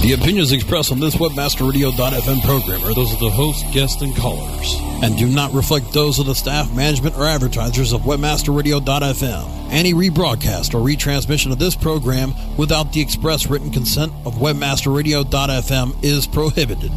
The 0.00 0.14
opinions 0.14 0.50
expressed 0.50 0.90
on 0.92 0.98
this 0.98 1.14
WebmasterRadio.fm 1.16 2.42
program 2.42 2.82
are 2.84 2.94
those 2.94 3.12
of 3.12 3.18
the 3.20 3.28
host, 3.28 3.70
guests, 3.70 4.00
and 4.00 4.16
callers, 4.16 4.74
and 5.02 5.14
do 5.18 5.26
not 5.26 5.52
reflect 5.52 5.92
those 5.92 6.18
of 6.18 6.24
the 6.24 6.34
staff, 6.34 6.74
management, 6.74 7.18
or 7.18 7.26
advertisers 7.26 7.92
of 7.92 8.00
WebmasterRadio.fm. 8.02 9.68
Any 9.70 9.92
rebroadcast 9.92 10.72
or 10.72 10.80
retransmission 10.80 11.52
of 11.52 11.58
this 11.58 11.76
program 11.76 12.32
without 12.56 12.94
the 12.94 13.00
express 13.02 13.46
written 13.46 13.70
consent 13.70 14.10
of 14.24 14.36
WebmasterRadio.fm 14.36 16.02
is 16.02 16.26
prohibited. 16.26 16.92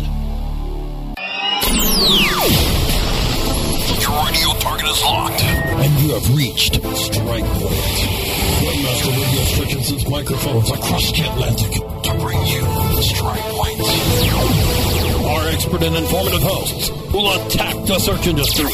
Your 3.99 4.25
radio 4.25 4.54
target 4.61 4.88
is 4.88 5.01
locked, 5.04 5.43
and 5.43 6.01
you 6.01 6.13
have 6.13 6.38
reached 6.38 6.75
strike 6.95 7.43
point. 7.59 8.23
Webmaster 8.61 9.11
Radio 9.11 9.43
stretches 9.45 10.07
microphones 10.09 10.70
across 10.70 11.11
the 11.11 11.23
Atlantic 11.31 11.71
to 11.71 12.11
bring 12.20 12.39
you 12.45 12.61
the 12.61 13.02
strike 13.02 13.41
point. 13.41 13.79
Our 15.25 15.48
expert 15.49 15.81
and 15.84 15.95
informative 15.95 16.44
hosts 16.44 16.89
will 17.11 17.31
attack 17.34 17.73
the 17.88 17.97
search 17.99 18.27
industry 18.27 18.71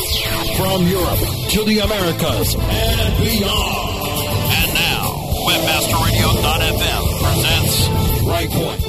from 0.57 0.85
Europe 0.87 1.19
to 1.51 1.63
the 1.63 1.79
Americas 1.79 2.55
and 2.55 3.17
beyond. 3.23 4.19
And 4.59 4.73
now, 4.73 5.15
WebmasterRadio.fm 5.47 7.03
presents 7.23 7.87
Strike 8.21 8.51
Point. 8.51 8.81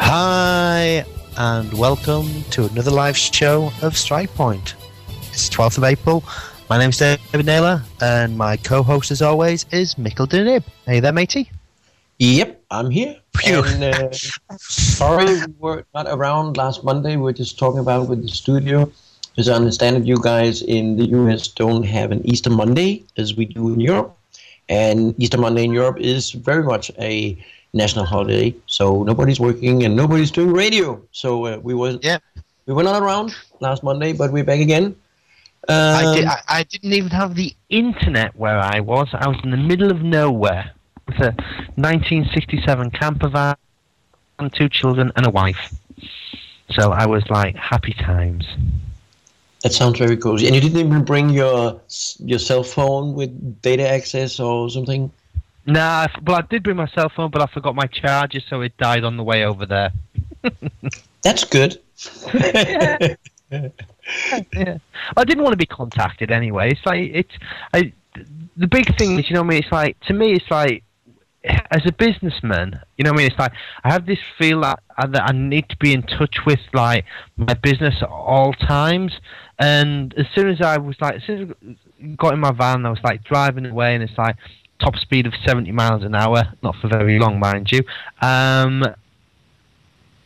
Hi, 0.00 1.04
and 1.38 1.72
welcome 1.74 2.26
to 2.50 2.64
another 2.64 2.90
live 2.90 3.16
show 3.16 3.70
of 3.82 3.96
Strike 3.96 4.34
Point. 4.34 4.74
It's 5.30 5.48
12th 5.48 5.78
of 5.78 5.84
April. 5.84 6.24
My 6.68 6.78
name's 6.78 6.98
David 6.98 7.46
Naylor, 7.46 7.80
and 8.00 8.36
my 8.36 8.56
co 8.56 8.82
host, 8.82 9.12
as 9.12 9.22
always, 9.22 9.64
is 9.70 9.94
Mikkel 9.94 10.26
deMib. 10.26 10.64
Hey 10.84 10.98
there, 10.98 11.12
matey. 11.12 11.48
Yep, 12.18 12.64
I'm 12.72 12.90
here. 12.90 13.16
Phew. 13.36 13.62
And, 13.64 13.84
uh, 13.84 14.08
sorry 14.58 15.26
we 15.26 15.54
were 15.60 15.84
not 15.94 16.08
around 16.08 16.56
last 16.56 16.82
Monday. 16.82 17.14
We 17.14 17.30
are 17.30 17.34
just 17.34 17.56
talking 17.56 17.78
about 17.78 18.08
with 18.08 18.22
the 18.22 18.28
studio. 18.28 18.90
Because 19.30 19.48
I 19.48 19.54
understand 19.54 19.94
that 19.94 20.06
you 20.06 20.20
guys 20.20 20.62
in 20.62 20.96
the 20.96 21.06
US 21.10 21.46
don't 21.46 21.84
have 21.84 22.10
an 22.10 22.26
Easter 22.26 22.50
Monday 22.50 23.04
as 23.16 23.36
we 23.36 23.44
do 23.44 23.72
in 23.72 23.78
Europe. 23.78 24.18
And 24.68 25.14
Easter 25.22 25.38
Monday 25.38 25.62
in 25.62 25.72
Europe 25.72 26.00
is 26.00 26.32
very 26.32 26.64
much 26.64 26.90
a 26.98 27.38
national 27.72 28.04
holiday. 28.04 28.54
So 28.66 29.02
nobody's 29.02 29.40
working 29.40 29.84
and 29.84 29.94
nobody's 29.96 30.30
doing 30.30 30.52
radio. 30.52 31.00
So 31.12 31.46
uh, 31.46 31.58
we 31.62 31.74
were 31.74 31.98
Yeah. 32.02 32.18
we 32.66 32.74
were 32.74 32.82
not 32.82 33.00
around 33.02 33.34
last 33.60 33.82
Monday, 33.82 34.12
but 34.12 34.32
we're 34.32 34.44
back 34.44 34.60
again. 34.60 34.96
I, 35.68 36.04
Um, 36.04 36.14
did, 36.14 36.24
I, 36.26 36.40
I 36.48 36.62
didn't 36.62 36.92
even 36.92 37.10
have 37.10 37.34
the 37.34 37.54
internet 37.68 38.34
where 38.36 38.58
I 38.58 38.80
was. 38.80 39.08
I 39.12 39.28
was 39.28 39.38
in 39.44 39.50
the 39.50 39.56
middle 39.56 39.90
of 39.90 40.02
nowhere 40.02 40.72
with 41.06 41.18
a 41.20 41.34
1967 41.76 42.90
camper 42.90 43.28
van, 43.28 43.56
and 44.38 44.52
two 44.52 44.68
children, 44.68 45.12
and 45.16 45.26
a 45.26 45.30
wife. 45.30 45.74
So 46.70 46.92
I 46.92 47.06
was 47.06 47.28
like, 47.28 47.56
happy 47.56 47.92
times. 47.92 48.46
That 49.62 49.72
sounds 49.72 49.98
very 49.98 50.16
cozy. 50.16 50.46
And 50.46 50.54
you 50.54 50.60
didn't 50.60 50.86
even 50.86 51.04
bring 51.04 51.30
your 51.30 51.80
your 52.20 52.38
cell 52.38 52.62
phone 52.62 53.14
with 53.14 53.60
data 53.62 53.86
access 53.88 54.38
or 54.38 54.70
something. 54.70 55.10
Nah, 55.68 56.06
well, 56.26 56.38
I 56.38 56.40
did 56.40 56.62
bring 56.62 56.76
my 56.76 56.88
cell 56.88 57.10
phone, 57.14 57.30
but 57.30 57.42
I 57.42 57.46
forgot 57.52 57.74
my 57.74 57.86
charger, 57.86 58.40
so 58.48 58.62
it 58.62 58.74
died 58.78 59.04
on 59.04 59.18
the 59.18 59.22
way 59.22 59.44
over 59.44 59.66
there. 59.66 59.92
That's 61.22 61.44
good. 61.44 61.78
yeah. 62.22 63.16
I 63.52 65.24
didn't 65.24 65.42
want 65.42 65.52
to 65.52 65.58
be 65.58 65.66
contacted 65.66 66.30
anyway. 66.30 66.70
It's 66.70 66.86
like 66.86 67.10
it's 67.12 67.34
I, 67.74 67.92
the 68.56 68.66
big 68.66 68.96
thing 68.96 69.18
is, 69.18 69.28
you 69.28 69.34
know, 69.34 69.42
what 69.42 69.48
I 69.48 69.50
mean, 69.50 69.62
it's 69.62 69.70
like 69.70 70.00
to 70.06 70.14
me, 70.14 70.32
it's 70.32 70.50
like 70.50 70.84
as 71.44 71.82
a 71.84 71.92
businessman, 71.92 72.80
you 72.96 73.04
know, 73.04 73.10
what 73.10 73.18
I 73.18 73.22
mean, 73.24 73.30
it's 73.30 73.38
like 73.38 73.52
I 73.84 73.92
have 73.92 74.06
this 74.06 74.20
feel 74.38 74.62
that 74.62 74.82
uh, 74.96 75.06
that 75.08 75.28
I 75.28 75.32
need 75.32 75.68
to 75.68 75.76
be 75.76 75.92
in 75.92 76.02
touch 76.02 76.46
with 76.46 76.60
like 76.72 77.04
my 77.36 77.52
business 77.52 77.96
at 78.00 78.08
all 78.08 78.54
times. 78.54 79.12
And 79.58 80.14
as 80.14 80.24
soon 80.34 80.48
as 80.48 80.62
I 80.62 80.78
was 80.78 80.96
like, 81.02 81.16
as 81.16 81.24
soon 81.24 81.50
as 81.50 81.76
I 82.02 82.06
got 82.16 82.32
in 82.32 82.40
my 82.40 82.52
van, 82.52 82.86
I 82.86 82.90
was 82.90 83.00
like 83.04 83.22
driving 83.24 83.66
away, 83.66 83.94
and 83.94 84.02
it's 84.02 84.16
like 84.16 84.36
top 84.80 84.96
speed 84.96 85.26
of 85.26 85.34
seventy 85.46 85.72
miles 85.72 86.02
an 86.02 86.14
hour, 86.14 86.52
not 86.62 86.76
for 86.76 86.88
very 86.88 87.18
long, 87.18 87.38
mind 87.38 87.70
you. 87.70 87.82
Um, 88.20 88.84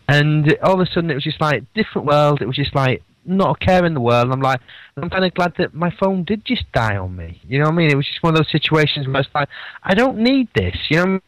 and 0.08 0.56
all 0.62 0.80
of 0.80 0.80
a 0.80 0.90
sudden, 0.90 1.10
it 1.10 1.14
was 1.14 1.24
just 1.24 1.40
like 1.40 1.64
different 1.74 2.06
world. 2.06 2.42
It 2.42 2.46
was 2.46 2.56
just 2.56 2.74
like 2.74 3.02
not 3.24 3.56
a 3.56 3.64
care 3.64 3.84
in 3.84 3.94
the 3.94 4.00
world. 4.00 4.24
And 4.24 4.32
I'm 4.32 4.40
like, 4.40 4.60
I'm 4.96 5.10
kind 5.10 5.24
of 5.24 5.32
glad 5.34 5.54
that 5.58 5.74
my 5.74 5.90
phone 5.98 6.24
did 6.24 6.44
just 6.44 6.70
die 6.72 6.96
on 6.96 7.16
me. 7.16 7.40
You 7.48 7.58
know 7.58 7.66
what 7.66 7.74
I 7.74 7.76
mean? 7.76 7.90
It 7.90 7.96
was 7.96 8.06
just 8.06 8.22
one 8.22 8.34
of 8.34 8.38
those 8.38 8.50
situations 8.50 9.06
where 9.06 9.20
it's 9.20 9.30
like, 9.34 9.48
I 9.82 9.94
don't 9.94 10.18
need 10.18 10.48
this. 10.54 10.76
You 10.88 10.96
know. 10.96 11.20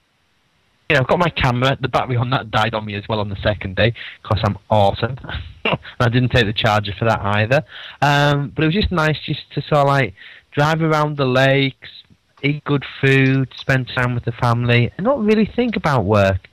You 0.90 0.96
know, 0.96 1.00
I've 1.00 1.08
got 1.08 1.18
my 1.18 1.30
camera. 1.30 1.78
The 1.80 1.88
battery 1.88 2.16
on 2.16 2.28
that 2.28 2.50
died 2.50 2.74
on 2.74 2.84
me 2.84 2.94
as 2.94 3.04
well 3.08 3.18
on 3.18 3.30
the 3.30 3.40
second 3.42 3.76
day 3.76 3.94
because 4.22 4.42
I'm 4.44 4.58
awesome. 4.68 5.16
I 5.64 6.08
didn't 6.10 6.28
take 6.28 6.44
the 6.44 6.52
charger 6.52 6.92
for 6.98 7.06
that 7.06 7.20
either. 7.22 7.64
Um, 8.02 8.52
but 8.54 8.64
it 8.64 8.66
was 8.66 8.74
just 8.74 8.92
nice 8.92 9.16
just 9.24 9.50
to 9.54 9.62
sort 9.62 9.78
of 9.78 9.86
like 9.86 10.12
drive 10.52 10.82
around 10.82 11.16
the 11.16 11.24
lakes, 11.24 11.88
eat 12.44 12.64
good 12.64 12.84
food, 13.00 13.48
spend 13.56 13.88
time 13.88 14.14
with 14.14 14.24
the 14.24 14.32
family, 14.32 14.92
and 14.96 15.04
not 15.04 15.18
really 15.18 15.46
think 15.46 15.76
about 15.76 16.04
work. 16.04 16.48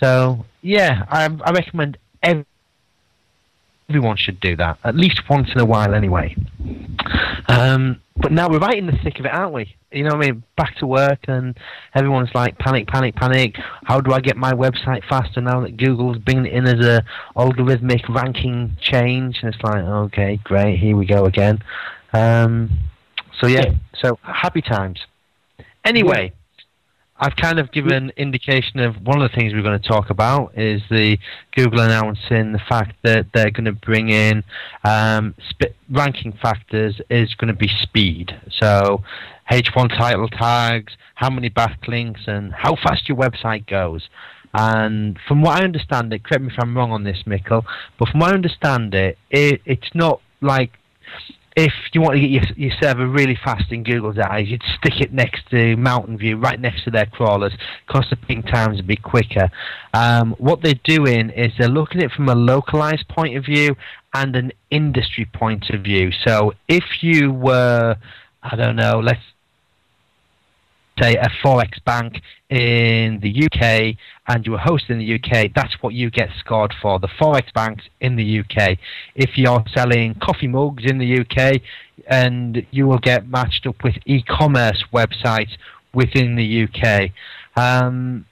So 0.00 0.44
yeah, 0.62 1.04
I, 1.08 1.24
I 1.44 1.50
recommend 1.52 1.98
ev- 2.22 2.46
everyone 3.88 4.16
should 4.16 4.40
do 4.40 4.56
that 4.56 4.78
at 4.84 4.94
least 4.96 5.20
once 5.28 5.50
in 5.54 5.60
a 5.60 5.64
while, 5.66 5.94
anyway. 5.94 6.34
Um, 7.48 8.00
but 8.16 8.32
now 8.32 8.48
we're 8.48 8.58
right 8.58 8.76
in 8.78 8.86
the 8.86 8.96
thick 9.02 9.18
of 9.18 9.26
it, 9.26 9.32
aren't 9.32 9.52
we? 9.52 9.74
You 9.90 10.04
know 10.04 10.14
what 10.14 10.24
I 10.24 10.30
mean? 10.30 10.42
Back 10.56 10.76
to 10.76 10.86
work, 10.86 11.20
and 11.28 11.56
everyone's 11.94 12.30
like, 12.34 12.58
panic, 12.58 12.86
panic, 12.86 13.14
panic. 13.16 13.56
How 13.84 14.00
do 14.00 14.12
I 14.12 14.20
get 14.20 14.36
my 14.36 14.52
website 14.52 15.04
faster 15.08 15.40
now 15.40 15.60
that 15.60 15.76
Google's 15.76 16.18
bringing 16.18 16.46
it 16.46 16.52
in 16.52 16.66
as 16.66 16.84
a 16.84 17.04
algorithmic 17.36 18.08
ranking 18.08 18.76
change? 18.80 19.40
And 19.42 19.52
it's 19.52 19.62
like, 19.62 19.82
okay, 19.84 20.38
great, 20.44 20.78
here 20.78 20.96
we 20.96 21.04
go 21.04 21.24
again. 21.26 21.62
Um, 22.12 22.70
so 23.38 23.46
Yeah. 23.46 23.72
so 23.94 24.18
happy 24.22 24.62
times. 24.62 25.00
Anyway, 25.84 26.32
I've 27.22 27.36
kind 27.36 27.58
of 27.58 27.70
given 27.70 28.10
indication 28.16 28.80
of 28.80 28.96
one 29.06 29.22
of 29.22 29.30
the 29.30 29.36
things 29.36 29.52
we're 29.52 29.62
going 29.62 29.80
to 29.80 29.88
talk 29.88 30.10
about 30.10 30.58
is 30.58 30.82
the 30.90 31.18
Google 31.54 31.80
announcing 31.80 32.52
the 32.52 32.62
fact 32.68 32.96
that 33.04 33.26
they're 33.32 33.50
going 33.50 33.66
to 33.66 33.72
bring 33.72 34.08
in 34.08 34.42
um, 34.84 35.34
sp- 35.46 35.74
ranking 35.90 36.32
factors 36.32 37.00
is 37.10 37.34
going 37.34 37.48
to 37.52 37.58
be 37.58 37.68
speed. 37.68 38.32
So 38.50 39.04
H1 39.50 39.96
title 39.96 40.28
tags, 40.28 40.94
how 41.14 41.30
many 41.30 41.50
backlinks, 41.50 42.26
and 42.26 42.52
how 42.52 42.74
fast 42.76 43.08
your 43.08 43.18
website 43.18 43.66
goes. 43.66 44.08
And 44.54 45.18
from 45.28 45.42
what 45.42 45.60
I 45.60 45.64
understand 45.64 46.12
it, 46.12 46.24
correct 46.24 46.42
me 46.42 46.52
if 46.52 46.58
I'm 46.58 46.76
wrong 46.76 46.90
on 46.90 47.04
this, 47.04 47.22
Mikkel, 47.26 47.64
but 47.98 48.08
from 48.08 48.20
what 48.20 48.32
I 48.32 48.34
understand 48.34 48.94
it, 48.94 49.16
it 49.30 49.62
it's 49.64 49.94
not 49.94 50.20
like 50.40 50.72
if 51.56 51.72
you 51.92 52.00
want 52.00 52.14
to 52.14 52.20
get 52.20 52.30
your, 52.30 52.42
your 52.56 52.70
server 52.80 53.06
really 53.06 53.38
fast 53.44 53.70
in 53.70 53.82
Google's 53.82 54.18
eyes, 54.18 54.48
you'd 54.48 54.62
stick 54.78 55.00
it 55.00 55.12
next 55.12 55.48
to 55.50 55.76
Mountain 55.76 56.18
View, 56.18 56.36
right 56.36 56.58
next 56.58 56.84
to 56.84 56.90
their 56.90 57.06
crawlers, 57.06 57.52
because 57.86 58.06
the 58.10 58.16
ping 58.16 58.42
times 58.42 58.76
would 58.76 58.86
be 58.86 58.96
quicker. 58.96 59.50
Um, 59.92 60.34
what 60.38 60.62
they're 60.62 60.74
doing 60.84 61.30
is 61.30 61.52
they're 61.58 61.68
looking 61.68 62.00
at 62.00 62.06
it 62.06 62.12
from 62.12 62.28
a 62.28 62.34
localized 62.34 63.08
point 63.08 63.36
of 63.36 63.44
view 63.44 63.76
and 64.14 64.34
an 64.36 64.52
industry 64.70 65.26
point 65.32 65.70
of 65.70 65.82
view. 65.82 66.10
So 66.26 66.54
if 66.68 66.84
you 67.02 67.32
were, 67.32 67.96
I 68.42 68.56
don't 68.56 68.76
know, 68.76 69.00
let's 69.00 69.20
say 71.02 71.16
a 71.16 71.28
forex 71.44 71.82
bank 71.84 72.22
in 72.48 73.18
the 73.20 73.44
UK 73.46 73.96
and 74.28 74.46
you 74.46 74.52
were 74.52 74.58
hosted 74.58 74.90
in 74.90 74.98
the 74.98 75.14
UK, 75.14 75.50
that's 75.54 75.74
what 75.82 75.94
you 75.94 76.10
get 76.10 76.28
scored 76.38 76.74
for. 76.80 76.98
The 76.98 77.08
forex 77.20 77.52
banks 77.52 77.84
in 78.00 78.16
the 78.16 78.40
UK. 78.40 78.78
If 79.14 79.36
you're 79.36 79.64
selling 79.74 80.14
coffee 80.16 80.48
mugs 80.48 80.84
in 80.84 80.98
the 80.98 81.20
UK, 81.20 81.60
and 82.06 82.66
you 82.70 82.86
will 82.86 82.98
get 82.98 83.28
matched 83.28 83.66
up 83.66 83.82
with 83.84 83.94
e-commerce 84.06 84.84
websites 84.92 85.50
within 85.94 86.36
the 86.36 86.64
UK. 86.64 87.10
Um, 87.56 88.26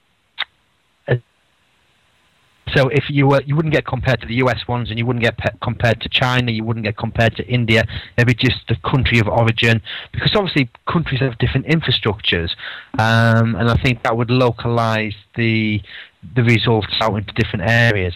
so 2.75 2.89
if 2.89 3.05
you 3.09 3.27
were, 3.27 3.43
you 3.43 3.57
wouldn't 3.57 3.75
get 3.75 3.87
compared 3.87 4.21
to 4.21 4.27
the 4.27 4.35
US 4.37 4.67
ones, 4.69 4.91
and 4.91 4.99
you 4.99 5.07
wouldn't 5.07 5.23
get 5.23 5.37
pe- 5.39 5.57
compared 5.63 6.01
to 6.03 6.09
China, 6.09 6.51
you 6.51 6.65
wouldn't 6.65 6.85
get 6.85 6.97
compared 6.97 7.37
to 7.37 7.47
India. 7.47 7.85
It'd 8.17 8.27
be 8.27 8.35
just 8.35 8.59
the 8.69 8.77
country 8.77 9.19
of 9.19 9.29
origin, 9.29 9.83
because 10.13 10.35
obviously 10.35 10.71
countries 10.91 11.21
have 11.21 11.39
different 11.39 11.67
infrastructures, 11.67 12.51
um, 12.99 13.55
and 13.57 13.71
I 13.71 13.77
think 13.83 14.03
that 14.03 14.17
would 14.17 14.31
localize 14.31 15.15
the 15.37 15.81
the 16.35 16.43
results 16.43 16.95
out 17.01 17.17
into 17.17 17.33
different 17.33 17.71
areas. 17.71 18.15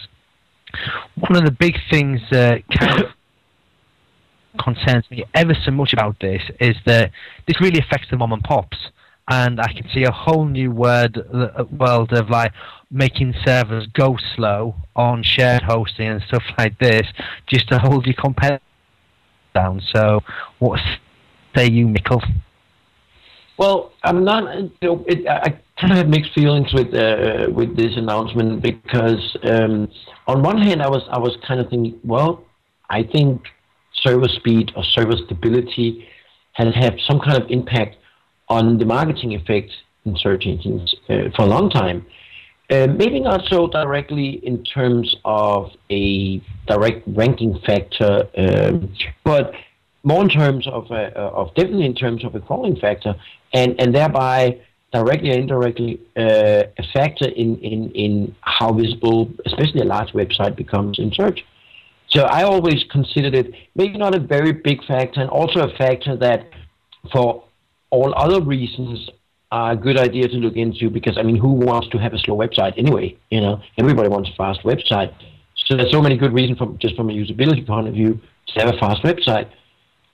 One 1.15 1.35
of 1.35 1.45
the 1.45 1.51
big 1.51 1.75
things 1.89 2.21
that 2.31 2.63
kind 2.69 3.03
of 3.03 3.11
concerns 4.63 5.05
me 5.09 5.25
ever 5.33 5.53
so 5.65 5.71
much 5.71 5.93
about 5.93 6.19
this 6.19 6.41
is 6.59 6.75
that 6.85 7.11
this 7.47 7.59
really 7.59 7.79
affects 7.79 8.07
the 8.09 8.17
mom 8.17 8.31
and 8.31 8.43
pops 8.43 8.77
and 9.27 9.59
I 9.59 9.71
can 9.73 9.87
see 9.93 10.03
a 10.03 10.11
whole 10.11 10.45
new 10.45 10.71
word, 10.71 11.17
uh, 11.17 11.63
world 11.65 12.13
of 12.13 12.29
like 12.29 12.51
making 12.91 13.33
servers 13.43 13.87
go 13.93 14.17
slow 14.35 14.75
on 14.95 15.23
shared 15.23 15.63
hosting 15.63 16.07
and 16.07 16.21
stuff 16.27 16.43
like 16.57 16.77
this, 16.79 17.03
just 17.47 17.67
to 17.69 17.79
hold 17.79 18.05
your 18.05 18.15
competitor 18.15 18.61
down. 19.53 19.81
So, 19.93 20.21
what 20.59 20.79
say 21.55 21.69
you, 21.69 21.87
Mikkel? 21.87 22.21
Well, 23.57 23.93
I'm 24.03 24.23
not. 24.23 24.43
It, 24.81 25.27
I 25.27 25.57
kind 25.79 25.91
of 25.91 25.97
have 25.97 26.09
mixed 26.09 26.33
feelings 26.33 26.73
with 26.73 26.93
uh, 26.93 27.47
with 27.51 27.75
this 27.75 27.95
announcement 27.95 28.61
because 28.61 29.37
um, 29.43 29.89
on 30.27 30.43
one 30.43 30.61
hand, 30.61 30.81
I 30.81 30.89
was 30.89 31.03
I 31.09 31.17
was 31.17 31.37
kind 31.47 31.59
of 31.59 31.69
thinking, 31.69 31.99
well, 32.03 32.43
I 32.89 33.03
think 33.03 33.41
server 34.03 34.27
speed 34.27 34.71
or 34.75 34.83
server 34.83 35.17
stability 35.25 36.07
has 36.53 36.73
had 36.75 36.99
some 37.07 37.19
kind 37.19 37.41
of 37.41 37.49
impact 37.49 37.97
on 38.49 38.77
the 38.77 38.85
marketing 38.85 39.33
effect 39.33 39.71
in 40.05 40.15
search 40.17 40.45
engines 40.45 40.93
uh, 41.09 41.29
for 41.35 41.43
a 41.43 41.47
long 41.47 41.69
time. 41.69 42.05
Uh, 42.69 42.87
maybe 42.87 43.19
not 43.19 43.45
so 43.47 43.67
directly 43.67 44.41
in 44.43 44.63
terms 44.63 45.15
of 45.23 45.71
a 45.91 46.41
direct 46.67 47.03
ranking 47.07 47.59
factor, 47.65 48.27
um, 48.37 48.91
but 49.23 49.53
more 50.03 50.23
in 50.23 50.29
terms 50.29 50.67
of, 50.67 50.89
uh, 50.91 51.11
of 51.15 51.53
definitely 51.55 51.85
in 51.85 51.93
terms 51.93 52.23
of 52.23 52.33
a 52.33 52.39
crawling 52.39 52.75
factor, 52.75 53.15
and, 53.53 53.79
and 53.79 53.93
thereby 53.93 54.59
directly 54.91 55.29
or 55.31 55.37
indirectly 55.37 55.99
uh, 56.17 56.63
a 56.77 56.83
factor 56.93 57.27
in, 57.27 57.57
in, 57.57 57.91
in 57.91 58.35
how 58.41 58.71
visible, 58.73 59.29
especially 59.45 59.81
a 59.81 59.85
large 59.85 60.11
website, 60.13 60.55
becomes 60.55 60.97
in 60.97 61.11
search. 61.13 61.45
So 62.09 62.23
I 62.23 62.43
always 62.43 62.83
considered 62.89 63.35
it 63.35 63.53
maybe 63.75 63.97
not 63.97 64.15
a 64.15 64.19
very 64.19 64.53
big 64.53 64.83
factor, 64.85 65.21
and 65.21 65.29
also 65.29 65.59
a 65.67 65.75
factor 65.75 66.15
that 66.17 66.49
for 67.11 67.43
all 67.89 68.13
other 68.15 68.41
reasons 68.41 69.09
are 69.51 69.71
a 69.71 69.75
good 69.75 69.97
idea 69.97 70.27
to 70.27 70.35
look 70.35 70.55
into 70.55 70.89
because 70.89 71.17
I 71.17 71.23
mean, 71.23 71.37
who 71.37 71.51
wants 71.51 71.87
to 71.89 71.97
have 71.97 72.13
a 72.13 72.19
slow 72.19 72.35
website 72.37 72.77
anyway? 72.77 73.17
You 73.29 73.41
know, 73.41 73.61
everybody 73.77 74.09
wants 74.09 74.29
a 74.29 74.35
fast 74.35 74.61
website. 74.63 75.13
So 75.65 75.75
there's 75.75 75.91
so 75.91 76.01
many 76.01 76.17
good 76.17 76.33
reasons 76.33 76.57
from 76.57 76.77
just 76.77 76.95
from 76.95 77.09
a 77.09 77.13
usability 77.13 77.65
point 77.65 77.87
of 77.87 77.93
view 77.93 78.19
to 78.47 78.59
have 78.59 78.75
a 78.75 78.77
fast 78.77 79.01
website. 79.03 79.49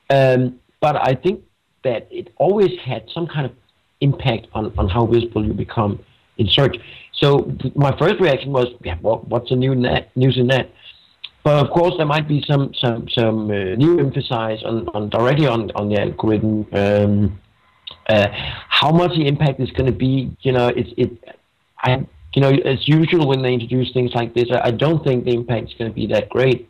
Um, 0.09 0.59
but 0.79 0.95
I 0.95 1.15
think 1.15 1.43
that 1.83 2.07
it 2.11 2.33
always 2.37 2.77
had 2.83 3.05
some 3.13 3.27
kind 3.27 3.45
of 3.45 3.53
impact 4.01 4.47
on, 4.53 4.73
on 4.77 4.89
how 4.89 5.05
visible 5.05 5.45
you 5.45 5.53
become 5.53 5.99
in 6.37 6.47
search. 6.47 6.77
So 7.13 7.55
my 7.75 7.95
first 7.97 8.19
reaction 8.19 8.51
was, 8.51 8.67
yeah, 8.83 8.97
well, 9.01 9.19
what's 9.27 9.49
the 9.49 9.55
new 9.55 9.75
net, 9.75 10.11
news 10.15 10.37
in 10.37 10.47
that? 10.47 10.71
But 11.43 11.65
of 11.65 11.71
course, 11.71 11.95
there 11.97 12.05
might 12.05 12.27
be 12.27 12.43
some 12.47 12.71
some 12.75 13.09
some 13.09 13.49
uh, 13.49 13.75
new 13.75 13.99
emphasis 13.99 14.61
on, 14.63 14.87
on 14.93 15.09
directly 15.09 15.47
on 15.47 15.71
on 15.71 15.89
the 15.89 15.99
algorithm. 15.99 16.67
Um, 16.71 17.39
uh, 18.07 18.27
how 18.69 18.91
much 18.91 19.11
the 19.11 19.27
impact 19.27 19.59
is 19.59 19.71
going 19.71 19.85
to 19.85 19.97
be, 19.97 20.35
you 20.41 20.51
know, 20.51 20.67
it's 20.67 20.89
it. 20.97 21.11
I 21.83 22.05
you 22.33 22.41
know, 22.41 22.49
as 22.49 22.87
usual 22.87 23.27
when 23.27 23.41
they 23.41 23.53
introduce 23.53 23.91
things 23.91 24.11
like 24.13 24.33
this, 24.33 24.45
I, 24.51 24.67
I 24.67 24.71
don't 24.71 25.03
think 25.03 25.25
the 25.25 25.33
impact 25.33 25.67
is 25.67 25.73
going 25.77 25.91
to 25.91 25.95
be 25.95 26.07
that 26.07 26.29
great. 26.29 26.69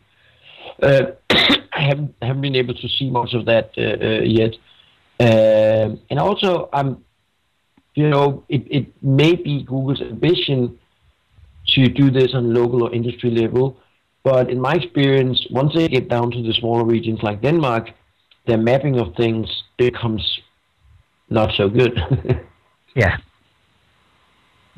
Uh, 0.82 1.12
I 1.30 1.80
haven't 1.80 2.14
haven't 2.20 2.42
been 2.42 2.56
able 2.56 2.74
to 2.74 2.88
see 2.88 3.10
much 3.10 3.34
of 3.34 3.46
that 3.46 3.70
uh, 3.78 4.04
uh, 4.04 4.22
yet, 4.22 4.54
um, 5.20 6.00
and 6.10 6.18
also 6.18 6.68
I'm, 6.72 7.04
you 7.94 8.08
know, 8.08 8.44
it 8.48 8.62
it 8.70 9.02
may 9.02 9.34
be 9.34 9.62
Google's 9.62 10.00
ambition 10.00 10.78
to 11.68 11.88
do 11.88 12.10
this 12.10 12.34
on 12.34 12.52
local 12.52 12.82
or 12.82 12.92
industry 12.92 13.30
level, 13.30 13.78
but 14.24 14.50
in 14.50 14.60
my 14.60 14.74
experience, 14.74 15.46
once 15.50 15.74
they 15.74 15.88
get 15.88 16.08
down 16.08 16.30
to 16.32 16.42
the 16.42 16.52
smaller 16.54 16.84
regions 16.84 17.22
like 17.22 17.40
Denmark, 17.40 17.90
their 18.46 18.58
mapping 18.58 18.98
of 18.98 19.14
things 19.14 19.48
becomes 19.78 20.40
not 21.32 21.54
so 21.56 21.68
good. 21.68 21.98
yeah. 22.94 23.16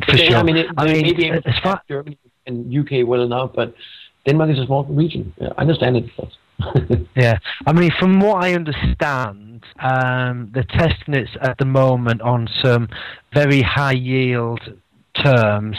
For 0.08 0.16
sure. 0.16 0.36
I 0.36 0.42
mean, 0.42 0.56
it, 0.56 0.66
I 0.76 0.86
mean, 0.86 1.02
maybe 1.02 1.30
as 1.30 1.58
far 1.62 1.80
Germany 1.88 2.18
and 2.46 2.74
UK 2.76 3.06
well 3.06 3.22
enough, 3.22 3.52
but 3.54 3.74
Denmark 4.26 4.50
is 4.50 4.58
a 4.58 4.66
small 4.66 4.84
region. 4.84 5.32
Yeah, 5.40 5.50
I 5.56 5.62
understand 5.62 5.96
it. 5.96 7.08
yeah, 7.16 7.38
I 7.66 7.72
mean, 7.72 7.90
from 7.98 8.20
what 8.20 8.42
I 8.42 8.54
understand, 8.54 9.64
um, 9.80 10.50
they're 10.52 10.64
testing 10.64 11.14
it 11.14 11.28
at 11.40 11.58
the 11.58 11.64
moment 11.64 12.22
on 12.22 12.48
some 12.62 12.88
very 13.32 13.60
high 13.60 13.92
yield 13.92 14.60
terms, 15.22 15.76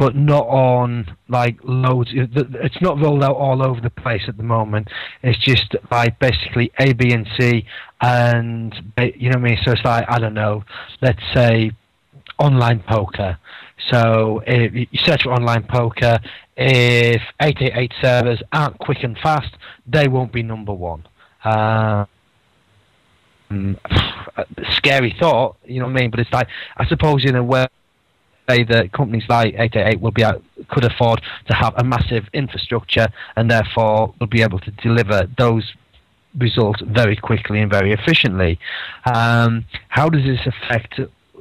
but 0.00 0.16
not 0.16 0.46
on 0.46 1.14
like 1.28 1.58
loads. 1.62 2.08
It's 2.14 2.80
not 2.80 2.98
rolled 2.98 3.22
out 3.22 3.36
all 3.36 3.62
over 3.62 3.82
the 3.82 3.90
place 3.90 4.22
at 4.28 4.38
the 4.38 4.42
moment. 4.42 4.88
It's 5.22 5.38
just 5.38 5.76
like 5.90 6.18
basically 6.18 6.72
A, 6.78 6.94
B, 6.94 7.12
and 7.12 7.28
C, 7.38 7.66
and 8.00 8.74
you 8.96 9.28
know 9.28 9.38
what 9.38 9.46
I 9.46 9.50
mean. 9.50 9.58
So 9.62 9.72
it's 9.72 9.84
like 9.84 10.06
I 10.08 10.18
don't 10.18 10.32
know. 10.32 10.64
Let's 11.02 11.20
say 11.34 11.72
online 12.38 12.82
poker. 12.88 13.38
So 13.90 14.42
if 14.46 14.72
you 14.72 14.86
search 15.04 15.24
for 15.24 15.34
online 15.34 15.64
poker, 15.64 16.18
if 16.56 17.20
888 17.38 17.92
servers 18.00 18.42
aren't 18.54 18.78
quick 18.78 19.02
and 19.02 19.18
fast, 19.18 19.54
they 19.86 20.08
won't 20.08 20.32
be 20.32 20.42
number 20.42 20.72
one. 20.72 21.06
Uh, 24.36 24.44
scary 24.76 25.12
thought, 25.18 25.56
you 25.64 25.80
know 25.80 25.86
what 25.86 25.96
I 25.96 26.00
mean? 26.02 26.10
But 26.10 26.20
it's 26.20 26.32
like 26.32 26.46
I 26.76 26.86
suppose 26.86 27.24
in 27.24 27.34
a 27.34 27.42
way 27.42 27.66
that 28.58 28.92
companies 28.92 29.24
like 29.28 29.54
888 29.54 30.00
will 30.00 30.10
be 30.10 30.24
could 30.68 30.84
afford 30.84 31.20
to 31.48 31.54
have 31.54 31.74
a 31.76 31.84
massive 31.84 32.24
infrastructure 32.32 33.08
and 33.36 33.50
therefore 33.50 34.14
will 34.20 34.26
be 34.26 34.42
able 34.42 34.58
to 34.60 34.70
deliver 34.72 35.22
those 35.38 35.74
results 36.38 36.80
very 36.86 37.16
quickly 37.16 37.60
and 37.60 37.70
very 37.70 37.92
efficiently. 37.92 38.58
Um, 39.04 39.64
how 39.88 40.08
does 40.08 40.24
this 40.24 40.46
affect 40.46 41.00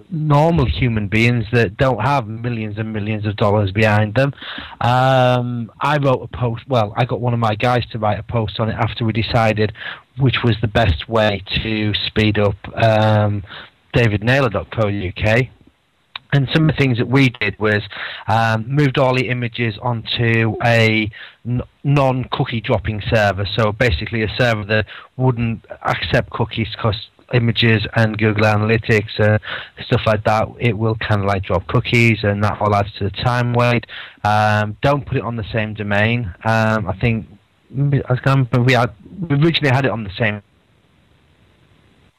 normal 0.09 0.65
human 0.65 1.07
beings 1.07 1.45
that 1.51 1.77
don't 1.77 1.99
have 1.99 2.27
millions 2.27 2.77
and 2.77 2.91
millions 2.93 3.25
of 3.25 3.35
dollars 3.35 3.71
behind 3.71 4.15
them. 4.15 4.33
Um, 4.81 5.71
I 5.79 5.97
wrote 5.97 6.21
a 6.21 6.27
post. 6.27 6.63
Well, 6.67 6.93
I 6.95 7.05
got 7.05 7.21
one 7.21 7.33
of 7.33 7.39
my 7.39 7.55
guys 7.55 7.85
to 7.91 7.99
write 7.99 8.19
a 8.19 8.23
post 8.23 8.59
on 8.59 8.69
it 8.69 8.73
after 8.73 9.05
we 9.05 9.13
decided 9.13 9.73
which 10.17 10.37
was 10.43 10.55
the 10.61 10.67
best 10.67 11.07
way 11.07 11.43
to 11.63 11.93
speed 11.93 12.37
up 12.37 12.55
um, 12.75 13.43
davidnaylor.co.uk. 13.93 15.47
And 16.31 16.47
some 16.53 16.69
of 16.69 16.75
the 16.75 16.79
things 16.79 16.99
that 16.99 17.07
we 17.07 17.29
did 17.29 17.57
was 17.59 17.81
um, 18.27 18.65
moved 18.67 18.99
all 18.99 19.15
the 19.15 19.29
images 19.29 19.77
onto 19.81 20.55
a 20.63 21.09
n- 21.45 21.61
non-cookie 21.83 22.61
dropping 22.61 23.01
server. 23.09 23.47
So 23.55 23.71
basically, 23.71 24.21
a 24.21 24.29
server 24.37 24.63
that 24.65 24.85
wouldn't 25.17 25.65
accept 25.83 26.29
cookies 26.29 26.67
because 26.75 27.09
images 27.33 27.85
and 27.95 28.17
Google 28.17 28.43
Analytics 28.43 29.19
and 29.19 29.39
stuff 29.85 30.01
like 30.05 30.23
that, 30.25 30.47
it 30.59 30.77
will 30.77 30.95
kind 30.95 31.21
of 31.21 31.27
like 31.27 31.43
drop 31.43 31.67
cookies, 31.67 32.19
and 32.23 32.43
that 32.43 32.59
all 32.61 32.75
adds 32.75 32.91
to 32.93 33.05
the 33.05 33.11
time 33.11 33.53
wait. 33.53 33.85
Um, 34.23 34.77
don't 34.81 35.05
put 35.05 35.17
it 35.17 35.23
on 35.23 35.35
the 35.35 35.45
same 35.51 35.73
domain. 35.73 36.33
Um, 36.43 36.87
I 36.87 36.97
think 36.99 37.27
I 37.75 38.59
we 38.59 38.73
had 38.73 38.91
we 39.29 39.35
originally 39.35 39.73
had 39.73 39.85
it 39.85 39.91
on 39.91 40.03
the 40.03 40.11
same 40.17 40.41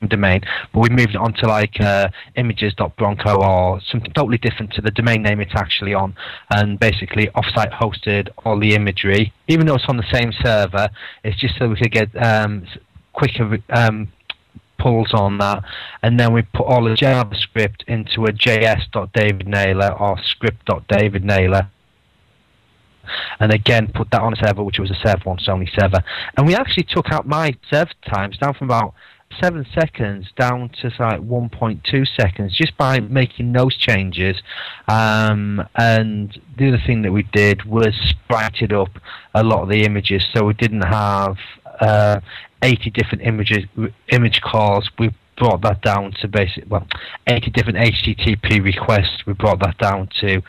domain, 0.09 0.41
but 0.73 0.81
we 0.81 0.89
moved 0.89 1.11
it 1.11 1.17
onto 1.17 1.47
like 1.47 1.81
uh, 1.81 2.09
images.bronco 2.37 3.43
or 3.43 3.81
something 3.83 4.13
totally 4.13 4.39
different 4.39 4.73
to 4.73 4.81
the 4.81 4.91
domain 4.91 5.23
name 5.23 5.41
it's 5.41 5.55
actually 5.55 5.93
on, 5.93 6.15
and 6.55 6.81
basically 6.81 7.27
offsite 7.29 7.73
hosted 7.73 8.29
all 8.45 8.59
the 8.59 8.75
imagery, 8.75 9.33
even 9.49 9.67
though 9.67 9.75
it's 9.75 9.85
on 9.89 9.97
the 9.97 10.11
same 10.11 10.33
server. 10.43 10.89
It's 11.23 11.39
just 11.39 11.59
so 11.59 11.69
we 11.69 11.77
could 11.77 11.93
get 11.93 12.17
um, 12.17 12.67
quicker 13.13 13.59
um, 13.71 14.09
pulls 14.79 15.13
on 15.13 15.39
that, 15.39 15.63
and 16.03 16.19
then 16.19 16.33
we 16.33 16.43
put 16.43 16.65
all 16.65 16.85
the 16.85 16.91
JavaScript 16.91 17.85
into 17.87 18.25
a 18.25 18.33
js.davidnaylor 18.33 20.01
or 20.01 20.17
script.davidnaylor 20.23 21.69
and 23.41 23.53
again 23.53 23.91
put 23.93 24.09
that 24.13 24.21
on 24.21 24.33
a 24.33 24.37
server 24.37 24.63
which 24.63 24.79
was 24.79 24.89
a 24.89 24.95
server 24.95 25.23
once 25.27 25.49
only 25.49 25.69
server 25.77 25.99
and 26.37 26.47
we 26.47 26.55
actually 26.55 26.85
took 26.85 27.11
out 27.11 27.27
my 27.27 27.53
server 27.69 27.91
times 28.07 28.39
down 28.39 28.55
from 28.55 28.69
about 28.69 28.95
seven 29.39 29.67
seconds 29.75 30.29
down 30.37 30.71
to 30.81 30.89
like 30.99 31.21
1.2 31.21 32.07
seconds 32.17 32.57
just 32.57 32.77
by 32.77 33.01
making 33.01 33.53
those 33.53 33.77
changes. 33.77 34.43
Um, 34.89 35.67
and 35.75 36.39
the 36.57 36.69
other 36.69 36.83
thing 36.85 37.03
that 37.03 37.13
we 37.13 37.23
did 37.23 37.65
was 37.65 37.95
sprited 37.95 38.73
up 38.73 38.91
a 39.35 39.43
lot 39.43 39.63
of 39.63 39.69
the 39.69 39.85
images, 39.85 40.27
so 40.35 40.45
we 40.45 40.55
didn't 40.55 40.83
have 40.83 41.37
uh, 41.81 42.21
80 42.63 42.91
different 42.91 43.23
images, 43.25 43.65
image 44.09 44.41
calls. 44.41 44.91
We 44.99 45.15
brought 45.41 45.63
that 45.63 45.81
down 45.81 46.13
to 46.13 46.29
basic 46.29 46.71
well 46.71 46.87
80 47.27 47.51
different 47.53 47.79
http 47.79 48.63
requests 48.63 49.25
we 49.27 49.33
brought 49.33 49.59
that 49.61 49.79
down 49.79 50.07
to 50.21 50.43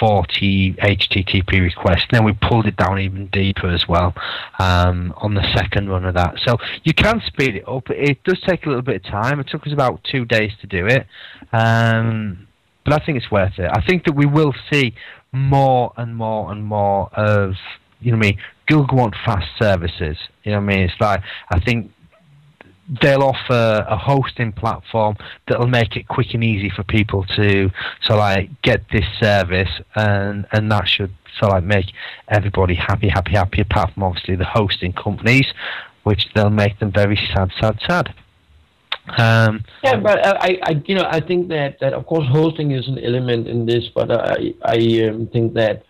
40 0.00 0.74
http 0.74 1.60
requests. 1.60 2.06
And 2.10 2.18
then 2.18 2.24
we 2.24 2.32
pulled 2.32 2.66
it 2.66 2.76
down 2.76 2.98
even 2.98 3.26
deeper 3.28 3.68
as 3.68 3.86
well 3.88 4.14
um, 4.58 5.12
on 5.16 5.34
the 5.34 5.42
second 5.56 5.88
run 5.88 6.04
of 6.04 6.14
that. 6.14 6.38
So 6.44 6.56
you 6.84 6.94
can 6.94 7.20
speed 7.26 7.56
it 7.56 7.68
up. 7.68 7.90
It 7.90 8.22
does 8.24 8.40
take 8.46 8.66
a 8.66 8.68
little 8.68 8.82
bit 8.82 9.04
of 9.04 9.10
time. 9.10 9.40
It 9.40 9.48
took 9.48 9.66
us 9.66 9.72
about 9.72 10.02
two 10.04 10.24
days 10.24 10.52
to 10.60 10.66
do 10.66 10.86
it 10.86 11.06
um, 11.52 12.46
but 12.84 12.94
i 12.94 13.04
think 13.04 13.18
it's 13.18 13.30
worth 13.30 13.58
it. 13.58 13.70
I 13.70 13.82
think 13.86 14.04
that 14.04 14.14
we 14.14 14.26
will 14.26 14.54
see 14.72 14.94
more 15.32 15.92
and 15.96 16.16
more 16.16 16.50
and 16.50 16.64
more 16.64 17.08
of 17.14 17.54
you 18.00 18.10
know 18.10 18.18
what 18.18 18.26
I 18.26 18.30
mean 18.30 18.38
Google 18.66 18.98
want 18.98 19.14
fast 19.24 19.46
services. 19.60 20.16
You 20.44 20.52
know 20.52 20.58
what 20.58 20.72
I 20.72 20.76
mean? 20.76 20.80
It's 20.84 21.00
like 21.00 21.22
I 21.50 21.60
think 21.60 21.92
they'll 23.00 23.22
offer 23.22 23.86
a 23.88 23.96
hosting 23.96 24.52
platform 24.52 25.16
that'll 25.48 25.66
make 25.66 25.96
it 25.96 26.08
quick 26.08 26.34
and 26.34 26.44
easy 26.44 26.68
for 26.68 26.82
people 26.82 27.24
to 27.24 27.70
so 28.02 28.16
like 28.16 28.50
get 28.62 28.82
this 28.90 29.06
service 29.18 29.80
and 29.94 30.46
and 30.52 30.70
that 30.70 30.86
should 30.86 31.14
so 31.40 31.46
like 31.48 31.64
make 31.64 31.86
everybody 32.28 32.74
happy 32.74 33.08
happy 33.08 33.32
happy 33.32 33.60
apart 33.62 33.92
from 33.94 34.02
obviously 34.02 34.36
the 34.36 34.44
hosting 34.44 34.92
companies 34.92 35.46
which 36.02 36.28
they'll 36.34 36.50
make 36.50 36.78
them 36.78 36.90
very 36.92 37.16
sad 37.32 37.50
sad 37.60 37.78
sad. 37.86 38.14
Um, 39.18 39.64
yeah, 39.82 39.96
but 39.96 40.24
I, 40.24 40.58
I, 40.62 40.82
you 40.84 40.94
know, 40.94 41.06
I 41.08 41.20
think 41.20 41.48
that, 41.48 41.80
that 41.80 41.92
of 41.92 42.06
course 42.06 42.26
hosting 42.28 42.70
is 42.70 42.86
an 42.86 42.98
element 43.00 43.48
in 43.48 43.66
this, 43.66 43.88
but 43.92 44.12
I, 44.12 44.54
I 44.64 45.08
um, 45.08 45.26
think 45.32 45.54
that 45.54 45.84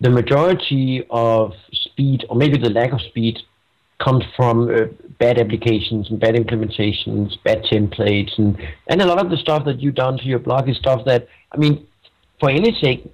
the 0.00 0.10
majority 0.10 1.06
of 1.08 1.54
speed, 1.72 2.26
or 2.28 2.36
maybe 2.36 2.58
the 2.58 2.70
lack 2.70 2.92
of 2.92 3.00
speed, 3.00 3.38
comes 3.98 4.24
from 4.36 4.68
uh, 4.68 4.86
bad 5.20 5.38
applications 5.38 6.10
and 6.10 6.18
bad 6.18 6.34
implementations, 6.34 7.36
bad 7.44 7.62
templates, 7.64 8.36
and 8.38 8.58
and 8.88 9.00
a 9.00 9.06
lot 9.06 9.24
of 9.24 9.30
the 9.30 9.36
stuff 9.36 9.64
that 9.66 9.80
you've 9.80 9.94
done 9.94 10.18
to 10.18 10.24
your 10.24 10.40
blog 10.40 10.68
is 10.68 10.76
stuff 10.78 11.04
that 11.04 11.28
I 11.52 11.58
mean, 11.58 11.86
for 12.40 12.50
any 12.50 12.76
sake, 12.80 13.04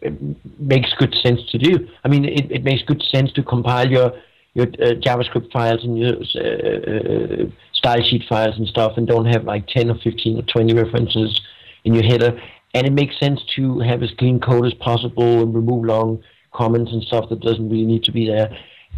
makes 0.59 0.95
good 0.95 1.15
sense 1.23 1.41
to 1.51 1.59
do. 1.59 1.89
I 2.05 2.09
mean, 2.09 2.25
it, 2.25 2.51
it 2.51 2.65
makes 2.65 2.83
good 2.83 3.03
sense 3.15 3.33
to 3.33 3.43
compile 3.43 3.91
your 3.91 4.13
your 4.55 4.67
uh, 4.67 4.95
JavaScript 5.07 5.53
files 5.53 5.85
and 5.85 5.99
your 5.99 6.15
uh, 6.15 7.45
uh 7.45 7.51
style 7.75 8.03
sheet 8.03 8.23
files 8.29 8.57
and 8.57 8.67
stuff, 8.69 8.93
and 8.97 9.07
don't 9.07 9.27
have 9.27 9.45
like 9.45 9.67
ten 9.67 9.91
or 9.91 9.99
fifteen 10.03 10.39
or 10.39 10.43
twenty 10.43 10.73
references 10.73 11.41
in 11.85 11.93
your 11.93 12.05
header. 12.05 12.41
And 12.73 12.87
it 12.87 12.93
makes 12.93 13.19
sense 13.19 13.41
to 13.57 13.81
have 13.81 14.03
as 14.03 14.11
clean 14.19 14.39
code 14.39 14.67
as 14.67 14.75
possible 14.75 15.43
and 15.43 15.55
remove 15.55 15.85
long 15.85 16.23
comments 16.53 16.93
and 16.93 17.03
stuff 17.03 17.29
that 17.31 17.41
doesn't 17.41 17.69
really 17.69 17.87
need 17.87 18.05
to 18.05 18.13
be 18.13 18.27
there. 18.27 18.51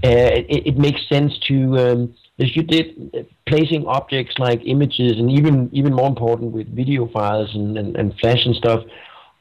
Uh, 0.04 0.30
it, 0.48 0.66
it, 0.66 0.78
makes 0.78 1.08
sense 1.08 1.36
to, 1.48 1.76
um, 1.76 2.14
as 2.38 2.54
you 2.54 2.62
did, 2.62 3.26
placing 3.46 3.86
objects 3.86 4.38
like 4.38 4.60
images 4.64 5.18
and 5.18 5.30
even 5.30 5.68
even 5.72 5.92
more 5.92 6.06
important 6.06 6.52
with 6.52 6.74
video 6.74 7.08
files 7.08 7.54
and, 7.54 7.76
and, 7.76 7.96
and 7.96 8.14
Flash 8.20 8.44
and 8.44 8.54
stuff 8.54 8.84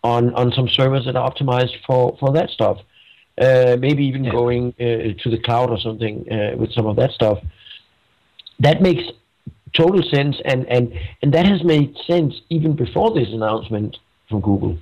on, 0.04 0.34
on 0.36 0.52
some 0.52 0.68
servers 0.68 1.06
that 1.06 1.16
are 1.16 1.30
optimized 1.30 1.76
for, 1.86 2.18
for 2.20 2.32
that 2.34 2.50
stuff. 2.50 2.78
Uh, 3.40 3.78
maybe 3.80 4.04
even 4.04 4.24
yeah. 4.24 4.32
going 4.32 4.74
uh, 4.80 5.14
to 5.22 5.30
the 5.30 5.40
cloud 5.44 5.70
or 5.70 5.80
something 5.80 6.26
uh, 6.32 6.58
with 6.58 6.72
some 6.74 6.88
of 6.88 6.96
that 6.96 7.12
stuff. 7.12 7.38
That 8.60 8.82
makes 8.82 9.04
total 9.76 10.02
sense, 10.12 10.38
and, 10.44 10.66
and, 10.68 10.92
and 11.22 11.32
that 11.34 11.46
has 11.46 11.64
made 11.64 11.96
sense 12.08 12.34
even 12.50 12.76
before 12.76 13.14
this 13.14 13.28
announcement 13.30 13.96
from 14.28 14.42
Google. 14.42 14.78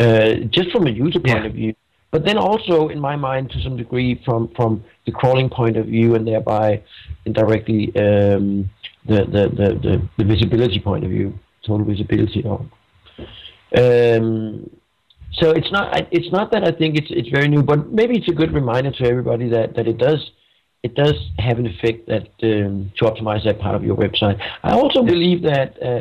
Uh, 0.00 0.34
just 0.50 0.72
from 0.72 0.88
a 0.88 0.90
user 0.90 1.20
point 1.20 1.44
yeah. 1.44 1.46
of 1.46 1.52
view, 1.52 1.74
but 2.10 2.24
then 2.24 2.38
also 2.38 2.88
in 2.88 3.00
my 3.00 3.16
mind 3.16 3.50
to 3.50 3.60
some 3.62 3.76
degree 3.76 4.20
from 4.24 4.48
from 4.56 4.82
the 5.06 5.12
crawling 5.12 5.50
point 5.50 5.76
of 5.76 5.86
view 5.86 6.14
and 6.14 6.26
thereby 6.26 6.82
indirectly 7.24 7.92
um, 7.96 8.70
the, 9.06 9.24
the, 9.24 9.48
the, 9.58 10.08
the, 10.18 10.24
visibility 10.24 10.78
point 10.78 11.04
of 11.04 11.10
view, 11.10 11.38
total 11.66 11.86
visibility. 11.86 12.44
Um, 12.46 12.70
so 15.32 15.50
it's 15.50 15.70
not 15.70 16.08
it's 16.10 16.32
not 16.32 16.50
that 16.52 16.64
I 16.64 16.72
think 16.72 16.96
it's 16.96 17.08
it's 17.10 17.28
very 17.28 17.48
new, 17.48 17.62
but 17.62 17.92
maybe 17.92 18.18
it's 18.18 18.28
a 18.28 18.34
good 18.34 18.52
reminder 18.52 18.90
to 18.92 19.04
everybody 19.04 19.48
that, 19.50 19.76
that 19.76 19.86
it 19.86 19.98
does 19.98 20.30
it 20.82 20.94
does 20.94 21.14
have 21.38 21.58
an 21.58 21.66
effect 21.66 22.08
that 22.08 22.28
um, 22.42 22.92
to 22.96 23.04
optimize 23.04 23.44
that 23.44 23.58
part 23.58 23.74
of 23.74 23.84
your 23.84 23.96
website. 23.96 24.40
I 24.62 24.72
also 24.72 25.02
believe 25.02 25.42
that. 25.42 25.82
Uh, 25.82 26.00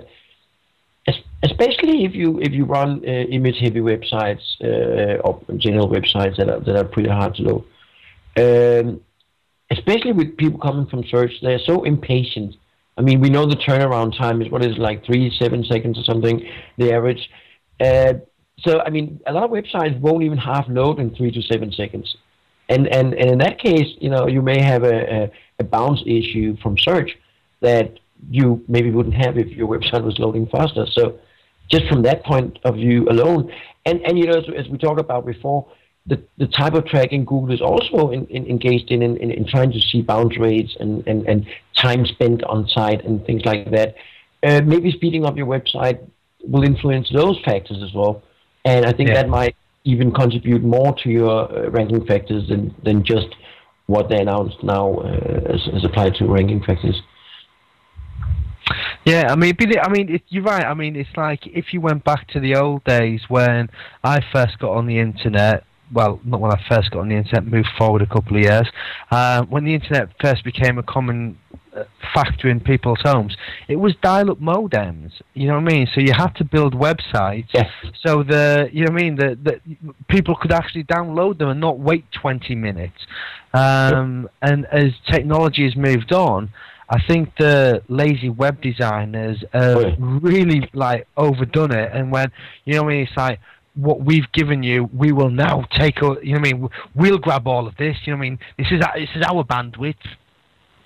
especially 1.43 2.05
if 2.05 2.15
you 2.15 2.39
if 2.41 2.51
you 2.53 2.65
run 2.65 3.03
uh, 3.05 3.11
image 3.11 3.57
heavy 3.59 3.79
websites 3.79 4.43
uh, 4.63 5.21
or 5.21 5.41
general 5.57 5.87
websites 5.89 6.37
that 6.37 6.49
are 6.49 6.59
that 6.61 6.75
are 6.75 6.83
pretty 6.83 7.09
hard 7.09 7.35
to 7.35 7.43
load. 7.43 7.63
Um, 8.37 9.01
especially 9.71 10.13
with 10.13 10.37
people 10.37 10.59
coming 10.59 10.87
from 10.87 11.03
search, 11.05 11.31
they're 11.41 11.59
so 11.59 11.83
impatient. 11.83 12.55
I 12.97 13.01
mean, 13.01 13.19
we 13.19 13.29
know 13.29 13.45
the 13.45 13.55
turnaround 13.55 14.17
time 14.17 14.41
is 14.41 14.49
what 14.49 14.65
is 14.65 14.77
like 14.77 15.05
three 15.05 15.31
seven 15.37 15.63
seconds 15.63 15.99
or 15.99 16.03
something, 16.03 16.47
the 16.77 16.93
average. 16.93 17.29
Uh, 17.79 18.13
so 18.59 18.81
I 18.81 18.89
mean, 18.89 19.21
a 19.27 19.33
lot 19.33 19.43
of 19.43 19.51
websites 19.51 19.99
won't 19.99 20.23
even 20.23 20.37
half 20.37 20.65
load 20.67 20.99
in 20.99 21.15
three 21.15 21.31
to 21.31 21.41
seven 21.41 21.71
seconds. 21.71 22.15
And 22.69 22.87
and, 22.87 23.13
and 23.13 23.31
in 23.31 23.37
that 23.39 23.59
case, 23.59 23.95
you 23.99 24.09
know, 24.09 24.27
you 24.27 24.41
may 24.41 24.61
have 24.61 24.83
a, 24.83 25.23
a, 25.23 25.31
a 25.59 25.63
bounce 25.63 26.01
issue 26.05 26.57
from 26.61 26.77
search 26.77 27.15
that 27.61 27.99
you 28.29 28.63
maybe 28.67 28.89
wouldn't 28.89 29.15
have 29.15 29.37
if 29.37 29.47
your 29.49 29.67
website 29.67 30.03
was 30.03 30.17
loading 30.17 30.47
faster. 30.47 30.85
So 30.87 31.19
just 31.69 31.85
from 31.87 32.01
that 32.03 32.23
point 32.23 32.59
of 32.63 32.75
view 32.75 33.07
alone, 33.09 33.51
and, 33.85 34.01
and 34.01 34.17
you 34.17 34.25
know, 34.25 34.37
as, 34.37 34.45
as 34.57 34.67
we 34.69 34.77
talked 34.77 34.99
about 34.99 35.25
before, 35.25 35.69
the, 36.05 36.23
the 36.37 36.47
type 36.47 36.73
of 36.73 36.85
tracking 36.85 37.25
Google 37.25 37.53
is 37.53 37.61
also 37.61 38.11
in, 38.11 38.25
in, 38.27 38.45
engaged 38.47 38.91
in, 38.91 39.01
in, 39.01 39.17
in 39.17 39.45
trying 39.47 39.71
to 39.71 39.79
see 39.79 40.01
bounce 40.01 40.37
rates 40.37 40.75
and, 40.79 41.05
and, 41.05 41.27
and 41.27 41.45
time 41.75 42.05
spent 42.05 42.43
on 42.45 42.67
site 42.67 43.03
and 43.03 43.25
things 43.25 43.43
like 43.43 43.69
that. 43.71 43.95
Uh, 44.41 44.61
maybe 44.65 44.91
speeding 44.91 45.25
up 45.25 45.35
your 45.35 45.47
website 45.47 45.99
will 46.43 46.63
influence 46.63 47.09
those 47.13 47.37
factors 47.43 47.83
as 47.83 47.93
well. 47.93 48.23
And 48.63 48.85
I 48.85 48.93
think 48.93 49.09
yeah. 49.09 49.15
that 49.15 49.29
might 49.29 49.55
even 49.83 50.11
contribute 50.11 50.63
more 50.63 50.95
to 51.03 51.09
your 51.09 51.51
uh, 51.51 51.69
ranking 51.69 52.05
factors 52.05 52.47
than, 52.47 52.73
than 52.83 53.03
just 53.03 53.27
what 53.87 54.09
they 54.09 54.17
announced 54.17 54.61
now 54.63 54.95
uh, 54.99 55.53
as, 55.53 55.67
as 55.73 55.83
applied 55.83 56.15
to 56.15 56.25
ranking 56.25 56.63
factors. 56.63 57.01
Yeah, 59.05 59.27
I 59.29 59.35
mean, 59.35 59.55
I 59.81 59.89
mean, 59.89 60.15
it, 60.15 60.23
you're 60.27 60.43
right. 60.43 60.65
I 60.65 60.73
mean, 60.73 60.95
it's 60.95 61.15
like 61.15 61.47
if 61.47 61.73
you 61.73 61.81
went 61.81 62.03
back 62.03 62.27
to 62.29 62.39
the 62.39 62.55
old 62.55 62.83
days 62.83 63.21
when 63.27 63.69
I 64.03 64.21
first 64.33 64.59
got 64.59 64.71
on 64.71 64.85
the 64.87 64.99
internet. 64.99 65.63
Well, 65.93 66.19
not 66.25 66.41
when 66.41 66.51
I 66.51 66.61
first 66.67 66.91
got 66.91 66.99
on 66.99 67.07
the 67.07 67.15
internet. 67.15 67.45
Moved 67.45 67.69
forward 67.77 68.01
a 68.01 68.05
couple 68.05 68.35
of 68.35 68.43
years. 68.43 68.67
Uh, 69.09 69.43
when 69.43 69.63
the 69.63 69.73
internet 69.73 70.09
first 70.19 70.43
became 70.43 70.77
a 70.77 70.83
common 70.83 71.37
uh, 71.73 71.85
factor 72.13 72.49
in 72.49 72.59
people's 72.59 72.99
homes, 73.03 73.37
it 73.69 73.77
was 73.77 73.93
dial-up 74.01 74.41
modems. 74.41 75.13
You 75.33 75.47
know 75.47 75.53
what 75.53 75.71
I 75.71 75.73
mean? 75.73 75.87
So 75.93 76.01
you 76.01 76.11
had 76.11 76.35
to 76.35 76.43
build 76.43 76.73
websites. 76.73 77.47
Yes. 77.53 77.69
So 78.05 78.21
the 78.21 78.69
you 78.73 78.83
know 78.83 78.91
what 78.91 78.99
I 78.99 79.03
mean 79.03 79.15
that 79.15 79.43
that 79.45 79.61
people 80.09 80.35
could 80.35 80.51
actually 80.51 80.83
download 80.83 81.37
them 81.37 81.47
and 81.47 81.61
not 81.61 81.79
wait 81.79 82.03
20 82.11 82.53
minutes. 82.55 82.97
Um, 83.53 84.29
and 84.41 84.65
as 84.65 84.91
technology 85.09 85.63
has 85.63 85.77
moved 85.77 86.11
on 86.11 86.49
I 86.89 87.01
think 87.05 87.35
the 87.37 87.83
lazy 87.89 88.29
web 88.29 88.61
designers 88.61 89.43
have 89.51 89.77
oh, 89.77 89.87
yeah. 89.87 89.95
really 89.99 90.69
like 90.73 91.07
overdone 91.17 91.71
it. 91.71 91.91
And 91.93 92.11
when 92.11 92.31
you 92.65 92.75
know, 92.75 92.83
what 92.83 92.93
I 92.93 92.95
mean, 92.95 93.07
it's 93.07 93.17
like 93.17 93.39
what 93.75 94.01
we've 94.01 94.31
given 94.31 94.63
you, 94.63 94.89
we 94.93 95.11
will 95.11 95.29
now 95.29 95.65
take. 95.71 95.99
you 96.01 96.07
know, 96.07 96.13
what 96.13 96.25
I 96.25 96.39
mean, 96.39 96.69
we'll 96.95 97.17
grab 97.17 97.47
all 97.47 97.67
of 97.67 97.75
this. 97.77 97.97
You 98.05 98.13
know, 98.13 98.17
what 98.17 98.25
I 98.25 98.29
mean, 98.29 98.39
this 98.57 98.67
is 98.71 98.79
this 98.95 99.09
is 99.15 99.23
our 99.23 99.43
bandwidth. 99.43 99.95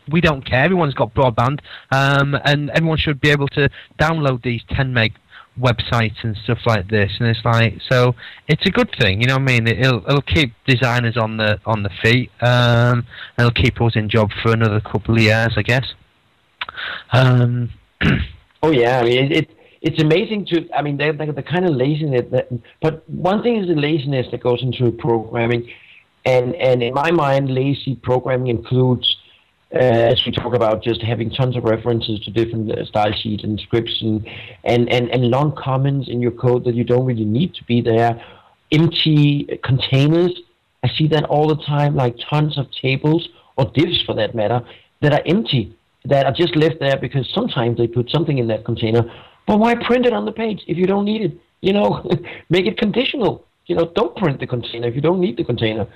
We 0.10 0.20
don't 0.20 0.44
care. 0.44 0.64
Everyone's 0.64 0.96
got 0.96 1.14
broadband, 1.14 1.60
um, 1.92 2.36
and 2.44 2.72
everyone 2.72 2.98
should 2.98 3.22
be 3.22 3.30
able 3.30 3.48
to 3.50 3.70
download 4.00 4.42
these 4.42 4.64
10 4.70 4.94
meg 4.94 5.14
websites 5.60 6.24
and 6.24 6.36
stuff 6.44 6.60
like 6.66 6.90
this, 6.90 7.12
and 7.20 7.28
it's 7.28 7.44
like 7.44 7.80
so 7.90 8.16
it's 8.48 8.66
a 8.66 8.72
good 8.72 8.90
thing, 9.00 9.22
you 9.22 9.28
know 9.28 9.36
what 9.36 9.50
I 9.50 9.60
mean? 9.60 9.68
It'll 9.68 10.04
it'll 10.08 10.22
keep 10.22 10.54
designers 10.66 11.18
on 11.18 11.38
the 11.38 11.60
on 11.66 11.84
the 11.84 11.90
feet, 12.02 12.32
um, 12.42 13.06
and 13.38 13.40
it'll 13.40 13.52
keep 13.52 13.82
us 13.82 13.96
in 13.96 14.10
job 14.10 14.30
for 14.42 14.54
another 14.54 14.80
couple 14.80 15.16
of 15.16 15.22
years, 15.22 15.54
I 15.58 15.62
guess. 15.62 15.86
Um, 17.12 17.70
oh 18.64 18.72
yeah, 18.72 19.00
I 19.00 19.04
mean 19.04 19.26
it, 19.26 19.32
it, 19.32 19.58
it's 19.82 20.02
amazing 20.02 20.46
to. 20.48 20.70
I 20.76 20.82
mean 20.82 20.98
the 20.98 21.12
the 21.36 21.44
kind 21.44 21.66
of 21.66 21.76
laziness 21.76 22.26
that, 22.32 22.48
but 22.82 23.08
one 23.10 23.44
thing 23.44 23.58
is 23.58 23.68
the 23.68 23.76
laziness 23.76 24.28
that 24.32 24.42
goes 24.42 24.62
into 24.62 24.92
programming, 24.92 25.70
and 26.26 26.56
and 26.56 26.82
in 26.82 26.94
my 26.94 27.12
mind, 27.12 27.54
lazy 27.54 27.96
programming 27.96 28.48
includes 28.48 29.18
uh, 29.74 29.78
as 29.78 30.26
we 30.26 30.32
talk 30.32 30.54
about 30.54 30.84
just 30.84 31.02
having 31.02 31.30
tons 31.30 31.56
of 31.56 31.64
references 31.64 32.20
to 32.22 32.32
different 32.32 32.72
uh, 32.72 32.84
style 32.86 33.14
sheets 33.14 33.44
and 33.44 33.60
scripts 33.60 34.02
and, 34.02 34.28
and, 34.66 34.90
and, 34.90 35.10
and 35.10 35.24
long 35.30 35.56
comments 35.56 36.10
in 36.10 36.22
your 36.22 36.32
code 36.32 36.66
that 36.66 36.76
you 36.76 36.84
don't 36.84 37.06
really 37.06 37.26
need 37.26 37.54
to 37.56 37.64
be 37.64 37.82
there, 37.82 38.22
empty 38.72 39.60
containers. 39.64 40.32
I 40.84 40.90
see 40.98 41.08
that 41.10 41.24
all 41.26 41.48
the 41.48 41.62
time, 41.64 41.96
like 41.96 42.18
tons 42.30 42.58
of 42.58 42.68
tables 42.82 43.30
or 43.56 43.72
divs 43.74 44.02
for 44.02 44.14
that 44.16 44.36
matter, 44.36 44.62
that 45.02 45.14
are 45.14 45.22
empty, 45.26 45.76
that 46.06 46.26
are 46.26 46.34
just 46.34 46.56
left 46.56 46.80
there 46.80 46.98
because 46.98 47.30
sometimes 47.34 47.78
they 47.78 47.88
put 47.88 48.10
something 48.10 48.38
in 48.38 48.48
that 48.48 48.66
container. 48.66 49.04
But 49.48 49.60
why 49.60 49.76
print 49.76 50.06
it 50.06 50.14
on 50.14 50.26
the 50.26 50.32
page 50.32 50.64
if 50.68 50.78
you 50.78 50.86
don't 50.86 51.06
need 51.06 51.22
it? 51.22 51.38
You 51.62 51.74
know, 51.74 52.04
make 52.50 52.66
it 52.66 52.78
conditional. 52.78 53.46
You 53.68 53.76
know, 53.76 53.92
don't 53.96 54.16
print 54.18 54.40
the 54.40 54.48
container 54.48 54.88
if 54.88 54.96
you 54.96 55.02
don't 55.02 55.22
need 55.22 55.38
the 55.38 55.46
container. 55.46 55.88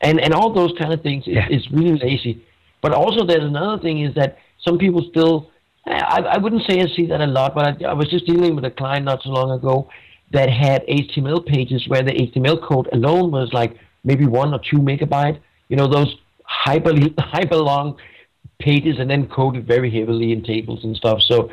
And, 0.00 0.20
and 0.20 0.34
all 0.34 0.52
those 0.52 0.72
kind 0.78 0.92
of 0.92 1.02
things 1.02 1.26
is, 1.26 1.34
yeah. 1.34 1.48
is 1.50 1.68
really 1.70 1.98
lazy. 1.98 2.44
But 2.84 2.92
also, 2.92 3.24
there's 3.24 3.42
another 3.42 3.80
thing 3.80 4.02
is 4.02 4.14
that 4.14 4.36
some 4.62 4.76
people 4.76 5.06
still, 5.08 5.50
eh, 5.86 5.98
I, 6.06 6.18
I 6.34 6.36
wouldn't 6.36 6.66
say 6.68 6.82
I 6.82 6.86
see 6.94 7.06
that 7.06 7.22
a 7.22 7.26
lot, 7.26 7.54
but 7.54 7.64
I, 7.64 7.86
I 7.86 7.94
was 7.94 8.10
just 8.10 8.26
dealing 8.26 8.54
with 8.54 8.66
a 8.66 8.70
client 8.70 9.06
not 9.06 9.22
so 9.22 9.30
long 9.30 9.52
ago 9.52 9.88
that 10.32 10.50
had 10.50 10.86
HTML 10.86 11.46
pages 11.46 11.88
where 11.88 12.02
the 12.02 12.12
HTML 12.12 12.62
code 12.62 12.90
alone 12.92 13.30
was 13.30 13.50
like 13.54 13.78
maybe 14.04 14.26
one 14.26 14.52
or 14.52 14.60
two 14.70 14.76
megabyte. 14.76 15.40
You 15.70 15.76
know, 15.76 15.88
those 15.88 16.14
hyper, 16.44 16.92
hyper 17.18 17.56
long 17.56 17.96
pages 18.58 18.96
and 18.98 19.08
then 19.08 19.28
coded 19.28 19.66
very 19.66 19.90
heavily 19.90 20.32
in 20.32 20.42
tables 20.44 20.84
and 20.84 20.94
stuff. 20.94 21.22
So, 21.22 21.48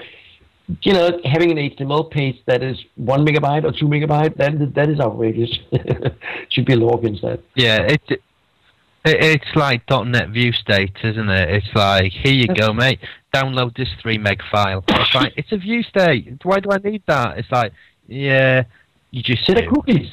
you 0.82 0.92
know, 0.92 1.18
having 1.24 1.52
an 1.52 1.58
HTML 1.70 2.12
page 2.12 2.42
that 2.46 2.62
is 2.62 2.78
one 2.96 3.26
megabyte 3.26 3.64
or 3.64 3.72
two 3.72 3.86
megabyte, 3.86 4.36
that 4.36 4.74
that 4.76 4.90
is 4.90 5.00
outrageous. 5.00 5.58
Should 6.50 6.66
be 6.66 6.74
a 6.74 6.76
law 6.76 6.98
against 6.98 7.22
that. 7.22 7.40
Yeah, 7.56 7.84
it 7.84 8.22
it's 9.06 9.56
like 9.56 9.84
.NET 9.90 10.30
View 10.30 10.52
state, 10.52 10.96
isn't 11.04 11.30
it? 11.30 11.50
It's 11.50 11.76
like, 11.76 12.12
here 12.12 12.34
you 12.34 12.48
go, 12.48 12.74
mate. 12.74 13.00
Download 13.34 13.76
this 13.76 13.90
three 14.02 14.18
meg 14.18 14.42
file. 14.52 14.84
It's 14.88 15.16
like, 15.16 15.34
it's 15.38 15.52
a 15.52 15.58
view 15.58 15.84
state. 15.84 16.40
Why 16.44 16.60
do 16.60 16.70
I 16.72 16.78
need 16.78 17.04
that? 17.08 17.38
It's 17.38 17.52
like, 17.52 17.72
yeah, 18.08 18.64
you 19.12 19.24
just 19.24 19.46
set 19.46 19.58
a 19.64 19.68
cookies. 19.68 20.12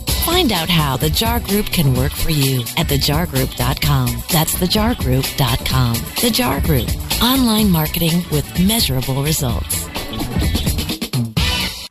Find 0.25 0.51
out 0.51 0.69
how 0.69 0.97
the 0.97 1.09
JAR 1.09 1.39
Group 1.39 1.67
can 1.67 1.93
work 1.95 2.11
for 2.11 2.29
you 2.29 2.61
at 2.77 2.87
thejargroup.com. 2.87 4.23
That's 4.31 4.53
thejargroup.com. 4.55 5.93
The 6.21 6.29
JAR 6.31 6.61
Group, 6.61 6.89
online 7.23 7.69
marketing 7.69 8.23
with 8.31 8.59
measurable 8.59 9.23
results. 9.23 9.87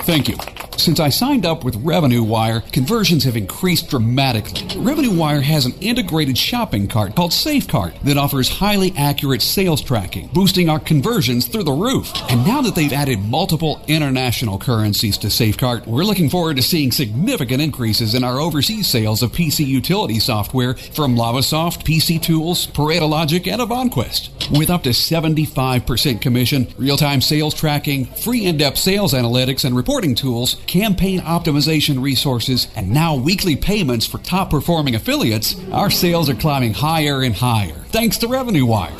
Thank 0.02 0.28
you. 0.28 0.36
Since 0.76 1.00
I 1.00 1.08
signed 1.08 1.46
up 1.46 1.64
with 1.64 1.74
Revenue 1.76 2.22
Wire, 2.22 2.60
conversions 2.60 3.24
have 3.24 3.36
increased 3.36 3.88
dramatically. 3.88 4.62
Revenue 4.80 5.10
Wire 5.12 5.40
has 5.40 5.64
an 5.64 5.72
integrated 5.80 6.36
shopping 6.36 6.86
cart 6.86 7.16
called 7.16 7.30
SafeCart 7.30 7.98
that 8.02 8.18
offers 8.18 8.48
highly 8.48 8.92
accurate 8.96 9.42
sales 9.42 9.80
tracking, 9.80 10.28
boosting 10.28 10.68
our 10.68 10.78
conversions 10.78 11.48
through 11.48 11.64
the 11.64 11.72
roof. 11.72 12.12
And 12.30 12.46
now 12.46 12.60
that 12.60 12.74
they've 12.74 12.92
added 12.92 13.20
multiple 13.20 13.82
international 13.88 14.58
currencies 14.58 15.16
to 15.18 15.28
SafeCart, 15.28 15.86
we're 15.86 16.04
looking 16.04 16.28
forward 16.28 16.56
to 16.56 16.62
seeing 16.62 16.92
significant 16.92 17.62
increases 17.62 18.14
in 18.14 18.22
our 18.22 18.38
overseas 18.38 18.86
sales 18.86 19.22
of 19.22 19.32
PC 19.32 19.66
utility 19.66 20.20
software 20.20 20.74
from 20.74 21.16
Lavasoft, 21.16 21.84
PC 21.84 22.20
Tools, 22.22 22.66
ParetoLogic, 22.66 23.50
and 23.50 23.62
Avanquest. 23.62 24.30
With 24.56 24.70
up 24.70 24.82
to 24.84 24.90
75% 24.90 26.20
commission, 26.20 26.68
real-time 26.76 27.20
sales 27.20 27.54
tracking, 27.54 28.04
free 28.04 28.44
in-depth 28.44 28.78
sales 28.78 29.14
analytics 29.14 29.64
and 29.64 29.74
reporting 29.74 30.14
tools, 30.14 30.56
campaign 30.66 31.20
optimization 31.20 32.02
resources, 32.02 32.68
and 32.76 32.90
now 32.90 33.16
weekly 33.16 33.56
payments 33.56 34.06
for 34.06 34.18
top 34.18 34.50
performing 34.50 34.94
affiliates, 34.94 35.56
our 35.72 35.90
sales 35.90 36.28
are 36.28 36.34
climbing 36.34 36.74
higher 36.74 37.22
and 37.22 37.34
higher 37.34 37.86
thanks 37.96 38.18
to 38.18 38.28
Revenue 38.28 38.66
Wire. 38.66 38.92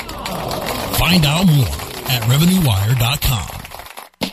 Find 0.97 1.23
out 1.23 1.45
more 1.45 1.67
at 2.09 2.23
RevenueWire.com. 2.23 3.47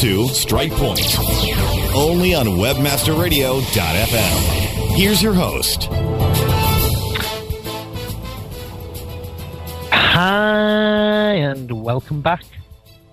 to 0.00 0.26
Strike 0.28 0.72
Point, 0.72 1.18
only 1.94 2.34
on 2.34 2.46
WebmasterRadio.fm. 2.46 4.96
Here's 4.96 5.22
your 5.22 5.34
host. 5.34 5.88
Hi, 9.92 11.34
and 11.34 11.84
welcome 11.84 12.22
back 12.22 12.42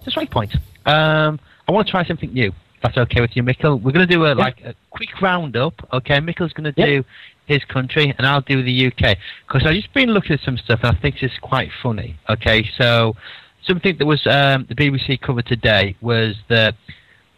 to 0.06 0.12
Strike 0.12 0.32
Point. 0.32 0.56
Um, 0.86 1.42
I 1.68 1.74
want 1.74 1.88
to 1.88 1.92
try 1.92 2.06
something 2.06 2.32
new. 2.32 2.54
If 2.76 2.82
that's 2.82 2.98
okay 2.98 3.20
with 3.20 3.36
you, 3.36 3.44
Mikkel. 3.44 3.82
We're 3.82 3.92
going 3.92 4.08
to 4.08 4.14
do 4.14 4.26
a 4.26 4.32
like 4.34 4.62
a 4.62 4.74
quick 4.90 5.22
roundup. 5.22 5.74
Okay, 5.92 6.22
Mikkel's 6.22 6.54
going 6.54 6.74
to 6.74 6.86
do 6.86 7.04
his 7.48 7.66
country, 7.66 8.16
and 8.18 8.26
I'll 8.26 8.40
do 8.40 8.64
the 8.64 8.88
UK. 8.88 9.18
Because 9.46 9.68
I've 9.68 9.76
just 9.76 9.94
been 9.94 10.12
looking 10.12 10.32
at 10.32 10.40
some 10.40 10.58
stuff, 10.58 10.80
and 10.84 10.96
I 10.96 11.00
think 11.02 11.22
it's 11.22 11.38
quite 11.40 11.70
funny. 11.84 12.16
Okay, 12.30 12.66
so 12.78 13.18
something 13.64 13.98
that 13.98 14.06
was 14.06 14.26
um, 14.28 14.66
the 14.70 14.76
BBC 14.76 15.20
covered 15.22 15.46
today 15.46 15.96
was 16.02 16.36
that 16.50 16.76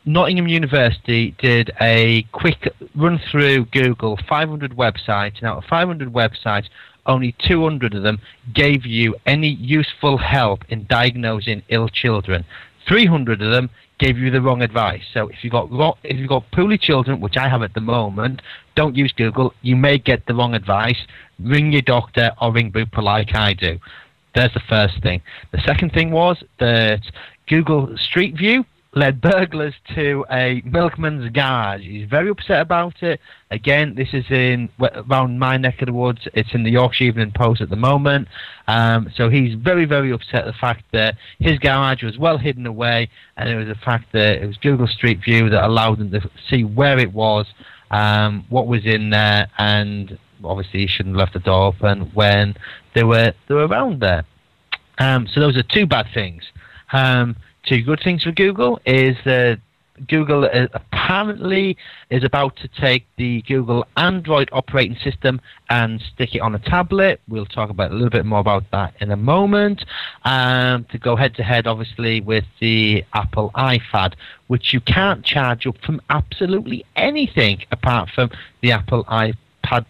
Nottingham 0.05 0.47
University 0.47 1.35
did 1.39 1.71
a 1.81 2.23
quick 2.31 2.73
run 2.95 3.19
through 3.31 3.65
Google 3.65 4.17
500 4.27 4.71
websites, 4.75 5.37
and 5.37 5.43
out 5.45 5.57
of 5.57 5.65
500 5.65 6.11
websites, 6.11 6.65
only 7.05 7.35
200 7.47 7.93
of 7.93 8.03
them 8.03 8.19
gave 8.53 8.85
you 8.85 9.15
any 9.25 9.49
useful 9.49 10.17
help 10.17 10.63
in 10.69 10.85
diagnosing 10.87 11.63
ill 11.69 11.89
children. 11.89 12.45
300 12.87 13.41
of 13.41 13.51
them 13.51 13.69
gave 13.99 14.17
you 14.17 14.31
the 14.31 14.41
wrong 14.41 14.61
advice. 14.61 15.01
So 15.13 15.27
if 15.27 15.43
you've 15.43 15.51
got 15.51 15.97
if 16.03 16.17
you've 16.17 16.29
got 16.29 16.49
poorly 16.51 16.77
children, 16.77 17.19
which 17.19 17.37
I 17.37 17.49
have 17.49 17.61
at 17.61 17.73
the 17.73 17.81
moment, 17.81 18.41
don't 18.75 18.95
use 18.95 19.11
Google. 19.11 19.53
You 19.61 19.75
may 19.75 19.97
get 19.97 20.25
the 20.25 20.33
wrong 20.33 20.55
advice. 20.55 20.97
Ring 21.39 21.71
your 21.71 21.81
doctor 21.81 22.31
or 22.41 22.51
ring 22.53 22.71
Bupa 22.71 23.03
like 23.03 23.35
I 23.35 23.53
do. 23.53 23.79
There's 24.35 24.53
the 24.53 24.61
first 24.67 25.01
thing. 25.01 25.21
The 25.51 25.61
second 25.65 25.91
thing 25.93 26.11
was 26.11 26.43
that 26.59 27.01
Google 27.47 27.95
Street 27.97 28.37
View 28.37 28.65
led 28.95 29.21
burglars 29.21 29.75
to 29.93 30.25
a 30.31 30.61
milkman's 30.65 31.29
garage. 31.31 31.81
He's 31.81 32.09
very 32.09 32.29
upset 32.29 32.61
about 32.61 33.03
it. 33.03 33.19
Again, 33.51 33.93
this 33.95 34.09
is 34.13 34.25
in 34.31 34.69
around 34.79 35.37
my 35.37 35.57
neck 35.57 35.81
of 35.81 35.87
the 35.87 35.93
woods. 35.93 36.27
It's 36.33 36.53
in 36.53 36.63
the 36.63 36.71
Yorkshire 36.71 37.05
Evening 37.05 37.31
Post 37.35 37.61
at 37.61 37.69
the 37.69 37.75
moment. 37.75 38.27
Um, 38.67 39.11
so 39.15 39.29
he's 39.29 39.53
very, 39.55 39.85
very 39.85 40.11
upset 40.11 40.41
at 40.41 40.45
the 40.45 40.59
fact 40.59 40.85
that 40.91 41.15
his 41.39 41.59
garage 41.59 42.03
was 42.03 42.17
well 42.17 42.37
hidden 42.37 42.65
away, 42.65 43.09
and 43.37 43.47
it 43.47 43.55
was 43.55 43.67
the 43.67 43.75
fact 43.75 44.11
that 44.13 44.41
it 44.41 44.47
was 44.47 44.57
Google 44.57 44.87
Street 44.87 45.19
View 45.23 45.49
that 45.49 45.63
allowed 45.63 45.99
them 45.99 46.11
to 46.11 46.29
see 46.49 46.63
where 46.63 46.97
it 46.97 47.13
was, 47.13 47.45
um, 47.91 48.45
what 48.49 48.65
was 48.65 48.85
in 48.85 49.11
there, 49.11 49.49
and 49.59 50.17
obviously 50.43 50.87
shouldn't 50.87 51.15
have 51.15 51.19
left 51.19 51.33
the 51.33 51.39
door 51.39 51.67
open 51.67 52.11
when 52.13 52.55
they 52.93 53.03
were 53.03 53.33
they 53.47 53.53
were 53.53 53.67
around 53.67 53.99
there. 53.99 54.23
Um, 54.97 55.27
so 55.27 55.39
those 55.39 55.57
are 55.57 55.63
two 55.63 55.85
bad 55.85 56.07
things. 56.13 56.43
Um, 56.91 57.35
two 57.63 57.81
good 57.81 58.01
things 58.03 58.23
for 58.23 58.31
Google 58.31 58.81
is 58.85 59.15
that 59.25 59.59
Google 60.07 60.45
uh, 60.45 60.67
apparently 60.73 61.77
is 62.09 62.23
about 62.23 62.55
to 62.57 62.67
take 62.67 63.05
the 63.17 63.41
Google 63.43 63.85
Android 63.97 64.49
operating 64.51 64.97
system 64.97 65.41
and 65.69 66.01
stick 66.01 66.35
it 66.35 66.39
on 66.39 66.55
a 66.55 66.59
tablet. 66.59 67.21
We'll 67.27 67.45
talk 67.45 67.69
about 67.69 67.91
a 67.91 67.93
little 67.93 68.09
bit 68.09 68.25
more 68.25 68.39
about 68.39 68.63
that 68.71 68.93
in 68.99 69.11
a 69.11 69.17
moment. 69.17 69.85
Um, 70.23 70.85
to 70.91 70.97
go 70.97 71.15
head 71.15 71.35
to 71.35 71.43
head, 71.43 71.67
obviously, 71.67 72.21
with 72.21 72.45
the 72.59 73.03
Apple 73.13 73.51
iPad, 73.55 74.13
which 74.47 74.73
you 74.73 74.79
can't 74.81 75.23
charge 75.23 75.67
up 75.67 75.77
from 75.83 76.01
absolutely 76.09 76.85
anything 76.95 77.63
apart 77.71 78.09
from 78.09 78.29
the 78.61 78.71
Apple 78.71 79.03
iPad 79.05 79.35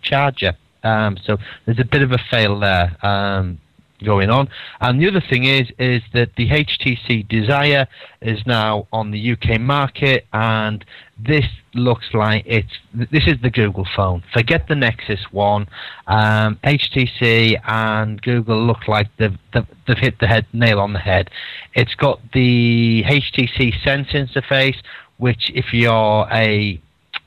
charger. 0.01 0.55
Um, 0.84 1.17
so 1.23 1.38
there's 1.65 1.79
a 1.79 1.86
bit 1.86 2.01
of 2.01 2.12
a 2.12 2.19
fail 2.29 2.60
there. 2.60 2.95
Um, 3.05 3.60
going 4.03 4.29
on. 4.29 4.49
And 4.82 5.01
the 5.01 5.08
other 5.08 5.21
thing 5.21 5.45
is 5.45 5.67
is 5.77 6.01
that 6.13 6.36
the 6.36 6.49
HTC 6.49 7.27
Desire 7.27 7.88
is 8.21 8.45
now 8.45 8.88
on 8.91 9.12
the 9.12 9.32
UK 9.32 9.60
market, 9.60 10.25
and 10.34 10.84
this 11.17 11.45
looks 11.73 12.08
like 12.13 12.43
it's 12.45 12.73
this 12.93 13.27
is 13.27 13.36
the 13.41 13.49
Google 13.49 13.88
phone. 13.95 14.23
Forget 14.34 14.67
the 14.67 14.75
Nexus 14.75 15.32
One. 15.32 15.67
Um, 16.08 16.60
HTC 16.63 17.60
and 17.65 18.21
Google 18.21 18.65
look 18.65 18.88
like 18.88 19.08
they've, 19.17 19.38
they've, 19.53 19.67
they've 19.88 19.97
hit 19.97 20.19
the 20.19 20.27
head 20.27 20.45
nail 20.53 20.79
on 20.79 20.93
the 20.93 20.99
head. 20.99 21.29
It's 21.73 21.95
got 21.95 22.19
the 22.34 23.03
HTC 23.03 23.84
Sense 23.84 24.10
interface, 24.10 24.77
which 25.17 25.51
if 25.53 25.73
you're 25.73 26.27
a 26.32 26.82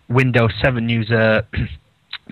Windows 0.08 0.52
7 0.60 0.88
user 0.88 1.46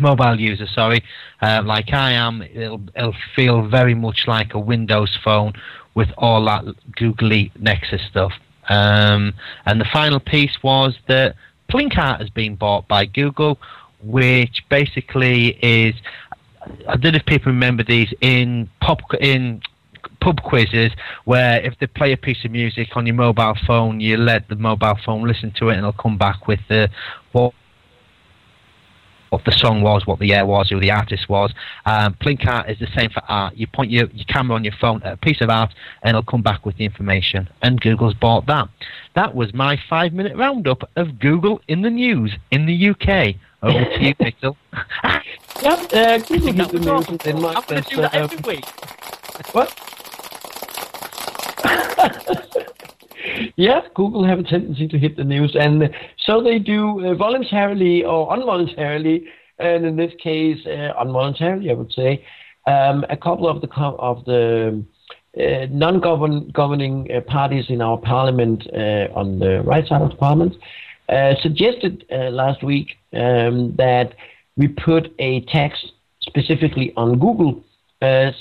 mobile 0.01 0.39
user, 0.39 0.67
sorry, 0.67 1.03
uh, 1.43 1.63
like 1.65 1.93
I 1.93 2.13
am, 2.13 2.43
it'll, 2.43 2.83
it'll 2.95 3.15
feel 3.35 3.67
very 3.69 3.95
much 3.95 4.27
like 4.27 4.55
a 4.55 4.59
Windows 4.59 5.17
phone 5.23 5.53
with 5.95 6.09
all 6.19 6.45
that 6.47 6.65
googly 6.97 7.53
Nexus 7.59 8.03
stuff. 8.09 8.33
Um, 8.69 9.35
and 9.67 9.81
the 9.81 9.87
final 9.93 10.21
piece 10.21 10.63
was 10.63 10.95
that 11.09 11.35
PlinkArt 11.71 12.21
has 12.21 12.31
been 12.31 12.57
bought 12.57 12.87
by 12.89 13.05
Google, 13.05 13.59
which 14.03 14.65
basically 14.69 15.59
is 15.63 15.95
I 16.89 16.97
don't 16.97 17.13
know 17.13 17.19
if 17.19 17.27
people 17.27 17.53
remember 17.53 17.83
these 17.83 18.13
in 18.21 18.69
pop 18.81 19.01
in 19.21 19.63
pub 20.21 20.43
quizzes 20.43 20.93
where 21.25 21.61
if 21.61 21.79
they 21.79 21.87
play 21.87 22.13
a 22.13 22.17
piece 22.17 22.45
of 22.45 22.51
music 22.51 22.97
on 22.97 23.07
your 23.07 23.15
mobile 23.15 23.57
phone, 23.67 24.01
you 24.01 24.17
let 24.17 24.49
the 24.49 24.57
mobile 24.57 24.99
phone 25.05 25.27
listen 25.27 25.51
to 25.53 25.69
it 25.69 25.73
and 25.73 25.79
it'll 25.79 25.93
come 25.93 26.19
back 26.19 26.47
with 26.47 26.61
the 26.69 26.91
what 27.33 27.55
what 29.31 29.45
the 29.45 29.53
song 29.53 29.83
was, 29.83 30.07
what 30.07 30.19
the 30.19 30.27
year 30.27 30.45
was, 30.45 30.69
who 30.69 30.79
the 30.79 30.91
artist 30.91 31.29
was. 31.29 31.53
Um, 31.87 32.15
PlinkArt 32.15 32.71
is 32.71 32.79
the 32.79 32.89
same 32.95 33.11
for 33.11 33.23
art. 33.29 33.57
You 33.57 33.67
point 33.67 33.91
your, 33.91 34.07
your 34.11 34.27
camera 34.27 34.57
on 34.57 34.65
your 34.65 34.75
phone 34.81 35.03
at 35.03 35.15
a 35.15 35.17
piece 35.17 35.41
of 35.41 35.49
art, 35.49 35.73
and 36.03 36.11
it'll 36.11 36.23
come 36.23 36.43
back 36.43 36.67
with 36.67 36.77
the 36.77 36.85
information. 36.85 37.49
And 37.63 37.81
Google's 37.81 38.15
bought 38.15 38.47
that. 38.47 38.69
That 39.15 39.35
was 39.35 39.55
my 39.55 39.79
five-minute 39.89 40.37
roundup 40.37 40.89
of 40.97 41.19
Google 41.19 41.61
in 41.69 41.83
the 41.83 41.91
news 41.91 42.37
in 42.51 42.67
the 42.67 42.91
UK. 42.91 43.37
Over 43.63 43.85
to 43.85 44.03
you, 44.03 44.15
Pixel. 44.21 44.57
yep, 45.63 45.93
uh, 45.93 46.19
Google 46.19 46.53
hit 46.53 46.73
the 46.73 46.79
news 46.79 47.09
in 47.09 47.17
Denmark. 47.17 47.57
I'm 47.57 47.65
going 47.69 47.83
to 47.83 47.91
do 47.91 47.97
that 48.03 48.15
every 48.15 48.39
week. 48.39 48.65
What? 49.53 49.75
yeah, 53.61 53.83
Google 53.95 54.25
have 54.25 54.39
a 54.39 54.43
tendency 54.43 54.89
to 54.89 54.99
hit 54.99 55.17
the 55.17 55.25
news, 55.25 55.55
and 55.59 55.91
so 56.25 56.43
they 56.43 56.59
do 56.59 57.07
uh, 57.07 57.15
voluntarily 57.15 58.05
or 58.05 58.35
involuntarily, 58.35 59.27
and 59.59 59.85
in 59.85 59.97
this 59.97 60.13
case, 60.23 60.59
uh, 60.67 60.93
involuntarily, 61.01 61.71
I 61.71 61.75
would 61.75 61.93
say. 61.93 62.25
Um, 62.67 63.05
a 63.11 63.17
couple 63.17 63.49
of 63.49 63.61
the 63.61 63.67
co- 63.69 63.97
of 63.99 64.25
the 64.25 64.83
uh, 65.39 65.67
non-governing 65.71 67.09
uh, 67.15 67.21
parties 67.21 67.67
in 67.69 67.81
our 67.83 67.99
parliament 67.99 68.67
uh, 68.73 69.09
on 69.15 69.39
the 69.39 69.63
right 69.63 69.87
side 69.87 70.03
of 70.03 70.11
the 70.11 70.17
parliament 70.17 70.57
uh, 71.09 71.35
suggested 71.43 72.05
last 72.11 72.63
week 72.63 72.97
um, 73.13 73.75
that 73.77 74.15
we 74.57 74.69
put 74.69 75.13
a 75.19 75.41
tax 75.47 75.79
specifically 76.21 76.93
on 76.97 77.19
Google. 77.19 77.63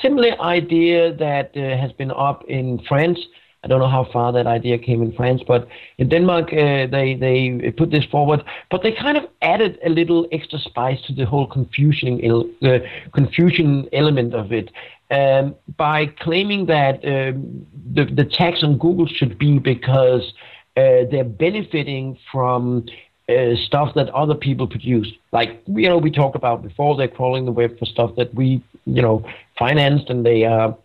Similar 0.02 0.40
idea 0.42 1.14
that 1.14 1.56
has 1.56 1.92
been 1.94 2.12
up 2.12 2.44
in 2.48 2.80
France 2.88 3.20
I 3.64 3.68
don't 3.68 3.80
know 3.80 3.90
how 3.90 4.08
far 4.12 4.32
that 4.32 4.48
idea 4.48 4.78
came 4.78 5.02
in 5.02 5.12
France, 5.12 5.42
but 5.46 5.68
in 5.98 6.08
Denmark 6.10 6.54
uh, 6.54 6.88
they 6.88 7.18
they 7.20 7.72
put 7.78 7.92
this 7.92 8.06
forward. 8.06 8.44
But 8.72 8.84
they 8.84 8.94
kind 8.94 9.18
of 9.18 9.26
added 9.42 9.78
a 9.86 9.90
little 9.90 10.28
extra 10.32 10.60
spice 10.60 11.02
to 11.08 11.14
the 11.14 11.26
whole 11.26 11.48
confusion 11.48 12.22
uh, 12.64 12.80
confusion 13.14 13.90
element 13.92 14.34
of 14.34 14.54
it 14.54 14.72
um, 15.12 15.56
by 15.78 16.06
claiming 16.06 16.68
that 16.68 17.04
um, 17.06 17.66
the 17.94 18.06
the 18.06 18.26
tax 18.26 18.64
on 18.64 18.78
Google 18.78 19.08
should 19.08 19.38
be 19.38 19.60
because 19.60 20.34
uh, 20.78 21.04
they're 21.12 21.24
benefiting 21.24 22.18
from 22.32 22.86
uh, 23.28 23.56
stuff 23.66 23.94
that 23.96 24.10
other 24.10 24.36
people 24.36 24.68
produce. 24.68 25.12
Like 25.32 25.62
you 25.68 25.90
know, 25.90 25.98
we 25.98 26.12
talked 26.12 26.36
about 26.36 26.64
before, 26.64 26.96
they're 26.96 27.08
crawling 27.08 27.46
the 27.46 27.52
web 27.52 27.78
for 27.78 27.86
stuff 27.86 28.16
that 28.16 28.34
we 28.34 28.64
you 28.86 29.02
know 29.02 29.26
financed, 29.58 30.10
and 30.10 30.26
they 30.26 30.46
are 30.46 30.78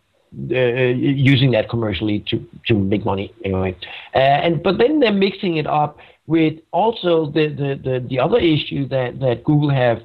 using 0.49 1.51
that 1.53 1.69
commercially 1.69 2.25
to, 2.29 2.45
to 2.67 2.75
make 2.75 3.05
money 3.05 3.33
anyway. 3.45 3.77
Uh, 4.15 4.19
and 4.19 4.63
but 4.63 4.79
then 4.79 5.01
they're 5.01 5.13
mixing 5.13 5.57
it 5.57 5.67
up 5.67 5.99
with 6.27 6.55
also 6.73 7.27
the, 7.27 7.49
the, 7.49 7.81
the, 7.83 8.07
the 8.09 8.19
other 8.19 8.39
issue 8.39 8.89
that, 8.89 9.21
that 9.21 9.45
Google 9.45 9.71
have 9.71 9.99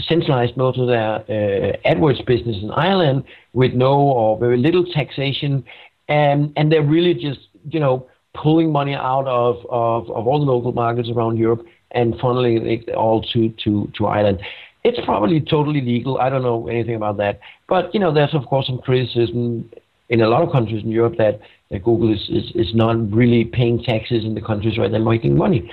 centralized 0.00 0.56
most 0.56 0.78
of 0.78 0.86
their 0.86 1.16
uh, 1.16 1.76
AdWords 1.84 2.24
business 2.26 2.56
in 2.62 2.70
Ireland 2.70 3.24
with 3.52 3.74
no 3.74 3.92
or 3.92 4.38
very 4.38 4.56
little 4.56 4.84
taxation, 4.84 5.64
and 6.08 6.52
and 6.56 6.72
they're 6.72 6.82
really 6.82 7.14
just 7.14 7.40
you 7.70 7.78
know 7.78 8.08
pulling 8.34 8.72
money 8.72 8.94
out 8.94 9.26
of, 9.26 9.56
of, 9.70 10.10
of 10.10 10.26
all 10.26 10.44
the 10.44 10.50
local 10.50 10.72
markets 10.72 11.08
around 11.08 11.36
Europe 11.36 11.66
and 11.92 12.14
funneling 12.14 12.64
it 12.66 12.94
all 12.94 13.22
to, 13.22 13.48
to, 13.64 13.90
to 13.96 14.06
Ireland. 14.06 14.40
It's 14.84 14.98
probably 15.04 15.40
totally 15.40 15.80
legal. 15.80 16.18
I 16.18 16.30
don't 16.30 16.42
know 16.42 16.68
anything 16.68 16.94
about 16.94 17.16
that. 17.18 17.40
But, 17.70 17.94
you 17.94 18.00
know, 18.00 18.12
there's, 18.12 18.34
of 18.34 18.46
course, 18.46 18.66
some 18.66 18.78
criticism 18.78 19.70
in 20.08 20.20
a 20.20 20.28
lot 20.28 20.42
of 20.42 20.50
countries 20.50 20.82
in 20.82 20.90
Europe 20.90 21.14
that, 21.18 21.40
that 21.70 21.84
Google 21.84 22.12
is, 22.12 22.28
is, 22.28 22.50
is 22.56 22.74
not 22.74 23.12
really 23.12 23.44
paying 23.44 23.80
taxes 23.80 24.24
in 24.24 24.34
the 24.34 24.40
countries 24.40 24.76
where 24.76 24.88
they're 24.88 25.00
making 25.00 25.38
money. 25.38 25.70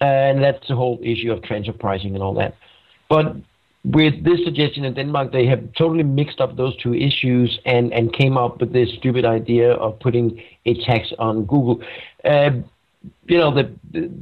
And 0.00 0.42
that's 0.42 0.66
the 0.68 0.76
whole 0.76 1.00
issue 1.02 1.32
of 1.32 1.42
transfer 1.42 1.72
pricing 1.72 2.14
and 2.14 2.22
all 2.22 2.34
that. 2.34 2.54
But 3.08 3.34
with 3.84 4.24
this 4.24 4.44
suggestion 4.44 4.84
in 4.84 4.94
Denmark, 4.94 5.32
they 5.32 5.44
have 5.46 5.60
totally 5.76 6.04
mixed 6.04 6.40
up 6.40 6.56
those 6.56 6.76
two 6.76 6.94
issues 6.94 7.58
and, 7.66 7.92
and 7.92 8.12
came 8.12 8.38
up 8.38 8.60
with 8.60 8.72
this 8.72 8.90
stupid 8.96 9.24
idea 9.24 9.72
of 9.72 9.98
putting 9.98 10.40
a 10.66 10.74
tax 10.84 11.12
on 11.18 11.46
Google. 11.46 11.82
Uh, 12.24 12.50
you 13.26 13.38
know, 13.38 13.52
the, 13.52 13.74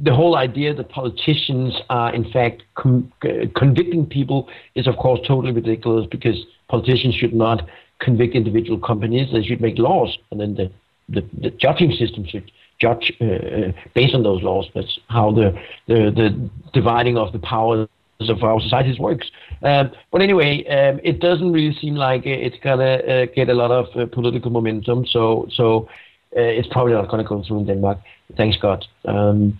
the 0.03 0.13
whole 0.13 0.35
idea 0.35 0.73
that 0.73 0.89
politicians 0.89 1.79
are 1.89 2.13
in 2.13 2.29
fact 2.31 2.63
com- 2.75 3.11
convicting 3.55 4.05
people 4.05 4.49
is 4.75 4.87
of 4.87 4.97
course 4.97 5.21
totally 5.25 5.53
ridiculous 5.53 6.05
because 6.11 6.35
politicians 6.73 7.13
should 7.13 7.35
not 7.45 7.59
convict 7.99 8.33
individual 8.35 8.79
companies. 8.79 9.27
They 9.31 9.43
should 9.43 9.61
make 9.61 9.77
laws, 9.77 10.17
and 10.31 10.39
then 10.41 10.55
the 10.55 10.67
the, 11.15 11.21
the 11.43 11.51
judging 11.51 11.91
system 11.91 12.25
should 12.25 12.51
judge 12.79 13.05
uh, 13.21 13.25
uh 13.25 13.71
based 13.93 14.15
on 14.15 14.23
those 14.23 14.41
laws. 14.49 14.65
That's 14.73 14.95
how 15.09 15.31
the 15.39 15.47
the, 15.87 15.99
the 16.19 16.27
dividing 16.73 17.17
of 17.17 17.31
the 17.31 17.39
powers 17.39 17.87
of 18.35 18.41
our 18.43 18.59
societies 18.61 18.97
works. 18.99 19.27
Um, 19.61 19.91
but 20.11 20.21
anyway, 20.21 20.65
um, 20.77 20.99
it 21.03 21.19
doesn't 21.19 21.51
really 21.51 21.75
seem 21.81 21.95
like 21.95 22.23
it's 22.25 22.59
gonna 22.63 22.95
uh, 23.13 23.25
get 23.35 23.49
a 23.49 23.53
lot 23.53 23.71
of 23.71 23.85
uh, 23.95 24.05
political 24.17 24.49
momentum. 24.49 25.05
So 25.05 25.47
so 25.57 25.87
uh, 26.35 26.57
it's 26.59 26.69
probably 26.69 26.93
not 26.93 27.09
gonna 27.09 27.29
go 27.33 27.43
through 27.45 27.59
in 27.59 27.65
Denmark. 27.67 27.99
Thanks 28.37 28.57
God. 28.57 28.85
Um, 29.05 29.59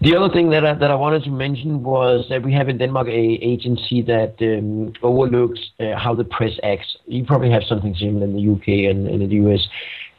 the 0.00 0.16
other 0.16 0.32
thing 0.32 0.50
that 0.50 0.64
I, 0.64 0.74
that 0.74 0.90
I 0.90 0.94
wanted 0.94 1.24
to 1.24 1.30
mention 1.30 1.82
was 1.82 2.26
that 2.30 2.42
we 2.42 2.52
have 2.52 2.68
in 2.68 2.78
Denmark 2.78 3.08
a 3.08 3.10
agency 3.10 4.02
that 4.02 4.36
um, 4.40 4.92
overlooks 5.02 5.60
uh, 5.80 5.96
how 5.96 6.14
the 6.14 6.24
press 6.24 6.52
acts. 6.62 6.96
You 7.06 7.24
probably 7.24 7.50
have 7.50 7.64
something 7.64 7.94
similar 7.94 8.24
in 8.24 8.34
the 8.34 8.52
UK 8.52 8.90
and, 8.90 9.06
and 9.06 9.22
in 9.22 9.28
the 9.28 9.36
US. 9.48 9.68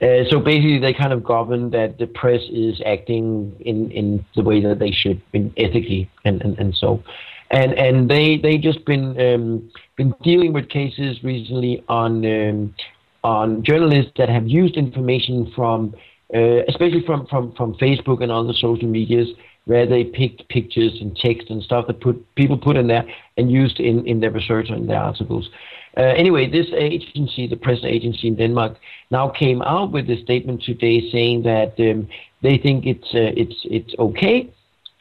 Uh, 0.01 0.29
so 0.29 0.39
basically, 0.39 0.79
they 0.79 0.93
kind 0.93 1.11
of 1.11 1.23
govern 1.23 1.71
that 1.71 1.97
the 1.97 2.07
press 2.07 2.41
is 2.51 2.81
acting 2.85 3.55
in, 3.59 3.91
in 3.91 4.25
the 4.35 4.43
way 4.43 4.61
that 4.61 4.79
they 4.79 4.91
should, 4.91 5.21
in 5.33 5.53
ethically, 5.57 6.09
and, 6.23 6.41
and, 6.41 6.57
and 6.57 6.75
so. 6.75 7.03
And 7.51 7.73
and 7.73 8.09
they 8.09 8.37
they 8.37 8.57
just 8.57 8.85
been 8.85 9.19
um, 9.19 9.71
been 9.97 10.13
dealing 10.21 10.53
with 10.53 10.69
cases 10.69 11.23
recently 11.23 11.83
on 11.89 12.23
um, 12.25 12.75
on 13.23 13.63
journalists 13.63 14.11
that 14.17 14.29
have 14.29 14.47
used 14.47 14.75
information 14.75 15.51
from 15.55 15.95
uh, 16.33 16.63
especially 16.67 17.03
from, 17.05 17.25
from, 17.27 17.51
from 17.53 17.73
Facebook 17.75 18.21
and 18.21 18.31
other 18.31 18.53
social 18.53 18.87
medias, 18.87 19.29
where 19.69 19.85
they 19.85 20.03
picked 20.03 20.49
pictures 20.49 20.93
and 20.99 21.15
text 21.15 21.51
and 21.51 21.61
stuff 21.61 21.85
that 21.87 22.01
put 22.01 22.15
people 22.35 22.57
put 22.57 22.75
in 22.75 22.87
there 22.87 23.05
and 23.37 23.51
used 23.51 23.79
in, 23.79 23.95
in 24.07 24.19
their 24.19 24.31
research 24.31 24.67
and 24.69 24.89
their 24.89 25.03
articles. 25.09 25.47
Uh, 25.95 26.01
anyway, 26.23 26.49
this 26.49 26.67
agency, 26.75 27.45
the 27.47 27.55
press 27.55 27.81
agency 27.83 28.27
in 28.27 28.35
Denmark, 28.35 28.77
now 29.11 29.29
came 29.29 29.61
out 29.61 29.91
with 29.91 30.09
a 30.09 30.17
statement 30.23 30.63
today 30.63 31.11
saying 31.11 31.43
that 31.43 31.73
um, 31.87 32.07
they 32.41 32.57
think 32.57 32.87
it's 32.87 33.09
uh, 33.13 33.41
it's 33.41 33.59
it's 33.77 33.93
okay 33.99 34.49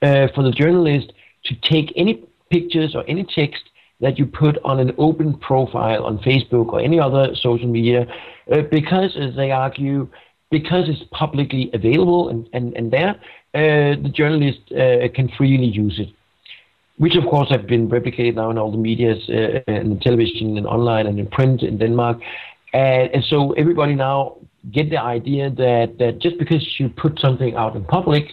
uh, 0.03 0.27
for 0.35 0.43
the 0.43 0.55
journalist 0.63 1.13
to 1.45 1.55
take 1.73 1.89
any 1.97 2.15
pictures 2.51 2.95
or 2.95 3.05
any 3.09 3.25
text 3.25 3.63
that 4.01 4.19
you 4.19 4.27
put 4.27 4.59
on 4.65 4.79
an 4.81 4.93
open 4.99 5.31
profile 5.39 6.05
on 6.05 6.19
Facebook 6.19 6.69
or 6.75 6.81
any 6.81 7.01
other 7.01 7.35
social 7.35 7.71
media, 7.79 8.07
uh, 8.53 8.63
because, 8.71 9.17
as 9.17 9.35
they 9.35 9.51
argue, 9.51 10.09
because 10.51 10.89
it's 10.89 11.05
publicly 11.11 11.71
available 11.75 12.29
and, 12.29 12.49
and, 12.53 12.75
and 12.75 12.91
there, 12.91 13.15
the 13.53 14.11
journalist 14.15 14.61
can 15.15 15.29
freely 15.37 15.67
use 15.67 15.99
it 15.99 16.09
which 16.99 17.15
of 17.17 17.25
course 17.25 17.49
have 17.49 17.67
been 17.67 17.89
replicated 17.89 18.35
now 18.35 18.51
in 18.51 18.59
all 18.59 18.71
the 18.71 18.77
medias, 18.77 19.19
uh, 19.29 19.73
in 19.73 19.91
the 19.91 20.01
television 20.03 20.59
and 20.59 20.67
online 20.67 21.07
and 21.07 21.19
in 21.19 21.27
print 21.27 21.63
in 21.63 21.79
Denmark. 21.79 22.19
And, 22.73 23.11
and 23.15 23.25
so 23.25 23.53
everybody 23.53 23.95
now 23.95 24.37
get 24.71 24.91
the 24.91 25.01
idea 25.01 25.51
that, 25.51 25.97
that 25.99 26.19
just 26.19 26.39
because 26.39 26.67
you 26.79 26.89
put 26.89 27.19
something 27.21 27.55
out 27.55 27.77
in 27.77 27.85
public, 27.85 28.25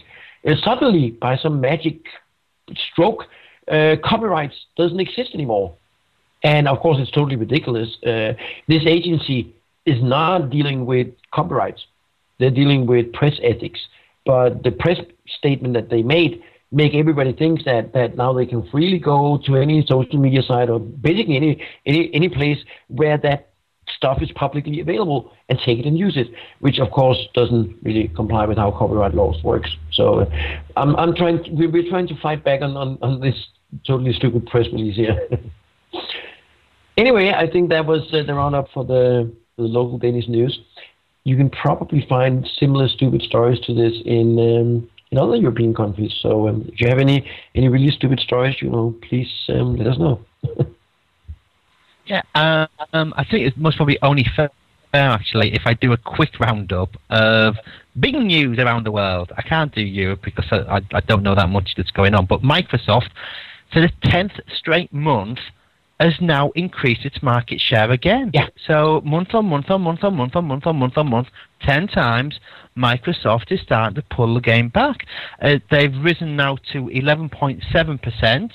uh, 0.46 0.54
suddenly 0.62 1.10
by 1.10 1.36
some 1.36 1.60
magic 1.60 2.00
stroke, 2.90 3.24
uh, 3.70 3.96
copyrights 4.04 4.54
doesn't 4.76 5.00
exist 5.00 5.30
anymore. 5.32 5.74
And 6.42 6.68
of 6.68 6.80
course, 6.80 6.98
it's 7.00 7.10
totally 7.10 7.36
ridiculous. 7.36 7.88
Uh, 8.04 8.34
this 8.68 8.82
agency 8.86 9.54
is 9.86 10.02
not 10.02 10.50
dealing 10.50 10.86
with 10.86 11.08
copyrights; 11.32 11.86
they're 12.38 12.50
dealing 12.50 12.86
with 12.86 13.12
press 13.12 13.34
ethics. 13.42 13.80
But 14.26 14.62
the 14.64 14.72
press 14.72 14.98
statement 15.38 15.74
that 15.74 15.88
they 15.88 16.02
made 16.02 16.42
make 16.72 16.94
everybody 16.94 17.32
think 17.32 17.64
that 17.64 17.92
that 17.94 18.16
now 18.16 18.32
they 18.32 18.44
can 18.44 18.68
freely 18.70 18.98
go 18.98 19.38
to 19.46 19.56
any 19.56 19.86
social 19.86 20.18
media 20.18 20.42
site 20.42 20.68
or 20.68 20.80
basically 20.80 21.36
any 21.36 21.64
any 21.86 22.10
any 22.12 22.28
place 22.28 22.58
where 22.88 23.16
that 23.18 23.52
stuff 23.96 24.18
is 24.20 24.30
publicly 24.32 24.80
available 24.80 25.32
and 25.48 25.58
take 25.64 25.78
it 25.78 25.86
and 25.86 25.96
use 25.96 26.16
it, 26.16 26.26
which 26.58 26.78
of 26.80 26.90
course 26.90 27.18
doesn't 27.34 27.76
really 27.82 28.08
comply 28.08 28.44
with 28.44 28.58
how 28.58 28.70
copyright 28.72 29.14
laws 29.14 29.42
works. 29.44 29.70
So 29.92 30.26
I'm 30.76 30.96
I'm 30.96 31.14
trying 31.14 31.42
to, 31.44 31.50
we're 31.50 31.88
trying 31.88 32.08
to 32.08 32.20
fight 32.20 32.44
back 32.44 32.62
on, 32.62 32.76
on, 32.76 32.98
on 33.00 33.20
this 33.20 33.36
totally 33.86 34.12
stupid 34.12 34.46
press 34.46 34.66
release 34.72 34.96
here. 34.96 35.28
anyway, 36.96 37.32
I 37.36 37.48
think 37.50 37.70
that 37.70 37.86
was 37.86 38.02
uh, 38.12 38.22
the 38.24 38.34
roundup 38.34 38.68
for 38.72 38.84
the, 38.84 39.32
the 39.56 39.62
local 39.62 39.98
Danish 39.98 40.28
news. 40.28 40.58
You 41.26 41.36
can 41.36 41.50
probably 41.50 42.06
find 42.08 42.48
similar 42.56 42.86
stupid 42.88 43.20
stories 43.20 43.58
to 43.66 43.74
this 43.74 43.94
in 44.04 44.38
um, 44.38 44.88
in 45.10 45.18
other 45.18 45.34
European 45.34 45.74
countries. 45.74 46.14
So 46.22 46.46
um, 46.46 46.70
if 46.72 46.80
you 46.80 46.86
have 46.88 47.00
any 47.00 47.28
any 47.56 47.68
really 47.68 47.90
stupid 47.90 48.20
stories, 48.20 48.62
you 48.62 48.70
know, 48.70 48.94
please 49.08 49.32
um, 49.48 49.74
let 49.74 49.88
us 49.88 49.98
know. 49.98 50.20
yeah, 52.06 52.22
um, 52.36 53.12
I 53.16 53.24
think 53.28 53.44
it's 53.44 53.56
most 53.56 53.76
probably 53.76 53.98
only 54.02 54.24
fair 54.36 54.50
actually 54.94 55.52
if 55.52 55.62
I 55.66 55.74
do 55.74 55.92
a 55.92 55.96
quick 55.96 56.38
roundup 56.38 56.90
of 57.10 57.56
big 57.98 58.14
news 58.14 58.60
around 58.60 58.86
the 58.86 58.92
world. 58.92 59.32
I 59.36 59.42
can't 59.42 59.74
do 59.74 59.82
Europe 59.82 60.20
because 60.22 60.46
I, 60.52 60.80
I 60.92 61.00
don't 61.00 61.24
know 61.24 61.34
that 61.34 61.48
much 61.48 61.74
that's 61.76 61.90
going 61.90 62.14
on. 62.14 62.26
But 62.26 62.42
Microsoft, 62.42 63.10
for 63.72 63.80
the 63.80 63.90
tenth 64.04 64.32
straight 64.56 64.92
month, 64.92 65.40
has 65.98 66.14
now 66.20 66.50
increased 66.50 67.04
its 67.04 67.22
market 67.22 67.60
share 67.60 67.90
again. 67.90 68.30
Yeah. 68.34 68.48
So 68.66 69.00
month 69.04 69.34
on 69.34 69.46
month 69.46 69.70
on 69.70 69.82
month 69.82 70.04
on 70.04 70.14
month 70.14 70.36
on 70.36 70.44
month 70.44 70.66
on 70.66 70.76
month 70.76 70.98
on 70.98 71.08
month, 71.08 71.28
ten 71.62 71.88
times, 71.88 72.38
Microsoft 72.76 73.50
is 73.50 73.60
starting 73.60 73.94
to 73.94 74.02
pull 74.14 74.34
the 74.34 74.40
game 74.40 74.68
back. 74.68 75.06
Uh, 75.40 75.58
they've 75.70 75.94
risen 76.02 76.36
now 76.36 76.56
to 76.72 76.84
11.7 76.86 78.02
percent. 78.02 78.52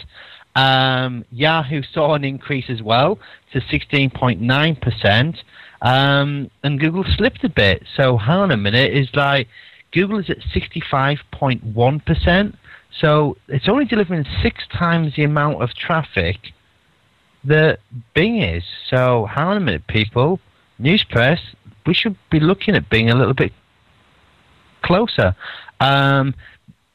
Um, 0.55 1.25
Yahoo 1.31 1.81
saw 1.93 2.13
an 2.13 2.23
increase 2.23 2.65
as 2.69 2.81
well 2.81 3.17
to 3.53 3.61
16.9 3.61 4.81
percent, 4.81 5.37
um, 5.81 6.51
and 6.63 6.79
Google 6.79 7.05
slipped 7.07 7.43
a 7.43 7.49
bit. 7.49 7.83
So 7.95 8.17
hang 8.17 8.37
on 8.37 8.51
a 8.51 8.57
minute, 8.57 8.93
is 8.93 9.09
like 9.15 9.47
Google 9.91 10.19
is 10.19 10.29
at 10.29 10.39
65.1 10.53 12.05
percent. 12.05 12.55
So 12.99 13.37
it's 13.47 13.69
only 13.69 13.85
delivering 13.85 14.25
six 14.43 14.65
times 14.71 15.13
the 15.15 15.23
amount 15.23 15.63
of 15.63 15.73
traffic 15.73 16.37
that 17.45 17.79
Bing 18.13 18.41
is. 18.41 18.63
So 18.89 19.25
hang 19.25 19.47
on 19.47 19.57
a 19.57 19.59
minute, 19.59 19.87
people. 19.87 20.39
News 20.79 21.03
press, 21.03 21.39
we 21.85 21.93
should 21.93 22.17
be 22.29 22.39
looking 22.39 22.75
at 22.75 22.89
Bing 22.89 23.09
a 23.09 23.15
little 23.15 23.33
bit 23.33 23.53
closer. 24.81 25.35
Um, 25.79 26.33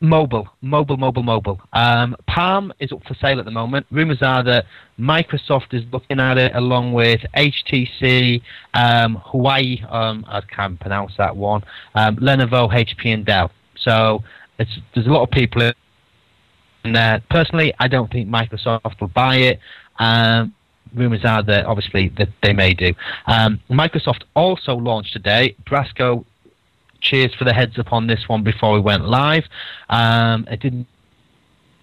mobile, 0.01 0.49
mobile, 0.61 0.97
mobile, 0.97 1.23
mobile. 1.23 1.61
Um, 1.73 2.17
Palm 2.27 2.73
is 2.81 2.93
up 2.93 3.05
for 3.05 3.15
sale 3.15 3.39
at 3.39 3.45
the 3.45 3.51
moment. 3.51 3.87
Rumors 3.91 4.23
are 4.23 4.43
that 4.45 4.67
Microsoft 4.99 5.73
is 5.73 5.85
looking 5.93 6.21
at 6.21 6.39
it 6.39 6.55
along 6.55 6.93
with 6.93 7.21
HTC, 7.37 8.43
um, 8.75 9.21
Huawei, 9.25 9.93
um, 9.93 10.25
I 10.29 10.41
can't 10.43 10.79
pronounce 10.79 11.13
that 11.19 11.37
one, 11.37 11.63
um, 11.95 12.17
Lenovo, 12.17 12.71
HP, 12.71 13.13
and 13.13 13.25
Dell. 13.25 13.51
So 13.79 14.23
there's 14.59 15.07
a 15.07 15.11
lot 15.11 15.23
of 15.23 15.31
people 15.31 15.71
in 16.85 16.93
there. 16.93 17.23
Personally, 17.31 17.75
I 17.79 17.89
don't 17.89 18.11
think 18.11 18.29
Microsoft 18.29 19.01
will 19.01 19.09
buy 19.09 19.37
it. 19.37 19.61
Um, 19.99 20.55
rumors 20.95 21.25
are 21.25 21.43
that 21.43 21.67
obviously 21.67 22.09
that 22.17 22.29
they 22.43 22.53
may 22.53 22.75
do. 22.75 22.95
Um, 23.27 23.61
Microsoft 23.71 24.23
also 24.35 24.75
launched 24.77 25.13
today. 25.13 25.57
Brasco, 25.65 26.25
cheers 27.01 27.35
for 27.35 27.45
the 27.45 27.53
heads 27.53 27.79
up 27.79 27.93
on 27.93 28.07
this 28.07 28.29
one 28.29 28.43
before 28.43 28.73
we 28.73 28.81
went 28.81 29.07
live. 29.07 29.45
Um, 29.91 30.47
it 30.51 30.61
didn't 30.61 30.87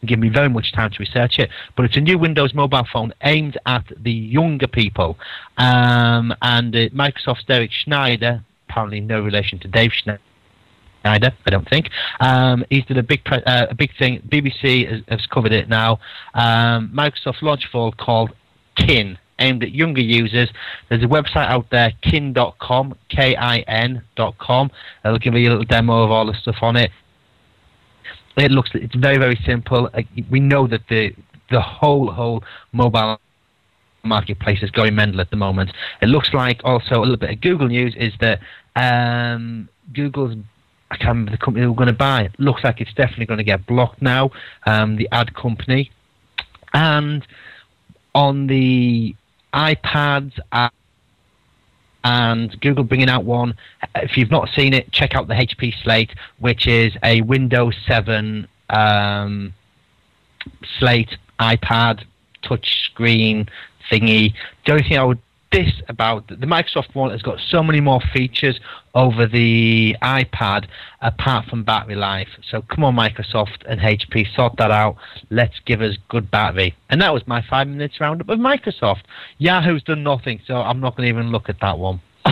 give 0.06 0.20
me 0.20 0.30
very 0.30 0.50
much 0.50 0.74
time 0.74 0.92
to 0.92 1.00
research 1.00 1.40
it, 1.40 1.50
but 1.76 1.86
it's 1.86 1.96
a 1.96 2.02
new 2.02 2.18
Windows 2.18 2.54
mobile 2.54 2.86
phone 2.92 3.14
aimed 3.24 3.58
at 3.66 3.86
the 3.98 4.12
younger 4.12 4.68
people. 4.68 5.18
Um, 5.58 6.34
and 6.42 6.76
uh, 6.76 6.90
Microsoft's 6.90 7.46
Derek 7.46 7.72
Schneider, 7.72 8.44
apparently 8.68 9.00
no 9.00 9.22
relation 9.22 9.60
to 9.60 9.68
Dave 9.68 9.94
Schneider. 9.94 10.22
I 11.04 11.18
don't 11.18 11.68
think. 11.68 11.90
Um, 12.20 12.66
he's 12.70 12.86
did 12.86 12.98
a 12.98 13.04
big 13.04 13.24
pre- 13.24 13.44
uh, 13.44 13.68
a 13.70 13.76
big 13.76 13.92
thing. 13.98 14.22
BBC 14.28 14.90
has, 14.90 15.02
has 15.08 15.26
covered 15.28 15.52
it 15.52 15.68
now. 15.68 16.00
Um, 16.34 16.92
Microsoft 16.96 17.42
launched 17.42 17.68
a 17.74 17.92
called 17.92 18.32
Kin, 18.76 19.18
aimed 19.40 19.64
at 19.64 19.72
younger 19.72 20.02
users. 20.02 20.50
There's 20.90 21.04
a 21.04 21.08
website 21.08 21.48
out 21.48 21.70
there, 21.70 21.92
kin.com, 22.02 22.96
K-I-N.com. 23.10 24.72
It'll 25.06 25.20
give 25.20 25.34
you 25.34 25.50
a 25.50 25.52
little 25.52 25.66
demo 25.66 26.04
of 26.04 26.12
all 26.12 26.26
the 26.26 26.34
stuff 26.34 26.58
on 26.62 26.78
it. 26.78 26.92
It 28.38 28.52
looks, 28.52 28.72
it's 28.74 28.96
very, 28.96 29.18
very 29.18 29.40
simple. 29.46 29.90
We 30.30 30.40
know 30.40 30.68
that 30.68 30.82
the 30.90 31.14
the 31.50 31.62
whole 31.62 32.12
whole 32.12 32.44
mobile 32.72 33.20
marketplace 34.04 34.64
is 34.64 34.72
going 34.72 34.96
mental 34.96 35.22
at 35.22 35.30
the 35.30 35.36
moment. 35.36 35.72
It 36.02 36.08
looks 36.08 36.34
like 36.34 36.62
also 36.64 36.96
a 36.96 37.02
little 37.02 37.18
bit 37.18 37.30
of 37.30 37.42
Google 37.42 37.68
news 37.68 37.96
is 37.96 38.14
that 38.20 38.40
um, 38.76 39.70
Google's 39.94 40.36
I 40.94 40.98
can't 40.98 41.10
remember 41.10 41.32
the 41.32 41.38
company 41.40 41.66
we're 41.66 41.74
going 41.74 41.88
to 41.88 41.94
buy. 41.94 42.30
Looks 42.38 42.64
like 42.64 42.80
it's 42.80 42.94
definitely 42.94 43.26
going 43.26 43.40
to 43.40 43.44
get 43.44 43.66
blocked 43.66 44.00
now. 44.00 44.30
Um, 44.68 44.96
the 44.96 45.10
ad 45.12 45.34
company, 45.34 45.92
and 46.72 47.26
on 48.14 48.46
the 48.46 49.16
iPads 49.54 50.34
and 52.04 52.62
Google 52.62 52.84
bringing 52.84 53.10
out 53.10 53.26
one. 53.26 53.56
If 53.96 54.18
you've 54.18 54.30
not 54.30 54.50
seen 54.50 54.74
it, 54.74 54.92
check 54.92 55.16
out 55.16 55.28
the 55.28 55.34
HP 55.34 55.74
Slate, 55.82 56.12
which 56.38 56.68
is 56.68 56.94
a 57.02 57.22
Windows 57.22 57.76
7 57.88 58.48
um, 58.70 59.54
Slate 60.78 61.18
iPad 61.40 62.04
touch 62.44 62.84
screen 62.86 63.50
thingy. 63.90 64.34
The 64.66 64.74
only 64.74 64.84
thing 64.84 64.98
I 65.00 65.04
would 65.04 65.22
this 65.54 65.72
about 65.88 66.28
the 66.28 66.36
Microsoft 66.36 66.94
one 66.94 67.12
has 67.12 67.22
got 67.22 67.40
so 67.40 67.64
many 67.64 67.80
more 67.80 68.02
features 68.14 68.60
over 68.96 69.28
the 69.28 69.96
iPad 70.02 70.68
apart 71.02 71.46
from 71.46 71.64
battery 71.64 71.96
life. 71.96 72.28
So 72.50 72.64
come 72.64 72.84
on, 72.84 72.96
Microsoft 72.96 73.64
and 73.68 73.80
HP, 73.80 74.36
sort 74.36 74.58
that 74.58 74.72
out. 74.72 74.98
Let's 75.30 75.60
give 75.66 75.82
us 75.82 75.96
good 76.10 76.30
battery. 76.30 76.76
And 76.90 77.02
that 77.02 77.14
was 77.14 77.26
my 77.28 77.44
five 77.50 77.68
minutes 77.68 78.02
roundup 78.02 78.30
of 78.30 78.40
Microsoft. 78.40 79.04
Yahoo's 79.38 79.84
done 79.84 80.04
nothing, 80.04 80.42
so 80.46 80.56
I'm 80.56 80.80
not 80.80 80.98
going 80.98 81.08
to 81.08 81.10
even 81.10 81.32
look 81.32 81.50
at 81.50 81.60
that 81.62 81.80
one. 81.80 82.02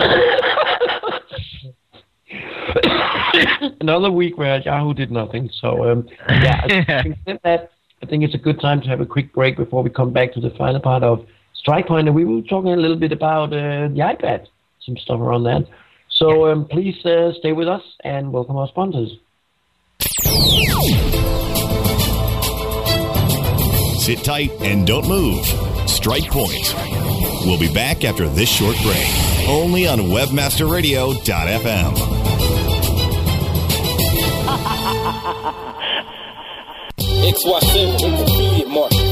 Another 3.80 4.10
week 4.10 4.36
where 4.36 4.60
Yahoo 4.60 4.94
did 4.94 5.10
nothing. 5.10 5.50
So 5.60 5.90
um, 5.90 6.08
yeah, 6.28 6.60
I 6.64 7.02
think, 7.02 7.16
that, 7.44 7.70
I 8.02 8.06
think 8.06 8.24
it's 8.24 8.34
a 8.34 8.38
good 8.38 8.60
time 8.60 8.80
to 8.82 8.88
have 8.88 9.00
a 9.00 9.06
quick 9.06 9.32
break 9.32 9.56
before 9.56 9.82
we 9.82 9.90
come 9.90 10.12
back 10.12 10.32
to 10.34 10.40
the 10.40 10.50
final 10.50 10.80
part 10.80 11.02
of 11.02 11.26
Strike 11.62 11.86
Point, 11.86 12.08
and 12.08 12.16
we 12.16 12.24
were 12.24 12.42
talking 12.42 12.72
a 12.72 12.76
little 12.76 12.96
bit 12.96 13.12
about 13.12 13.52
uh, 13.52 13.86
the 13.86 14.00
iPad, 14.00 14.48
some 14.84 14.96
stuff 14.96 15.20
around 15.20 15.44
that. 15.44 15.64
So 16.08 16.50
um, 16.50 16.66
please 16.66 16.96
uh, 17.06 17.32
stay 17.38 17.52
with 17.52 17.68
us 17.68 17.82
and 18.02 18.32
welcome 18.32 18.56
our 18.56 18.66
sponsors. 18.66 19.10
Sit 24.00 24.24
tight 24.24 24.50
and 24.60 24.84
don't 24.84 25.06
move. 25.06 25.46
Strike 25.88 26.28
Point. 26.32 26.74
We'll 27.46 27.60
be 27.60 27.72
back 27.72 28.02
after 28.02 28.28
this 28.28 28.48
short 28.48 28.74
break, 28.82 29.06
only 29.46 29.86
on 29.86 30.00
WebmasterRadio.fm. 30.00 31.94
XY7 37.22 38.00
intermediate 38.02 38.68
market 38.68 39.11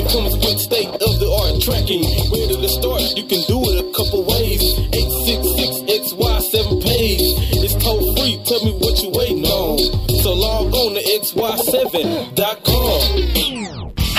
comes 0.00 0.32
with 0.40 0.56
state 0.58 0.88
of 0.88 1.20
the 1.20 1.28
art 1.28 1.60
tracking. 1.60 2.00
Where 2.32 2.48
to 2.48 2.56
start? 2.68 3.02
You 3.12 3.28
can 3.28 3.44
do 3.44 3.60
it 3.68 3.84
a 3.84 3.92
couple 3.92 4.24
ways. 4.24 4.64
866 4.88 6.16
XY7 6.16 6.80
page. 6.80 7.36
It's 7.60 7.76
toll 7.76 8.00
free. 8.16 8.40
Tell 8.48 8.64
me 8.64 8.72
what 8.80 8.96
you 9.04 9.12
waiting 9.12 9.44
on. 9.44 9.76
So 10.24 10.32
log 10.32 10.72
on 10.72 10.96
to 10.96 11.04
xy7.com. 11.20 13.52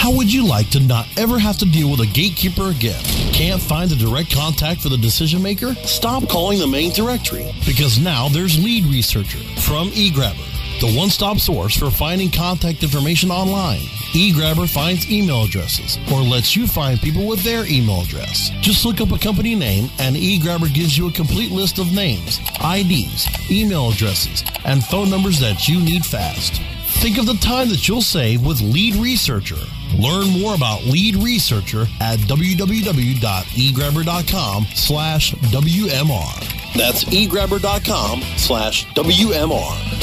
How 0.04 0.12
would 0.12 0.32
you 0.32 0.46
like 0.46 0.70
to 0.72 0.82
not 0.82 1.08
ever 1.18 1.40
have 1.40 1.58
to 1.60 1.66
deal 1.66 1.90
with 1.90 2.02
a 2.02 2.06
gatekeeper 2.06 2.70
again? 2.70 3.02
Can't 3.32 3.62
find 3.62 3.90
a 3.90 3.96
direct 3.96 4.36
contact 4.36 4.82
for 4.82 4.90
the 4.90 4.98
decision 4.98 5.42
maker? 5.42 5.74
Stop 5.86 6.28
calling 6.28 6.60
the 6.60 6.68
main 6.68 6.92
directory 6.92 7.50
because 7.66 8.00
now 8.00 8.28
there's 8.28 8.62
Lead 8.62 8.84
Researcher 8.86 9.38
from 9.62 9.92
eGrabber, 9.92 10.44
the 10.80 10.94
one 10.98 11.10
stop 11.10 11.40
source 11.40 11.76
for 11.78 11.92
finding 11.92 12.32
contact 12.32 12.84
information 12.84 13.32
online. 13.32 13.80
eGrabber 14.14 14.68
finds 14.70 15.10
email 15.12 15.44
addresses 15.44 15.98
or 16.12 16.22
lets 16.22 16.56
you 16.56 16.68
find 16.68 17.00
people 17.00 17.26
with 17.28 17.44
their 17.44 17.66
email 17.66 18.02
address. 18.02 18.50
Just 18.62 18.86
look 18.86 19.02
up 19.02 19.12
a 19.12 19.18
company 19.20 19.56
name 19.56 19.90
and 20.00 20.16
eGrabber 20.16 20.74
gives 20.74 20.98
you 20.98 21.08
a 21.08 21.12
complete 21.12 21.52
list 21.52 21.80
of 21.80 21.94
names, 21.94 22.40
IDs, 22.64 23.28
email 23.52 23.90
addresses, 23.90 24.44
and 24.66 24.84
phone 24.84 25.10
numbers 25.10 25.40
that 25.40 25.68
you 25.68 25.80
need 25.80 26.06
fast. 26.06 26.62
Think 27.02 27.18
of 27.18 27.26
the 27.26 27.34
time 27.36 27.70
that 27.70 27.88
you'll 27.88 28.02
save 28.02 28.46
with 28.46 28.62
Lead 28.62 28.96
Researcher. 28.96 29.58
Learn 29.98 30.28
more 30.40 30.56
about 30.56 30.84
Lead 30.84 31.16
Researcher 31.18 31.86
at 32.00 32.20
www.egrabber.com 32.20 34.66
slash 34.74 35.34
WMR. 35.34 36.74
That's 36.76 37.04
egrabber.com 37.06 38.22
slash 38.38 38.86
WMR. 38.94 40.03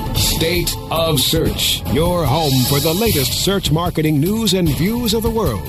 State 0.15 0.75
of 0.91 1.19
Search, 1.19 1.81
your 1.93 2.25
home 2.25 2.63
for 2.69 2.79
the 2.79 2.93
latest 2.93 3.43
search 3.43 3.71
marketing 3.71 4.19
news 4.19 4.53
and 4.53 4.69
views 4.69 5.13
of 5.13 5.23
the 5.23 5.29
world. 5.29 5.61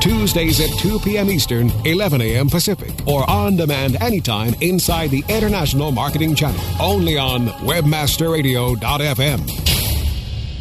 Tuesdays 0.00 0.60
at 0.60 0.70
2 0.80 0.98
p.m. 1.00 1.30
Eastern, 1.30 1.70
11 1.84 2.20
a.m. 2.20 2.48
Pacific, 2.50 2.92
or 3.06 3.28
on 3.30 3.56
demand 3.56 3.96
anytime 4.02 4.54
inside 4.60 5.10
the 5.10 5.24
International 5.28 5.92
Marketing 5.92 6.34
Channel. 6.34 6.60
Only 6.80 7.16
on 7.16 7.46
WebmasterRadio.fm. 7.64 10.54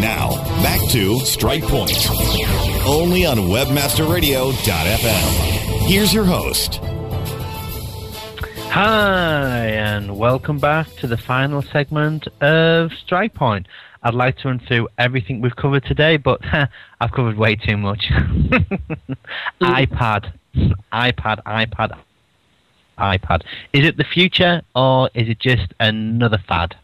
Now, 0.00 0.30
back 0.62 0.80
to 0.90 1.18
Strike 1.20 1.62
Point. 1.64 1.96
Only 2.86 3.24
on 3.24 3.38
WebmasterRadio.fm. 3.38 5.88
Here's 5.88 6.12
your 6.12 6.24
host, 6.24 6.80
Hi, 8.74 9.66
and 9.68 10.18
welcome 10.18 10.58
back 10.58 10.88
to 10.96 11.06
the 11.06 11.16
final 11.16 11.62
segment 11.62 12.26
of 12.40 12.90
Strike 12.92 13.32
Point. 13.32 13.68
I'd 14.02 14.14
like 14.14 14.36
to 14.38 14.48
run 14.48 14.58
through 14.58 14.88
everything 14.98 15.40
we've 15.40 15.54
covered 15.54 15.84
today, 15.84 16.16
but 16.16 16.40
I've 17.00 17.12
covered 17.12 17.36
way 17.36 17.54
too 17.54 17.76
much. 17.76 18.06
iPad, 19.62 20.32
iPad, 20.92 21.44
iPad, 21.46 22.00
iPad. 22.98 23.42
Is 23.72 23.86
it 23.86 23.96
the 23.96 24.02
future 24.02 24.62
or 24.74 25.08
is 25.14 25.28
it 25.28 25.38
just 25.38 25.72
another 25.78 26.42
fad? 26.48 26.74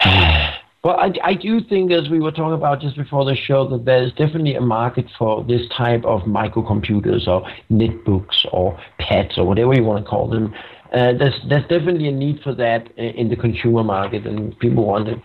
Well, 0.84 0.96
I, 0.96 1.12
I 1.24 1.34
do 1.34 1.60
think, 1.60 1.90
as 1.90 2.08
we 2.08 2.20
were 2.20 2.30
talking 2.30 2.54
about 2.54 2.80
just 2.80 2.96
before 2.96 3.24
the 3.24 3.34
show, 3.34 3.68
that 3.68 3.84
there's 3.84 4.12
definitely 4.12 4.54
a 4.54 4.60
market 4.60 5.06
for 5.18 5.42
this 5.42 5.62
type 5.76 6.04
of 6.04 6.22
microcomputers 6.22 7.26
or 7.26 7.48
netbooks 7.70 8.46
or 8.52 8.78
pads 9.00 9.38
or 9.38 9.44
whatever 9.44 9.74
you 9.74 9.82
want 9.82 10.04
to 10.04 10.08
call 10.08 10.28
them. 10.28 10.54
Uh, 10.92 11.12
there's 11.14 11.34
there's 11.48 11.66
definitely 11.68 12.08
a 12.08 12.12
need 12.12 12.40
for 12.42 12.54
that 12.54 12.90
in 12.96 13.28
the 13.28 13.36
consumer 13.36 13.82
market, 13.82 14.24
and 14.26 14.56
people 14.60 14.86
want 14.86 15.08
it. 15.08 15.20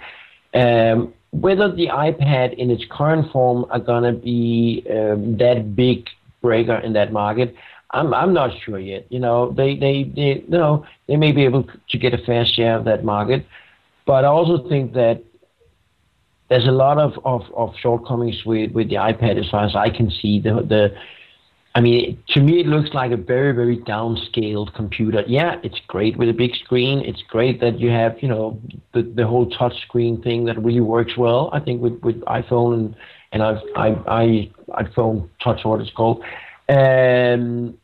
Um, 0.55 1.13
whether 1.31 1.71
the 1.71 1.87
iPad 1.87 2.55
in 2.57 2.69
its 2.69 2.83
current 2.89 3.31
form 3.31 3.65
are 3.69 3.79
gonna 3.79 4.11
be 4.13 4.85
um, 4.89 5.37
that 5.37 5.75
big 5.75 6.09
breaker 6.41 6.75
in 6.75 6.93
that 6.93 7.13
market, 7.13 7.55
I'm 7.91 8.13
I'm 8.13 8.33
not 8.33 8.51
sure 8.65 8.79
yet. 8.79 9.05
You 9.09 9.19
know, 9.19 9.51
they 9.51 9.75
they, 9.75 10.03
they 10.03 10.43
you 10.45 10.57
know 10.57 10.85
they 11.07 11.15
may 11.15 11.31
be 11.31 11.45
able 11.45 11.67
to 11.89 11.97
get 11.97 12.13
a 12.13 12.17
fair 12.17 12.43
share 12.43 12.75
of 12.75 12.85
that 12.85 13.05
market, 13.05 13.45
but 14.05 14.25
I 14.25 14.27
also 14.27 14.67
think 14.67 14.93
that 14.93 15.23
there's 16.49 16.67
a 16.67 16.71
lot 16.71 16.97
of, 16.97 17.13
of, 17.25 17.41
of 17.55 17.73
shortcomings 17.79 18.43
with, 18.45 18.71
with 18.71 18.89
the 18.89 18.95
iPad 18.95 19.39
as 19.39 19.49
far 19.49 19.65
as 19.65 19.75
I 19.75 19.89
can 19.89 20.11
see. 20.11 20.39
The, 20.39 20.55
the 20.67 20.95
I 21.75 21.81
mean, 21.81 22.21
to 22.29 22.39
me, 22.39 22.59
it 22.59 22.67
looks 22.67 22.93
like 22.93 23.11
a 23.11 23.17
very, 23.17 23.51
very 23.51 23.77
downscaled 23.77 24.75
computer. 24.75 25.23
Yeah, 25.25 25.55
it's 25.63 25.79
great 25.87 26.17
with 26.17 26.29
a 26.29 26.33
big 26.33 26.55
screen. 26.55 26.99
It's 26.99 27.23
great 27.27 27.59
that 27.61 27.79
you 27.79 27.89
have, 27.89 28.21
you 28.21 28.27
know, 28.27 28.61
the, 28.93 29.01
the 29.01 29.25
whole 29.25 29.49
touch 29.49 29.73
screen 29.81 30.21
thing 30.21 30.45
that 30.45 30.61
really 30.61 30.81
works 30.81 31.17
well. 31.17 31.49
I 31.51 31.59
think 31.59 31.81
with, 31.81 31.99
with 32.01 32.21
iPhone 32.21 32.73
and, 32.73 32.95
and 33.31 33.41
I've, 33.41 33.61
I, 33.75 33.87
I, 34.07 34.83
iPhone 34.83 35.29
Touch, 35.43 35.65
what 35.65 35.81
it's 35.81 35.89
called. 35.91 36.23
Um, 36.69 37.77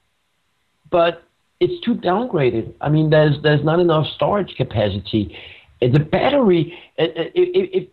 but 0.91 1.23
it's 1.59 1.83
too 1.83 1.95
downgraded. 1.95 2.73
I 2.81 2.89
mean, 2.89 3.09
there's 3.09 3.41
there's 3.41 3.63
not 3.63 3.79
enough 3.79 4.07
storage 4.15 4.55
capacity. 4.55 5.37
The 5.81 5.99
battery, 5.99 6.77
if, 6.97 7.31
if 7.35 7.87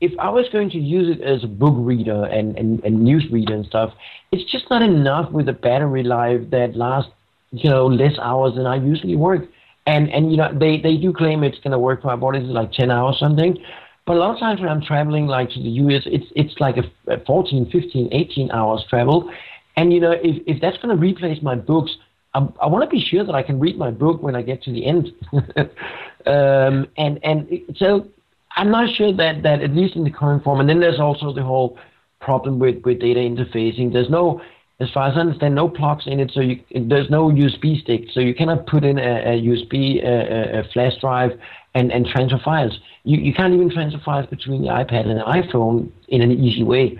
if 0.00 0.18
I 0.18 0.30
was 0.30 0.46
going 0.50 0.70
to 0.70 0.78
use 0.78 1.14
it 1.14 1.22
as 1.22 1.44
a 1.44 1.46
book 1.46 1.74
reader 1.76 2.24
and, 2.24 2.56
and, 2.56 2.82
and 2.84 3.02
news 3.02 3.26
reader 3.30 3.54
and 3.54 3.66
stuff, 3.66 3.92
it's 4.32 4.50
just 4.50 4.68
not 4.70 4.82
enough 4.82 5.30
with 5.30 5.48
a 5.48 5.52
battery 5.52 6.02
life 6.02 6.40
that 6.50 6.74
lasts, 6.74 7.10
you 7.52 7.68
know, 7.68 7.86
less 7.86 8.18
hours 8.18 8.54
than 8.54 8.66
I 8.66 8.76
usually 8.76 9.16
work. 9.16 9.42
And 9.86 10.10
and 10.10 10.30
you 10.30 10.36
know, 10.36 10.52
they, 10.52 10.78
they 10.80 10.96
do 10.96 11.12
claim 11.12 11.42
it's 11.42 11.58
gonna 11.60 11.78
work 11.78 12.02
for 12.02 12.08
my 12.08 12.16
body 12.16 12.40
like 12.40 12.72
ten 12.72 12.90
hours 12.90 13.18
something. 13.18 13.58
But 14.06 14.16
a 14.16 14.18
lot 14.18 14.34
of 14.34 14.40
times 14.40 14.60
when 14.60 14.68
I'm 14.68 14.82
traveling 14.82 15.26
like 15.26 15.50
to 15.50 15.62
the 15.62 15.68
US, 15.68 16.02
it's 16.06 16.26
it's 16.36 16.54
like 16.60 16.76
a, 16.76 17.12
a 17.12 17.24
14, 17.24 17.70
15, 17.70 18.08
18 18.12 18.50
hours 18.50 18.84
travel. 18.88 19.30
And 19.76 19.92
you 19.92 20.00
know, 20.00 20.12
if, 20.12 20.42
if 20.46 20.60
that's 20.60 20.76
gonna 20.78 20.96
replace 20.96 21.42
my 21.42 21.54
books, 21.54 21.92
I, 22.34 22.46
I 22.60 22.66
want 22.66 22.84
to 22.84 22.90
be 22.90 23.04
sure 23.04 23.24
that 23.24 23.34
I 23.34 23.42
can 23.42 23.58
read 23.58 23.76
my 23.78 23.90
book 23.90 24.22
when 24.22 24.36
I 24.36 24.42
get 24.42 24.62
to 24.64 24.72
the 24.72 24.86
end. 24.86 25.12
um, 26.26 26.86
and 26.96 27.18
and 27.24 27.48
so 27.76 28.06
I'm 28.60 28.70
not 28.70 28.94
sure 28.94 29.10
that, 29.14 29.42
that 29.42 29.62
at 29.62 29.70
least 29.70 29.96
in 29.96 30.04
the 30.04 30.10
current 30.10 30.44
form, 30.44 30.60
and 30.60 30.68
then 30.68 30.80
there's 30.80 31.00
also 31.00 31.32
the 31.32 31.42
whole 31.42 31.78
problem 32.20 32.58
with, 32.58 32.84
with 32.84 33.00
data 33.00 33.18
interfacing. 33.18 33.90
There's 33.90 34.10
no, 34.10 34.42
as 34.80 34.90
far 34.92 35.08
as 35.08 35.16
I 35.16 35.20
understand, 35.20 35.54
no 35.54 35.66
plugs 35.66 36.04
in 36.06 36.20
it, 36.20 36.30
so 36.34 36.42
you, 36.42 36.60
there's 36.70 37.08
no 37.08 37.30
USB 37.30 37.80
stick, 37.80 38.02
so 38.12 38.20
you 38.20 38.34
cannot 38.34 38.66
put 38.66 38.84
in 38.84 38.98
a, 38.98 39.02
a 39.02 39.40
USB 39.40 40.04
a, 40.04 40.60
a 40.60 40.64
flash 40.74 40.92
drive 41.00 41.30
and, 41.74 41.90
and 41.90 42.04
transfer 42.04 42.38
files. 42.44 42.78
You, 43.04 43.16
you 43.16 43.32
can't 43.32 43.54
even 43.54 43.70
transfer 43.70 43.98
files 44.04 44.26
between 44.26 44.60
the 44.60 44.68
iPad 44.68 45.08
and 45.08 45.20
the 45.20 45.24
iPhone 45.24 45.90
in 46.08 46.20
an 46.20 46.30
easy 46.30 46.62
way, 46.62 46.98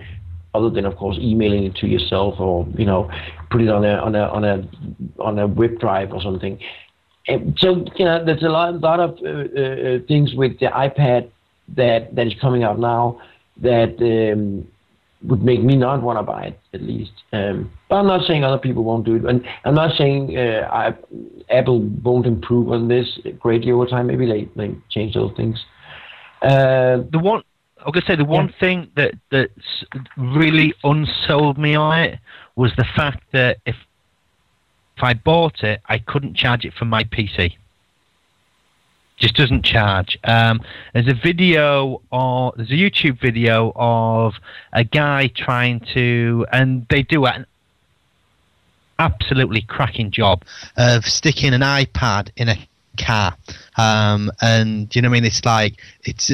other 0.54 0.70
than 0.70 0.86
of 0.86 0.96
course 0.96 1.18
emailing 1.20 1.64
it 1.64 1.74
to 1.76 1.86
yourself 1.86 2.40
or 2.40 2.66
you 2.76 2.86
know 2.86 3.10
put 3.50 3.60
it 3.60 3.68
on 3.68 3.84
a 3.84 3.96
on 3.98 4.14
a 4.14 4.22
on 4.22 4.44
a 4.44 4.68
on 5.22 5.38
a 5.38 5.46
web 5.46 5.78
drive 5.78 6.10
or 6.12 6.22
something. 6.22 6.58
And 7.28 7.54
so 7.58 7.84
you 7.96 8.06
know 8.06 8.24
there's 8.24 8.42
a 8.42 8.48
lot, 8.48 8.80
lot 8.80 8.98
of 8.98 9.10
uh, 9.22 9.28
uh, 9.28 9.98
things 10.08 10.32
with 10.34 10.58
the 10.58 10.66
iPad 10.66 11.30
that 11.76 12.14
that 12.14 12.26
is 12.26 12.34
coming 12.40 12.62
out 12.62 12.78
now 12.78 13.20
that 13.58 13.96
um, 14.00 14.66
would 15.22 15.42
make 15.42 15.62
me 15.62 15.76
not 15.76 16.02
want 16.02 16.18
to 16.18 16.22
buy 16.22 16.44
it 16.44 16.60
at 16.72 16.82
least. 16.82 17.12
Um, 17.32 17.70
but 17.88 17.96
I'm 17.96 18.06
not 18.06 18.26
saying 18.26 18.44
other 18.44 18.58
people 18.58 18.84
won't 18.84 19.04
do 19.04 19.16
it, 19.16 19.24
and 19.24 19.46
I'm 19.64 19.74
not 19.74 19.96
saying 19.96 20.36
uh, 20.36 20.68
I, 20.70 20.94
Apple 21.50 21.80
won't 21.80 22.26
improve 22.26 22.70
on 22.70 22.88
this 22.88 23.18
greatly 23.38 23.72
over 23.72 23.86
time. 23.86 24.06
Maybe 24.06 24.26
they 24.26 24.48
they 24.56 24.74
change 24.88 25.14
those 25.14 25.32
things. 25.36 25.64
Uh, 26.42 27.02
the 27.12 27.18
one 27.18 27.42
I 27.86 27.90
could 27.90 28.04
say 28.04 28.16
the 28.16 28.24
one 28.24 28.46
yeah. 28.46 28.60
thing 28.60 28.90
that 28.96 29.14
that 29.30 29.50
really 30.16 30.74
unsold 30.84 31.58
me 31.58 31.74
on 31.74 31.98
it 31.98 32.18
was 32.56 32.72
the 32.76 32.86
fact 32.96 33.22
that 33.32 33.58
if 33.66 33.76
if 34.96 35.04
I 35.04 35.14
bought 35.14 35.62
it, 35.62 35.80
I 35.86 35.98
couldn't 35.98 36.34
charge 36.34 36.64
it 36.64 36.74
from 36.74 36.88
my 36.88 37.04
PC 37.04 37.56
just 39.20 39.36
doesn't 39.36 39.62
charge. 39.62 40.18
Um, 40.24 40.62
there's 40.92 41.06
a 41.06 41.14
video 41.14 42.00
or 42.10 42.52
there's 42.56 42.70
a 42.70 42.74
YouTube 42.74 43.20
video 43.20 43.72
of 43.76 44.34
a 44.72 44.82
guy 44.82 45.28
trying 45.28 45.80
to, 45.94 46.46
and 46.50 46.86
they 46.88 47.02
do 47.02 47.26
an 47.26 47.46
absolutely 48.98 49.62
cracking 49.62 50.10
job 50.10 50.42
of 50.76 51.04
sticking 51.04 51.54
an 51.54 51.60
iPad 51.60 52.30
in 52.36 52.48
a 52.48 52.56
car. 52.98 53.36
Um, 53.76 54.32
and 54.40 54.94
you 54.96 55.02
know 55.02 55.08
what 55.08 55.18
I 55.18 55.20
mean? 55.20 55.24
It's 55.26 55.44
like 55.44 55.76
it's. 56.02 56.30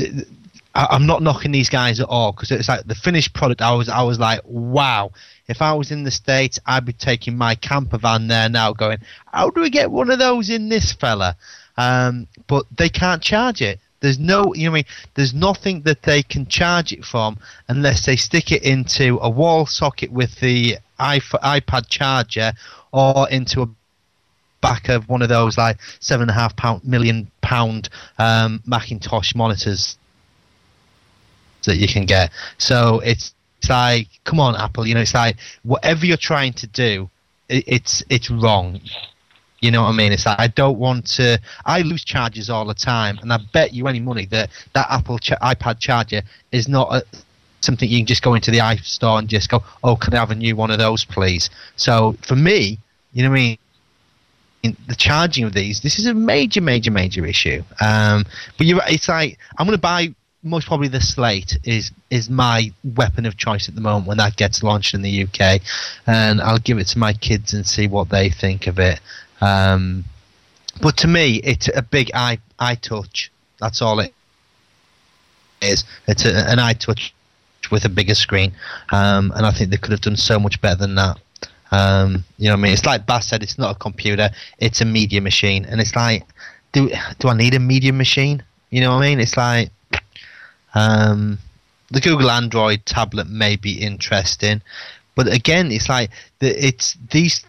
I, 0.75 0.87
I'm 0.91 1.07
not 1.07 1.23
knocking 1.23 1.53
these 1.53 1.69
guys 1.69 2.01
at 2.01 2.09
all 2.09 2.33
because 2.33 2.51
it's 2.51 2.69
like 2.69 2.87
the 2.87 2.95
finished 2.95 3.35
product. 3.35 3.61
I 3.63 3.75
was 3.75 3.89
I 3.89 4.03
was 4.03 4.19
like, 4.19 4.41
wow. 4.45 5.11
If 5.49 5.63
I 5.63 5.75
was 5.75 5.93
in 5.93 6.03
the 6.03 6.11
states, 6.11 6.59
I'd 6.67 6.85
be 6.85 6.93
taking 6.93 7.37
my 7.39 7.55
camper 7.55 7.99
van 7.99 8.27
there 8.27 8.49
now, 8.49 8.73
going, 8.73 8.99
how 9.33 9.51
do 9.51 9.61
we 9.61 9.71
get 9.71 9.93
one 9.93 10.11
of 10.11 10.19
those 10.19 10.51
in 10.51 10.69
this 10.69 10.93
fella? 10.93 11.37
Um, 11.77 12.27
but 12.47 12.65
they 12.77 12.89
can't 12.89 13.23
charge 13.23 13.61
it. 13.63 13.81
There's 14.01 14.19
no, 14.19 14.55
you 14.55 14.67
know, 14.67 14.73
I 14.73 14.75
mean, 14.75 14.85
there's 15.15 15.35
nothing 15.35 15.83
that 15.83 16.03
they 16.03 16.23
can 16.23 16.47
charge 16.47 16.93
it 16.93 17.05
from 17.05 17.39
unless 17.69 18.07
they 18.07 18.17
stick 18.17 18.53
it 18.53 18.63
into 18.63 19.19
a 19.21 19.31
wall 19.31 19.67
socket 19.67 20.13
with 20.13 20.39
the 20.41 20.77
iP- 21.01 21.43
iPad 21.43 21.89
charger 21.89 22.53
or 22.93 23.29
into 23.31 23.63
a 23.63 23.69
back 24.61 24.89
of 24.89 25.09
one 25.09 25.23
of 25.23 25.29
those 25.29 25.59
like 25.59 25.79
seven 26.01 26.23
and 26.23 26.31
a 26.31 26.35
half 26.35 26.57
pound 26.57 26.85
million 26.85 27.31
pound 27.41 27.89
um, 28.19 28.63
Macintosh 28.67 29.35
monitors 29.35 29.97
that 31.65 31.77
you 31.77 31.89
can 31.89 32.07
get. 32.07 32.31
So 32.59 33.01
it's, 33.01 33.35
it's 33.59 33.71
like, 33.71 34.09
come 34.25 34.41
on, 34.41 34.57
Apple. 34.57 34.87
You 34.87 34.95
know, 34.95 35.01
it's 35.01 35.15
like 35.15 35.37
whatever 35.63 36.07
you're 36.07 36.17
trying 36.17 36.53
to 36.55 36.67
do, 36.67 37.11
it, 37.49 37.65
it's 37.67 38.03
it's 38.09 38.31
wrong. 38.31 38.81
You 39.67 39.73
know 39.73 39.83
what 39.83 39.89
I 39.89 39.97
mean? 39.97 40.13
It's 40.13 40.25
like 40.27 40.39
I 40.39 40.47
don't 40.47 40.79
want 40.79 41.09
to. 41.17 41.41
I 41.65 41.83
lose 41.83 42.05
charges 42.05 42.49
all 42.49 42.65
the 42.65 42.75
time, 42.75 43.19
and 43.21 43.33
I 43.33 43.39
bet 43.53 43.75
you 43.75 43.89
any 43.89 43.99
money 43.99 44.27
that 44.27 44.49
that 44.75 44.87
Apple 44.89 45.19
ch- 45.19 45.31
iPad 45.43 45.81
charger 45.81 46.23
is 46.53 46.69
not 46.69 46.95
a, 46.95 47.03
something 47.63 47.91
you 47.91 47.99
can 47.99 48.07
just 48.07 48.23
go 48.23 48.35
into 48.35 48.53
the 48.53 48.59
iStore 48.59 49.19
and 49.19 49.29
just 49.29 49.51
go, 49.51 49.65
"Oh, 49.83 49.97
can 49.97 50.15
I 50.15 50.19
have 50.19 50.31
a 50.31 50.37
new 50.37 50.55
one 50.55 50.71
of 50.71 50.79
those, 50.79 51.05
please?" 51.05 51.51
So 51.75 52.17
for 52.23 52.37
me, 52.37 52.79
you 53.13 53.25
know 53.25 53.31
what 53.31 53.41
I 53.41 53.59
mean? 54.63 54.77
The 54.87 54.95
charging 54.95 55.43
of 55.43 55.53
these, 55.53 55.81
this 55.81 55.99
is 55.99 56.07
a 56.07 56.15
major, 56.15 56.61
major, 56.61 56.93
major 56.93 57.27
issue. 57.27 57.65
Um, 57.81 58.25
but 58.57 58.69
you're, 58.69 58.81
it's 58.87 59.09
like 59.09 59.37
I'm 59.59 59.67
going 59.67 59.77
to 59.77 59.83
buy 59.83 60.15
most 60.45 60.69
probably 60.69 60.89
the 60.89 61.01
Slate 61.01 61.59
is 61.65 61.91
is 62.09 62.31
my 62.31 62.73
weapon 62.95 63.27
of 63.27 63.37
choice 63.37 63.69
at 63.69 63.75
the 63.75 63.81
moment 63.81 64.07
when 64.07 64.19
that 64.19 64.37
gets 64.37 64.63
launched 64.63 64.95
in 64.95 65.03
the 65.03 65.25
UK, 65.25 65.61
and 66.07 66.41
I'll 66.41 66.59
give 66.59 66.79
it 66.79 66.87
to 66.89 66.99
my 66.99 67.13
kids 67.13 67.53
and 67.53 67.67
see 67.67 67.89
what 67.89 68.11
they 68.11 68.31
think 68.31 68.69
of 68.69 68.79
it. 68.79 69.01
Um, 69.41 70.05
but 70.81 70.97
to 70.99 71.09
me, 71.09 71.41
it's 71.45 71.69
a 71.75 71.83
big 71.83 72.11
eye 72.15 72.39
iTouch. 72.59 73.29
That's 73.61 73.81
all 73.83 74.01
it 74.01 74.13
is. 75.63 75.85
It's 76.07 76.25
a, 76.25 76.51
an 76.51 76.59
iTouch 76.59 77.13
with 77.71 77.85
a 77.85 77.89
bigger 77.89 78.15
screen, 78.15 78.53
um, 78.93 79.33
and 79.35 79.47
I 79.47 79.51
think 79.51 79.71
they 79.71 79.77
could 79.77 79.93
have 79.93 80.01
done 80.01 80.17
so 80.17 80.39
much 80.39 80.61
better 80.61 80.77
than 80.77 80.95
that. 80.97 81.19
Um, 81.73 82.25
you 82.39 82.47
know 82.47 82.53
what 82.53 82.61
I 82.61 82.63
mean? 82.63 82.73
It's 82.73 82.87
like 82.87 83.07
Bas 83.07 83.27
said, 83.27 83.43
it's 83.43 83.59
not 83.59 83.75
a 83.75 83.79
computer, 83.79 84.31
it's 84.59 84.81
a 84.81 84.85
media 84.85 85.21
machine, 85.21 85.65
and 85.65 85.81
it's 85.81 85.97
like, 85.97 86.25
do 86.73 86.91
do 87.19 87.29
I 87.29 87.37
need 87.37 87.55
a 87.55 87.59
media 87.59 87.93
machine? 87.93 88.43
You 88.71 88.81
know 88.81 88.91
what 88.91 89.03
I 89.05 89.09
mean? 89.09 89.21
It's 89.21 89.37
like, 89.37 89.71
um, 90.75 91.39
the 91.91 92.01
Google 92.01 92.31
Android 92.31 92.85
tablet 92.87 93.29
may 93.29 93.57
be 93.57 93.73
interesting, 93.73 94.63
but 95.15 95.33
again, 95.33 95.73
it's 95.73 95.89
like 95.89 96.11
the, 96.39 96.67
it's 96.67 96.97
these 97.11 97.45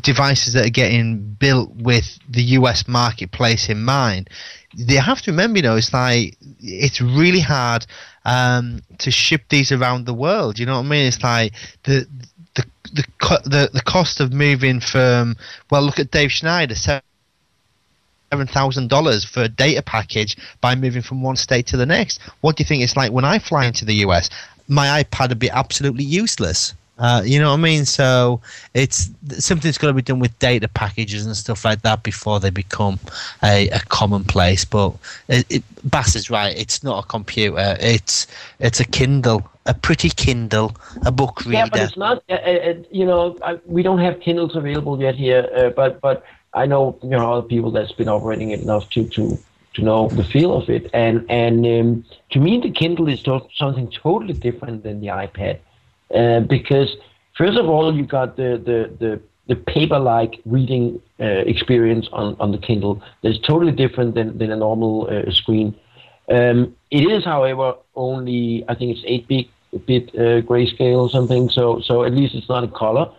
devices 0.00 0.52
that 0.54 0.66
are 0.66 0.70
getting 0.70 1.18
built 1.38 1.70
with 1.76 2.18
the 2.28 2.42
US 2.42 2.86
marketplace 2.88 3.68
in 3.68 3.82
mind. 3.84 4.28
They 4.76 4.96
have 4.96 5.22
to 5.22 5.30
remember, 5.30 5.58
you 5.58 5.62
know, 5.62 5.76
it's 5.76 5.92
like 5.92 6.36
it's 6.60 7.00
really 7.00 7.40
hard 7.40 7.86
um, 8.24 8.82
to 8.98 9.10
ship 9.10 9.42
these 9.48 9.72
around 9.72 10.04
the 10.04 10.14
world. 10.14 10.58
You 10.58 10.66
know 10.66 10.74
what 10.74 10.86
I 10.86 10.88
mean? 10.88 11.06
It's 11.06 11.22
like 11.22 11.52
the 11.84 12.06
the 12.54 12.64
the 12.92 13.04
the, 13.44 13.70
the 13.72 13.82
cost 13.82 14.20
of 14.20 14.32
moving 14.32 14.80
from 14.80 15.36
well, 15.70 15.82
look 15.82 15.98
at 15.98 16.10
Dave 16.10 16.32
Schneider. 16.32 16.74
Seven 16.74 17.02
thousand 18.46 18.88
dollars 18.88 19.24
for 19.24 19.42
a 19.44 19.48
data 19.48 19.82
package 19.82 20.36
by 20.60 20.74
moving 20.74 21.02
from 21.02 21.22
one 21.22 21.36
state 21.36 21.66
to 21.68 21.76
the 21.76 21.86
next. 21.86 22.20
What 22.40 22.56
do 22.56 22.62
you 22.62 22.66
think 22.66 22.82
it's 22.82 22.96
like 22.96 23.12
when 23.12 23.24
I 23.24 23.38
fly 23.38 23.66
into 23.66 23.84
the 23.84 23.94
US? 24.06 24.28
My 24.68 25.02
iPad 25.02 25.28
would 25.28 25.38
be 25.38 25.50
absolutely 25.50 26.04
useless. 26.04 26.74
Uh, 26.98 27.22
you 27.24 27.38
know 27.38 27.50
what 27.50 27.58
I 27.58 27.62
mean? 27.62 27.84
So 27.84 28.40
it's 28.72 29.10
something's 29.38 29.76
got 29.76 29.88
to 29.88 29.92
be 29.92 30.02
done 30.02 30.18
with 30.18 30.38
data 30.38 30.66
packages 30.68 31.26
and 31.26 31.36
stuff 31.36 31.64
like 31.64 31.82
that 31.82 32.02
before 32.02 32.40
they 32.40 32.50
become 32.50 32.98
a, 33.42 33.68
a 33.68 33.80
commonplace. 33.80 34.64
But 34.64 34.94
it, 35.28 35.46
it, 35.50 35.62
Bas 35.90 36.16
is 36.16 36.30
right. 36.30 36.56
It's 36.56 36.82
not 36.82 37.04
a 37.04 37.06
computer. 37.06 37.76
It's 37.80 38.26
it's 38.60 38.80
a 38.80 38.84
Kindle, 38.84 39.48
a 39.66 39.74
pretty 39.74 40.08
Kindle, 40.08 40.74
a 41.04 41.12
book 41.12 41.44
reader. 41.44 41.58
Yeah, 41.58 41.66
but 41.70 41.80
it's 41.80 41.96
not. 41.98 42.22
Uh, 42.30 42.34
uh, 42.34 42.74
you 42.90 43.04
know, 43.04 43.36
I, 43.42 43.58
we 43.66 43.82
don't 43.82 43.98
have 43.98 44.20
Kindles 44.20 44.56
available 44.56 44.98
yet 45.00 45.16
here. 45.16 45.48
Uh, 45.54 45.68
but 45.70 46.00
but 46.00 46.24
I 46.54 46.64
know 46.64 46.98
you 47.02 47.10
know 47.10 47.34
other 47.34 47.46
people 47.46 47.70
that's 47.70 47.92
been 47.92 48.08
operating 48.08 48.52
it 48.52 48.60
enough 48.60 48.88
to 48.90 49.06
to 49.08 49.38
to 49.74 49.82
know 49.82 50.08
the 50.08 50.24
feel 50.24 50.56
of 50.56 50.70
it. 50.70 50.88
And 50.94 51.26
and 51.28 51.66
um, 51.66 52.04
to 52.30 52.40
me, 52.40 52.58
the 52.58 52.70
Kindle 52.70 53.08
is 53.08 53.22
to- 53.24 53.46
something 53.54 53.90
totally 53.90 54.32
different 54.32 54.82
than 54.82 55.00
the 55.00 55.08
iPad. 55.08 55.58
Uh, 56.14 56.40
because 56.40 56.96
first 57.36 57.58
of 57.58 57.68
all, 57.68 57.94
you 57.94 58.04
got 58.04 58.36
the 58.36 58.60
the 58.64 58.96
the, 58.98 59.20
the 59.48 59.56
paper-like 59.56 60.40
reading 60.44 61.00
uh, 61.20 61.24
experience 61.24 62.08
on, 62.12 62.36
on 62.40 62.52
the 62.52 62.58
Kindle 62.58 63.02
that's 63.22 63.38
totally 63.38 63.72
different 63.72 64.14
than, 64.14 64.38
than 64.38 64.50
a 64.50 64.56
normal 64.56 65.08
uh, 65.10 65.30
screen. 65.30 65.74
Um, 66.30 66.74
it 66.90 67.02
is, 67.02 67.24
however, 67.24 67.74
only 67.94 68.64
I 68.68 68.74
think 68.74 68.96
it's 68.96 69.04
eight 69.06 69.28
bit 69.28 69.46
bit 69.86 70.08
uh, 70.14 70.40
grayscale 70.42 70.98
or 70.98 71.10
something. 71.10 71.48
So 71.50 71.80
so 71.80 72.04
at 72.04 72.12
least 72.12 72.34
it's 72.34 72.48
not 72.48 72.64
in 72.64 72.70
color. 72.70 73.10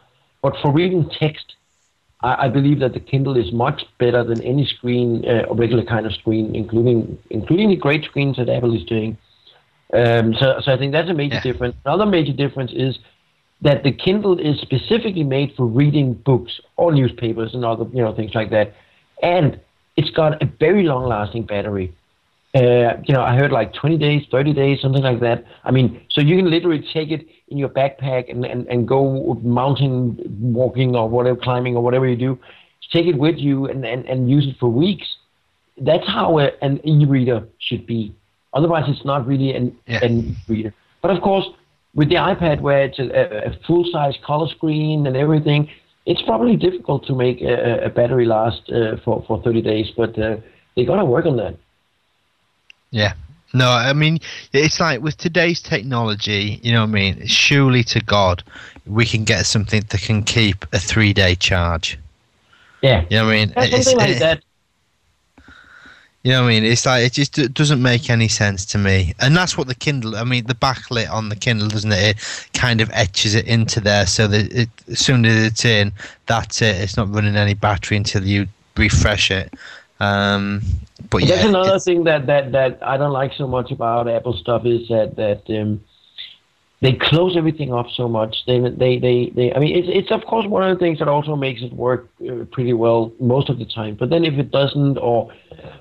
But 0.41 0.55
for 0.61 0.71
reading 0.71 1.09
text, 1.09 1.55
I, 2.21 2.45
I 2.45 2.47
believe 2.49 2.79
that 2.79 2.93
the 2.93 2.99
Kindle 2.99 3.37
is 3.37 3.51
much 3.51 3.85
better 3.97 4.23
than 4.23 4.41
any 4.41 4.65
screen, 4.65 5.25
uh, 5.27 5.53
regular 5.53 5.83
kind 5.83 6.05
of 6.05 6.13
screen, 6.13 6.55
including 6.55 7.17
including 7.29 7.69
the 7.69 7.75
great 7.75 8.03
screens 8.05 8.37
that 8.37 8.49
Apple 8.49 8.75
is 8.75 8.83
doing. 8.83 9.17
Um, 9.93 10.33
so, 10.39 10.59
so 10.61 10.73
I 10.73 10.77
think 10.77 10.91
that's 10.91 11.09
a 11.09 11.13
major 11.13 11.35
yeah. 11.35 11.41
difference. 11.41 11.75
Another 11.85 12.05
major 12.05 12.33
difference 12.33 12.71
is 12.73 12.97
that 13.61 13.83
the 13.83 13.91
Kindle 13.91 14.37
is 14.39 14.59
specifically 14.59 15.23
made 15.23 15.53
for 15.55 15.65
reading 15.65 16.13
books 16.13 16.59
or 16.75 16.91
newspapers 16.91 17.53
and 17.53 17.65
other 17.65 17.85
you 17.93 18.03
know 18.03 18.13
things 18.13 18.35
like 18.35 18.49
that, 18.51 18.73
and 19.21 19.59
it's 19.95 20.11
got 20.11 20.41
a 20.41 20.45
very 20.59 20.83
long-lasting 20.83 21.43
battery. 21.45 21.93
Uh, 22.55 22.97
you 23.03 23.13
know, 23.13 23.21
I 23.21 23.35
heard 23.35 23.51
like 23.51 23.73
20 23.73 23.97
days, 23.97 24.25
30 24.31 24.53
days, 24.53 24.81
something 24.81 25.03
like 25.03 25.19
that. 25.19 25.43
I 25.63 25.71
mean, 25.71 26.01
so 26.09 26.21
you 26.21 26.37
can 26.37 26.49
literally 26.49 26.83
take 26.93 27.11
it 27.11 27.27
in 27.49 27.57
your 27.57 27.69
backpack 27.69 28.31
and, 28.31 28.45
and, 28.45 28.65
and 28.67 28.87
go 28.87 29.35
mountain 29.43 30.17
walking 30.39 30.95
or 30.95 31.09
whatever, 31.09 31.37
climbing 31.37 31.75
or 31.75 31.83
whatever 31.83 32.07
you 32.07 32.15
do. 32.15 32.39
Take 32.91 33.05
it 33.05 33.17
with 33.17 33.37
you 33.37 33.65
and, 33.65 33.85
and, 33.85 34.05
and 34.05 34.29
use 34.29 34.47
it 34.47 34.55
for 34.59 34.69
weeks. 34.69 35.05
That's 35.77 36.07
how 36.07 36.39
a, 36.39 36.51
an 36.61 36.79
e-reader 36.87 37.47
should 37.59 37.85
be. 37.85 38.15
Otherwise, 38.53 38.85
it's 38.87 39.05
not 39.05 39.27
really 39.27 39.53
an, 39.53 39.77
yeah. 39.87 40.03
an 40.03 40.35
reader. 40.47 40.73
But 41.01 41.11
of 41.11 41.21
course, 41.21 41.45
with 41.93 42.09
the 42.09 42.15
iPad, 42.15 42.61
where 42.61 42.83
it's 42.83 42.99
a, 42.99 43.47
a 43.47 43.59
full-size 43.65 44.15
color 44.25 44.47
screen 44.47 45.05
and 45.07 45.15
everything, 45.17 45.69
it's 46.05 46.21
probably 46.21 46.55
difficult 46.55 47.05
to 47.07 47.15
make 47.15 47.41
a, 47.41 47.85
a 47.85 47.89
battery 47.89 48.25
last 48.25 48.69
uh, 48.71 48.97
for 49.03 49.23
for 49.27 49.41
30 49.41 49.61
days. 49.61 49.91
But 49.95 50.17
uh, 50.17 50.37
they 50.75 50.85
got 50.85 50.97
to 50.97 51.05
work 51.05 51.25
on 51.25 51.37
that. 51.37 51.57
Yeah. 52.91 53.13
No, 53.53 53.69
I 53.69 53.93
mean, 53.93 54.19
it's 54.53 54.79
like 54.79 55.01
with 55.01 55.17
today's 55.17 55.61
technology, 55.61 56.59
you 56.63 56.71
know 56.73 56.81
what 56.81 56.89
I 56.89 56.93
mean? 56.93 57.25
Surely 57.27 57.83
to 57.85 58.01
God, 58.01 58.43
we 58.85 59.05
can 59.05 59.23
get 59.23 59.45
something 59.45 59.83
that 59.89 60.01
can 60.01 60.23
keep 60.23 60.65
a 60.73 60.79
three 60.79 61.13
day 61.13 61.35
charge. 61.35 61.97
Yeah. 62.81 63.05
You 63.09 63.17
know 63.17 63.25
what 63.25 63.31
I 63.31 63.35
mean? 63.35 63.53
Yeah, 63.55 63.79
something 63.79 63.97
like 63.97 64.19
that. 64.19 64.43
You 66.27 66.33
know 66.33 66.41
what 66.41 66.49
I 66.49 66.59
mean? 66.59 66.65
It's 66.65 66.85
like 66.85 67.05
it 67.05 67.13
just 67.13 67.53
doesn't 67.53 67.81
make 67.81 68.09
any 68.09 68.27
sense 68.27 68.65
to 68.65 68.77
me, 68.77 69.13
and 69.21 69.33
that's 69.33 69.57
what 69.57 69.67
the 69.67 69.75
Kindle. 69.75 70.17
I 70.17 70.25
mean, 70.25 70.45
the 70.45 70.55
backlit 70.55 71.09
on 71.09 71.29
the 71.29 71.37
Kindle, 71.37 71.69
doesn't 71.69 71.93
it? 71.93 72.17
It 72.17 72.49
kind 72.53 72.81
of 72.81 72.89
etches 72.91 73.33
it 73.33 73.47
into 73.47 73.79
there, 73.79 74.05
so 74.05 74.27
that 74.27 74.51
it, 74.51 74.67
as 74.89 74.99
soon 74.99 75.25
as 75.25 75.41
it's 75.41 75.63
in, 75.63 75.93
that's 76.25 76.61
it. 76.61 76.81
It's 76.81 76.97
not 76.97 77.09
running 77.15 77.37
any 77.37 77.53
battery 77.53 77.95
until 77.95 78.25
you 78.25 78.45
refresh 78.75 79.31
it. 79.31 79.53
Um, 80.01 80.63
but 81.09 81.23
yeah, 81.23 81.35
that's 81.35 81.47
another 81.47 81.79
thing 81.79 82.03
that, 82.03 82.25
that 82.25 82.51
that 82.51 82.79
I 82.81 82.97
don't 82.97 83.13
like 83.13 83.31
so 83.31 83.47
much 83.47 83.71
about 83.71 84.09
Apple 84.09 84.33
stuff 84.33 84.65
is 84.65 84.85
that 84.89 85.15
that 85.15 85.43
um, 85.57 85.81
they 86.81 86.93
close 86.93 87.35
everything 87.35 87.73
off 87.73 87.87
so 87.95 88.07
much. 88.07 88.35
They 88.45 88.59
they 88.59 88.99
they, 88.99 89.31
they 89.35 89.53
I 89.53 89.59
mean, 89.59 89.75
it's 89.75 89.87
it's 89.89 90.11
of 90.11 90.27
course 90.27 90.45
one 90.45 90.69
of 90.69 90.77
the 90.77 90.83
things 90.83 90.99
that 90.99 91.07
also 91.07 91.35
makes 91.35 91.61
it 91.61 91.73
work 91.73 92.09
uh, 92.21 92.45
pretty 92.51 92.73
well 92.73 93.11
most 93.19 93.49
of 93.49 93.57
the 93.57 93.65
time. 93.65 93.95
But 93.95 94.09
then 94.09 94.23
if 94.23 94.35
it 94.35 94.51
doesn't, 94.51 94.97
or 94.97 95.31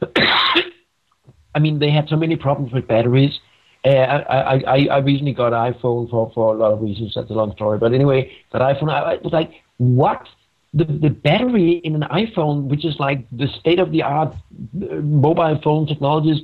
I 0.16 1.59
mean, 1.61 1.78
they 1.78 1.90
had 1.90 2.09
so 2.09 2.16
many 2.16 2.36
problems 2.36 2.72
with 2.72 2.88
batteries. 2.88 3.38
Uh, 3.84 3.88
I, 3.88 4.62
I 4.66 4.86
I 4.86 4.99
recently 4.99 5.34
got 5.34 5.53
an 5.53 5.74
iPhone 5.74 6.09
for 6.09 6.32
for 6.34 6.55
a 6.55 6.59
lot 6.59 6.72
of 6.72 6.80
reasons. 6.80 7.12
That's 7.14 7.30
a 7.30 7.34
long 7.34 7.53
story. 7.53 7.78
But 7.78 7.92
anyway, 7.92 8.32
that 8.53 8.62
iPhone, 8.62 8.90
I, 8.90 9.12
I 9.12 9.16
was 9.16 9.32
like, 9.32 9.53
what? 9.76 10.26
The, 10.74 10.84
the 10.84 11.09
battery 11.09 11.80
in 11.84 11.94
an 11.94 12.03
iPhone, 12.11 12.64
which 12.64 12.84
is 12.84 12.97
like 12.99 13.26
the 13.30 13.47
state 13.61 13.78
of 13.78 13.92
the 13.92 14.03
art 14.03 14.34
uh, 14.34 14.97
mobile 14.97 15.59
phone 15.62 15.86
technologies, 15.86 16.42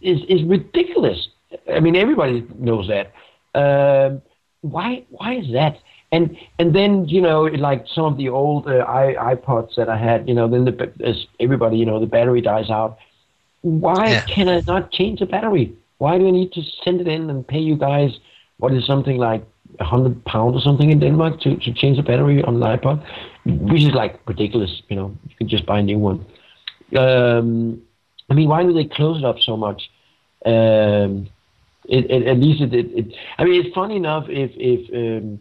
is 0.00 0.20
is 0.28 0.42
ridiculous. 0.44 1.28
I 1.72 1.80
mean, 1.80 1.96
everybody 1.96 2.46
knows 2.58 2.88
that. 2.88 3.12
Um, 3.54 4.22
why 4.62 5.04
why 5.10 5.34
is 5.34 5.52
that? 5.52 5.76
and 6.12 6.36
and 6.58 6.74
then 6.74 7.06
you 7.08 7.20
know 7.20 7.42
like 7.68 7.84
some 7.94 8.04
of 8.04 8.16
the 8.16 8.28
old 8.28 8.66
uh, 8.68 8.84
ipods 9.32 9.74
that 9.76 9.88
i 9.88 9.96
had 9.96 10.28
you 10.28 10.34
know 10.34 10.46
then 10.48 10.64
the 10.64 10.92
as 11.04 11.26
everybody 11.40 11.76
you 11.76 11.84
know 11.86 11.98
the 12.00 12.06
battery 12.06 12.40
dies 12.40 12.70
out. 12.70 12.96
Why 13.62 14.06
Yeah. 14.10 14.24
can 14.34 14.48
i 14.48 14.60
not 14.66 14.90
change 14.92 15.20
the 15.20 15.26
battery? 15.26 15.72
Why 15.98 16.18
do 16.18 16.26
i 16.28 16.30
need 16.30 16.52
to 16.52 16.62
send 16.84 17.00
it 17.00 17.08
in 17.08 17.30
and 17.30 17.46
pay 17.46 17.58
you 17.58 17.76
guys 17.76 18.10
what 18.58 18.72
is 18.72 18.84
something 18.86 19.16
like 19.18 19.42
a 19.80 19.84
hundred 19.84 20.24
pounds 20.24 20.56
or 20.56 20.60
something 20.60 20.90
in 20.90 21.00
denmark 21.00 21.40
to, 21.40 21.56
to 21.56 21.72
change 21.72 21.96
the 21.96 22.02
battery 22.02 22.42
on 22.42 22.62
an 22.62 22.78
ipod? 22.78 23.02
Which 23.44 23.82
is 23.82 23.94
like 23.94 24.20
ridiculous 24.26 24.82
you 24.88 24.96
know 24.96 25.08
you 25.28 25.34
can 25.36 25.48
just 25.48 25.66
buy 25.66 25.78
a 25.80 25.82
new 25.82 25.98
one. 25.98 26.24
Um, 26.96 27.82
i 28.30 28.34
mean 28.34 28.48
why 28.48 28.62
do 28.62 28.72
they 28.72 28.84
close 28.84 29.18
it 29.18 29.24
up 29.24 29.38
so 29.40 29.56
much? 29.56 29.90
Um, 30.44 31.28
it, 31.86 32.10
it, 32.10 32.26
at 32.26 32.38
least 32.38 32.62
it, 32.62 32.72
it, 32.72 33.14
i 33.38 33.44
mean 33.44 33.64
it's 33.64 33.74
funny 33.74 33.96
enough 33.96 34.24
if 34.28 34.50
if 34.54 34.92
um, 34.94 35.38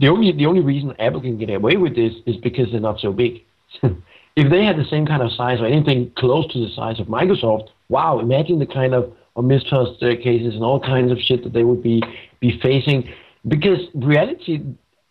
the 0.00 0.08
only 0.08 0.32
the 0.32 0.46
only 0.46 0.60
reason 0.60 0.94
Apple 0.98 1.20
can 1.20 1.38
get 1.38 1.50
away 1.50 1.76
with 1.76 1.96
this 1.96 2.12
is 2.26 2.36
because 2.36 2.70
they're 2.70 2.80
not 2.80 3.00
so 3.00 3.12
big. 3.12 3.42
if 3.82 4.50
they 4.50 4.64
had 4.64 4.76
the 4.76 4.84
same 4.88 5.06
kind 5.06 5.22
of 5.22 5.32
size 5.32 5.60
or 5.60 5.66
anything 5.66 6.12
close 6.16 6.50
to 6.52 6.60
the 6.60 6.72
size 6.74 7.00
of 7.00 7.08
Microsoft, 7.08 7.68
wow! 7.88 8.20
Imagine 8.20 8.58
the 8.58 8.66
kind 8.66 8.94
of, 8.94 9.12
of 9.34 9.44
mistrust 9.44 10.02
uh, 10.02 10.14
cases 10.22 10.54
and 10.54 10.62
all 10.62 10.78
kinds 10.80 11.10
of 11.10 11.18
shit 11.18 11.42
that 11.42 11.52
they 11.52 11.64
would 11.64 11.82
be 11.82 12.02
be 12.40 12.58
facing. 12.60 13.12
Because 13.46 13.80
reality, 13.94 14.62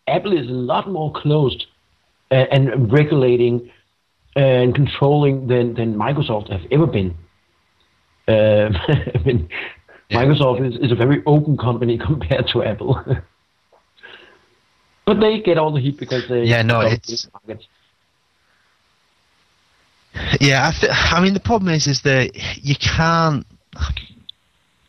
Apple 0.07 0.37
is 0.37 0.47
a 0.47 0.53
lot 0.53 0.89
more 0.89 1.11
closed 1.11 1.65
uh, 2.31 2.45
and 2.51 2.91
regulating 2.91 3.69
uh, 4.37 4.39
and 4.39 4.73
controlling 4.73 5.47
than 5.47 5.73
than 5.73 5.95
Microsoft 5.95 6.49
have 6.49 6.61
ever 6.71 6.87
been. 6.87 7.13
Um, 8.29 8.77
I 8.87 9.21
mean, 9.25 9.49
Microsoft 10.11 10.65
is, 10.65 10.79
is 10.79 10.91
a 10.91 10.95
very 10.95 11.21
open 11.25 11.57
company 11.57 11.97
compared 12.05 12.47
to 12.49 12.63
Apple. 12.63 13.03
But 15.05 15.21
they 15.21 15.39
get 15.39 15.57
all 15.57 15.71
the 15.71 15.79
heat 15.79 15.97
because 15.97 16.27
they 16.27 16.43
Yeah, 16.43 16.63
no, 16.63 16.81
it's-. 16.81 17.29
Yeah, 20.41 20.67
I, 20.67 20.77
th- 20.77 20.91
I 20.91 21.21
mean 21.21 21.33
the 21.33 21.39
problem 21.39 21.73
is, 21.73 21.87
is 21.87 22.01
that 22.01 22.31
you 22.61 22.75
can't. 22.75 23.45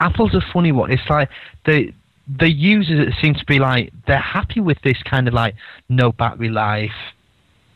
Apple's 0.00 0.34
a 0.34 0.40
funny 0.52 0.72
one. 0.72 0.90
It's 0.90 1.08
like 1.08 1.28
the 1.66 1.92
the 2.38 2.50
users 2.50 3.08
it 3.08 3.14
seem 3.20 3.34
to 3.34 3.44
be 3.46 3.58
like 3.60 3.92
they're 4.06 4.18
happy 4.18 4.60
with 4.60 4.78
this 4.82 5.00
kind 5.04 5.28
of 5.28 5.34
like 5.34 5.54
no 5.88 6.12
battery 6.12 6.48
life 6.48 6.90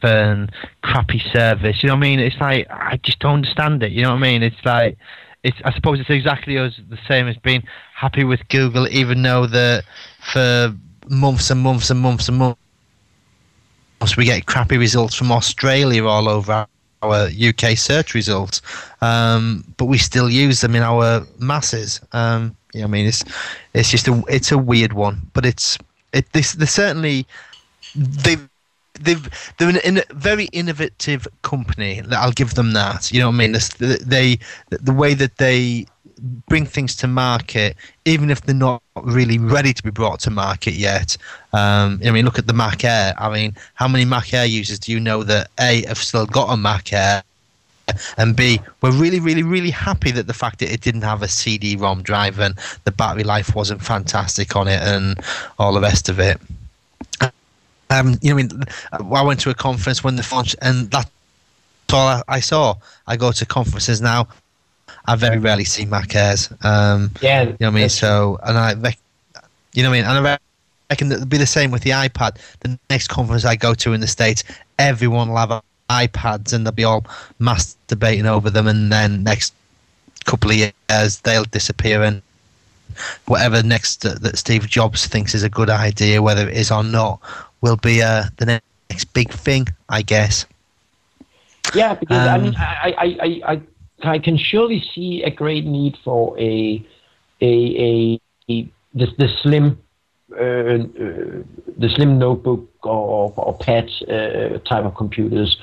and 0.03 0.51
crappy 0.83 1.23
service. 1.33 1.83
You 1.83 1.89
know 1.89 1.95
what 1.95 1.99
I 1.99 2.09
mean? 2.09 2.19
It's 2.19 2.41
like 2.41 2.67
I 2.71 2.99
just 3.05 3.21
don't 3.21 3.35
understand 3.35 3.83
it. 3.83 3.93
You 3.93 4.03
know 4.03 4.11
what 4.11 4.17
I 4.17 4.21
mean? 4.21 4.43
It's 4.43 4.65
like 4.65 4.99
it's. 5.43 5.59
I 5.65 5.73
suppose 5.73 6.01
it's 6.01 6.11
exactly 6.11 6.59
as 6.59 6.79
the 6.89 6.99
same 7.09 7.29
as 7.29 7.37
being 7.37 7.63
happy 7.95 8.25
with 8.25 8.47
Google, 8.49 8.89
even 8.89 9.23
though 9.23 9.47
that 9.47 9.85
for 10.33 10.75
months 11.09 11.51
and 11.51 11.61
months 11.61 11.91
and 11.91 12.01
months 12.01 12.29
and 12.29 12.39
months 12.39 12.59
we 14.17 14.25
get 14.25 14.47
crappy 14.47 14.77
results 14.77 15.15
from 15.15 15.31
Australia 15.31 16.05
all 16.07 16.29
over 16.29 16.67
our 17.03 17.29
UK 17.29 17.77
search 17.77 18.15
results, 18.15 18.63
um, 19.01 19.65
but 19.77 19.87
we 19.87 19.99
still 19.99 20.31
use 20.31 20.61
them 20.61 20.75
in 20.75 20.83
our 20.83 21.27
masses. 21.39 22.01
Um, 22.13 22.57
I 22.75 22.87
mean, 22.87 23.07
it's 23.07 23.25
it's 23.75 23.91
just 23.91 24.09
a 24.09 24.23
it's 24.29 24.53
a 24.53 24.59
weird 24.59 24.93
one, 24.93 25.31
but 25.35 25.45
it's 25.45 25.79
it 26.13 26.33
this 26.33 26.53
they 26.53 26.67
certainly 26.67 27.27
they 27.95 28.37
they've 29.05 29.55
they're 29.59 29.77
a 29.77 30.15
very 30.15 30.47
innovative 30.47 31.27
company. 31.43 32.03
I'll 32.13 32.33
give 32.33 32.55
them 32.55 32.73
that. 32.73 33.13
You 33.13 33.21
know 33.21 33.29
what 33.29 33.35
I 33.35 33.39
mean? 33.39 33.53
This, 33.53 33.69
they 33.69 34.39
the 34.69 34.93
way 34.93 35.15
that 35.15 35.37
they 35.37 35.87
bring 36.49 36.65
things 36.65 36.95
to 36.97 37.09
market, 37.09 37.77
even 38.05 38.31
if 38.31 38.43
they're 38.43 38.55
not 38.55 38.83
really 39.03 39.39
ready 39.39 39.73
to 39.73 39.83
be 39.83 39.91
brought 39.91 40.21
to 40.21 40.31
market 40.31 40.75
yet. 40.75 41.17
Um, 41.53 42.01
I 42.05 42.11
mean, 42.11 42.25
look 42.25 42.39
at 42.39 42.47
the 42.47 42.53
Mac 42.53 42.85
Air. 42.85 43.15
I 43.19 43.29
mean, 43.33 43.57
how 43.75 43.89
many 43.89 44.05
Mac 44.05 44.33
Air 44.33 44.47
users 44.47 44.79
do 44.79 44.93
you 44.93 45.01
know 45.01 45.25
that 45.25 45.51
A 45.59 45.85
have 45.87 45.99
still 45.99 46.27
got 46.27 46.53
a 46.53 46.57
Mac 46.57 46.93
Air? 46.93 47.23
And 48.17 48.37
B, 48.37 48.61
we're 48.81 48.93
really, 48.93 49.19
really, 49.19 49.43
really 49.43 49.71
happy 49.71 50.13
that 50.13 50.29
the 50.29 50.35
fact 50.35 50.61
that 50.61 50.73
it 50.73 50.81
didn't 50.81 51.03
have 51.03 51.23
a 51.23 51.29
CD-ROM 51.29 52.03
drive 52.03 52.39
and 52.39 52.55
the 52.85 52.93
battery 52.93 53.25
life 53.25 53.55
wasn't 53.57 53.83
fantastic 53.83 54.55
on 54.55 54.69
it 54.69 54.81
and 54.83 55.19
all 55.59 55.73
the 55.73 55.81
rest 55.81 56.09
of 56.09 56.21
it. 56.21 56.41
Um, 57.93 58.19
you 58.23 58.31
know, 58.31 58.39
I 58.39 58.43
mean, 58.43 58.65
I 58.93 59.23
went 59.23 59.41
to 59.41 59.51
a 59.51 59.55
conference 59.55 60.03
when 60.03 60.17
the 60.17 60.27
launch, 60.33 60.57
and 60.63 60.91
that's 60.91 61.11
all 61.93 62.09
I, 62.09 62.23
I 62.29 62.41
saw. 62.41 62.77
I 63.07 63.17
go 63.17 63.33
to 63.33 63.47
conferences 63.47 64.01
now. 64.01 64.29
I 65.05 65.17
very 65.17 65.39
rarely 65.39 65.65
see 65.65 65.85
Mac 65.85 66.15
Airs. 66.15 66.51
Um, 66.63 67.11
Yeah, 67.21 67.43
you 67.43 67.49
know 67.49 67.57
what 67.59 67.67
I 67.69 67.71
mean. 67.71 67.89
So, 67.89 68.39
and 68.43 68.57
I, 68.57 68.75
rec- 68.75 68.99
you 69.75 69.83
know 69.83 69.91
what 69.91 69.97
I 69.97 70.01
mean, 70.01 70.09
and 70.09 70.27
I 70.27 70.39
reckon 70.91 71.09
that 71.09 71.17
it'll 71.17 71.27
be 71.27 71.39
the 71.39 71.47
same 71.47 71.71
with 71.71 71.83
the 71.83 71.91
iPad. 71.91 72.39
The 72.61 72.79
next 72.89 73.09
conference 73.09 73.45
I 73.45 73.57
go 73.57 73.75
to 73.75 73.93
in 73.93 74.01
the 74.01 74.07
states, 74.07 74.45
everyone 74.79 75.29
will 75.29 75.37
have 75.37 75.63
iPads, 75.91 76.53
and 76.53 76.65
they'll 76.65 76.73
be 76.73 76.85
all 76.85 77.05
masturbating 77.41 78.25
over 78.27 78.49
them, 78.49 78.69
and 78.69 78.91
then 78.91 79.23
next 79.23 79.55
couple 80.25 80.51
of 80.51 80.57
years 80.57 81.21
they'll 81.25 81.45
disappear, 81.45 82.03
and 82.03 82.23
whatever 83.27 83.63
next 83.63 84.05
uh, 84.07 84.15
that 84.21 84.39
Steve 84.39 84.67
Jobs 84.69 85.07
thinks 85.07 85.35
is 85.35 85.43
a 85.43 85.49
good 85.49 85.71
idea, 85.71 86.23
whether 86.23 86.49
it 86.49 86.57
is 86.57 86.71
or 86.71 86.85
not, 86.85 87.21
will 87.63 87.77
be 87.77 88.03
uh, 88.03 88.25
the 88.39 88.47
next 88.47 88.75
big 88.79 89.31
thing, 89.31 89.69
I 89.89 90.03
guess. 90.03 90.47
Yeah, 91.73 91.95
because 91.95 92.27
I 92.27 92.39
Um, 92.39 92.39
mean, 92.39 92.55
I, 92.59 92.95
I, 92.99 93.07
I, 93.23 93.53
I, 93.53 93.63
I 94.15 94.19
can 94.19 94.37
surely 94.37 94.83
see 94.95 95.23
a 95.23 95.31
great 95.31 95.65
need 95.65 95.97
for 96.05 96.39
a, 96.39 96.85
a, 97.41 97.53
a, 97.89 98.21
a 98.51 98.69
the, 98.95 99.07
the 99.19 99.29
slim, 99.43 99.79
uh, 100.39 100.43
uh, 100.43 101.43
the 101.79 101.89
slim 101.95 102.19
notebook 102.19 102.69
or, 102.85 103.33
or 103.37 103.55
pad 103.59 103.91
uh, 104.09 104.59
type 104.69 104.85
of 104.85 104.95
computers, 104.95 105.57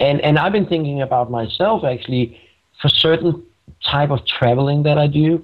and 0.00 0.20
and 0.20 0.38
I've 0.38 0.52
been 0.52 0.66
thinking 0.66 1.00
about 1.02 1.30
myself 1.30 1.84
actually 1.84 2.38
for 2.80 2.88
certain 2.88 3.42
type 3.84 4.10
of 4.10 4.24
traveling 4.26 4.82
that 4.84 4.98
I 4.98 5.06
do. 5.06 5.42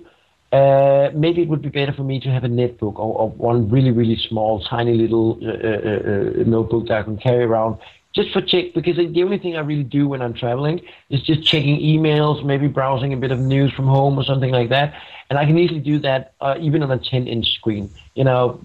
Uh, 0.53 1.11
maybe 1.15 1.41
it 1.41 1.49
would 1.49 1.63
be 1.63 1.71
better 1.71 1.93
for 1.93 2.03
me 2.03 2.21
to 2.21 2.29
have 2.29 2.45
a 2.45 2.49
netbook 2.49 2.97
or, 2.97 3.17
or 3.19 3.31
one 3.31 3.71
really, 3.71 3.91
really 3.91 4.17
small, 4.29 4.63
tiny 4.63 4.95
little 4.95 5.39
uh, 5.43 5.49
uh, 5.49 6.43
uh, 6.43 6.45
notebook 6.45 6.89
that 6.89 6.99
I 6.99 7.03
can 7.03 7.17
carry 7.17 7.45
around 7.45 7.79
just 8.15 8.31
for 8.33 8.43
check 8.43 8.75
because 8.75 8.97
the 8.97 9.23
only 9.23 9.39
thing 9.39 9.57
I 9.57 9.61
really 9.61 9.85
do 9.85 10.07
when 10.07 10.21
I'm 10.21 10.35
traveling 10.35 10.81
is 11.09 11.23
just 11.23 11.45
checking 11.45 11.79
emails, 11.81 12.45
maybe 12.45 12.69
browsing 12.69 13.13
a 13.13 13.17
bit 13.17 13.31
of 13.31 13.39
news 13.39 13.73
from 13.73 13.87
home 13.87 14.19
or 14.19 14.25
something 14.25 14.51
like 14.51 14.69
that, 14.69 14.95
and 15.31 15.39
I 15.39 15.47
can 15.47 15.59
easily 15.59 15.81
do 15.81 15.99
that 16.01 16.35
uh, 16.41 16.57
even 16.61 16.83
on 16.83 16.91
a 16.91 16.99
10-inch 16.99 17.55
screen. 17.55 17.91
You 18.15 18.25
know, 18.25 18.61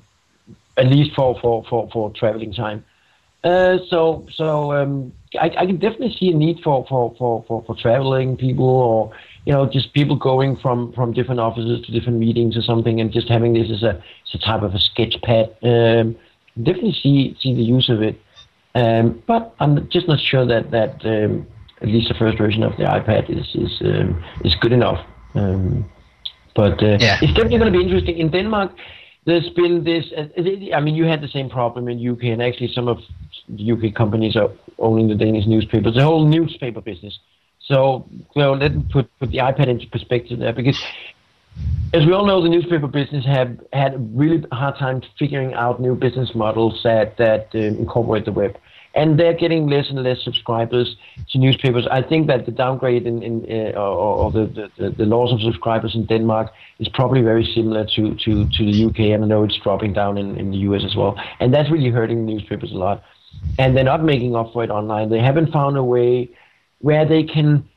at 0.75 0.88
least 0.88 1.15
for 1.15 1.39
for 1.39 1.63
for, 1.69 1.89
for 1.91 2.11
traveling 2.11 2.53
time. 2.53 2.83
Uh, 3.43 3.77
so 3.89 4.27
so 4.33 4.73
um, 4.73 5.13
I, 5.39 5.45
I 5.57 5.65
can 5.65 5.77
definitely 5.77 6.15
see 6.19 6.31
a 6.31 6.35
need 6.35 6.59
for 6.63 6.85
for, 6.89 7.15
for, 7.17 7.45
for, 7.47 7.63
for 7.65 7.75
traveling 7.77 8.35
people 8.35 8.65
or 8.65 9.13
you 9.48 9.54
know 9.54 9.66
just 9.66 9.93
people 9.93 10.18
going 10.18 10.58
from, 10.58 10.91
from 10.91 11.14
different 11.14 11.39
offices 11.39 11.86
to 11.86 11.91
different 11.93 12.20
meetings 12.20 12.58
or 12.58 12.62
something 12.62 13.00
and 13.00 13.14
just 13.14 13.30
having 13.30 13.54
this 13.54 13.72
as 13.72 13.82
a, 13.82 13.91
as 13.91 14.32
a 14.34 14.39
type 14.39 14.62
of 14.62 14.76
a 14.76 14.80
sketch 14.80 15.16
pad. 15.24 15.45
Um, 15.64 16.18
definitely 16.58 16.98
see 17.02 17.38
see 17.41 17.54
the 17.56 17.64
use 17.64 17.88
of 17.88 18.02
it. 18.02 18.20
Um, 18.76 19.24
but 19.26 19.56
I'm 19.62 19.88
just 19.89 20.06
not 20.10 20.20
sure 20.20 20.45
that 20.45 20.72
that 20.72 20.93
um, 21.06 21.48
at 21.82 21.88
least 21.88 22.10
the 22.10 22.16
first 22.16 22.38
version 22.38 22.62
of 22.62 22.76
the 22.76 22.84
iPad 22.84 23.30
is 23.30 23.48
is 23.56 23.82
um, 23.82 24.22
is 24.43 24.54
good 24.56 24.74
enough. 24.74 25.00
Um, 25.34 25.89
but 26.54 26.84
uh, 26.84 26.98
Yeah. 27.00 27.18
it's 27.22 27.34
definitely 27.34 27.60
going 27.60 27.72
to 27.72 27.80
be 27.80 27.86
interesting 27.86 28.18
in 28.18 28.30
Denmark. 28.30 28.72
There's 29.26 29.50
been 29.52 29.86
this. 29.86 30.06
Uh, 30.18 30.28
I 30.76 30.82
mean, 30.82 30.95
you 30.95 31.06
had 31.06 31.22
the 31.22 31.32
same 31.38 31.50
problem 31.50 31.88
in 31.88 31.95
UK, 32.14 32.24
and 32.34 32.41
actually, 32.41 32.72
some 32.74 32.89
of 32.89 32.98
the 33.48 33.72
UK 33.72 33.93
companies 33.95 34.36
are 34.36 34.50
owning 34.78 35.08
the 35.08 35.16
Danish 35.16 35.48
newspapers. 35.48 35.95
The 35.95 36.04
whole 36.04 36.26
newspaper 36.26 36.82
business. 36.82 37.18
So, 37.68 38.07
so 38.34 38.53
let 38.53 38.76
me 38.76 38.86
put 38.91 39.09
put 39.20 39.32
the 39.32 39.39
iPad 39.39 39.68
into 39.68 39.88
perspective 39.88 40.39
there, 40.39 40.53
because 40.53 40.82
as 41.93 42.05
we 42.05 42.13
all 42.13 42.26
know, 42.26 42.41
the 42.41 42.49
newspaper 42.49 42.88
business 42.88 43.26
have 43.26 43.59
had 43.74 43.95
a 43.95 43.97
really 43.97 44.45
hard 44.51 44.78
time 44.78 45.01
figuring 45.20 45.53
out 45.53 45.82
new 45.82 45.95
business 45.95 46.34
models 46.34 46.82
that 46.84 47.18
that 47.18 47.49
uh, 47.53 47.57
incorporate 47.57 48.24
the 48.24 48.32
web, 48.32 48.57
and 48.95 49.20
they're 49.20 49.34
getting 49.34 49.68
less 49.68 49.89
and 49.89 50.01
less 50.01 50.24
subscribers 50.24 50.95
to 51.32 51.38
newspapers. 51.38 51.86
I 51.91 52.01
think 52.01 52.28
that 52.28 52.45
the 52.45 52.51
downgrade 52.51 53.05
in, 53.05 53.22
in 53.22 53.45
uh, 53.49 53.78
or, 53.78 54.15
or 54.24 54.32
the, 54.32 54.72
the 54.78 54.89
the 54.91 55.05
loss 55.05 55.34
of 55.34 55.41
subscribers 55.41 55.93
in 55.93 56.05
Denmark 56.05 56.51
is 56.80 56.88
probably 56.88 57.22
very 57.22 57.45
similar 57.53 57.86
to 57.95 58.15
to 58.15 58.47
to 58.49 58.65
the 58.65 58.86
UK, 58.86 58.99
and 59.13 59.26
I 59.26 59.28
know 59.28 59.43
it's 59.43 59.57
dropping 59.57 59.91
down 59.91 60.18
in, 60.18 60.38
in 60.38 60.51
the 60.51 60.57
US 60.70 60.84
as 60.86 60.95
well, 60.95 61.20
and 61.41 61.53
that's 61.53 61.70
really 61.70 61.89
hurting 61.89 62.26
newspapers 62.26 62.72
a 62.72 62.78
lot. 62.78 63.03
And 63.59 63.76
they're 63.76 63.84
not 63.84 64.03
making 64.03 64.36
up 64.36 64.51
for 64.51 64.63
it 64.63 64.72
online. 64.72 65.09
They 65.09 65.20
haven't 65.20 65.51
found 65.51 65.78
a 65.78 65.84
way 65.84 66.30
where 66.80 67.05
they 67.05 67.23
can 67.23 67.67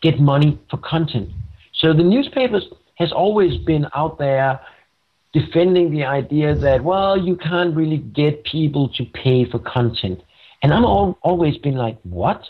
get 0.00 0.18
money 0.20 0.58
for 0.70 0.78
content. 0.78 1.30
So 1.74 1.92
the 1.92 2.02
newspapers 2.02 2.64
has 2.96 3.12
always 3.12 3.56
been 3.58 3.86
out 3.94 4.18
there 4.18 4.60
defending 5.32 5.90
the 5.90 6.04
idea 6.04 6.54
that 6.54 6.84
well 6.84 7.16
you 7.16 7.36
can't 7.36 7.74
really 7.74 7.98
get 7.98 8.44
people 8.44 8.88
to 8.90 9.04
pay 9.06 9.44
for 9.50 9.58
content. 9.58 10.20
And 10.62 10.72
I'm 10.72 10.84
al- 10.84 11.18
always 11.22 11.56
been 11.58 11.74
like, 11.74 11.98
what? 12.02 12.42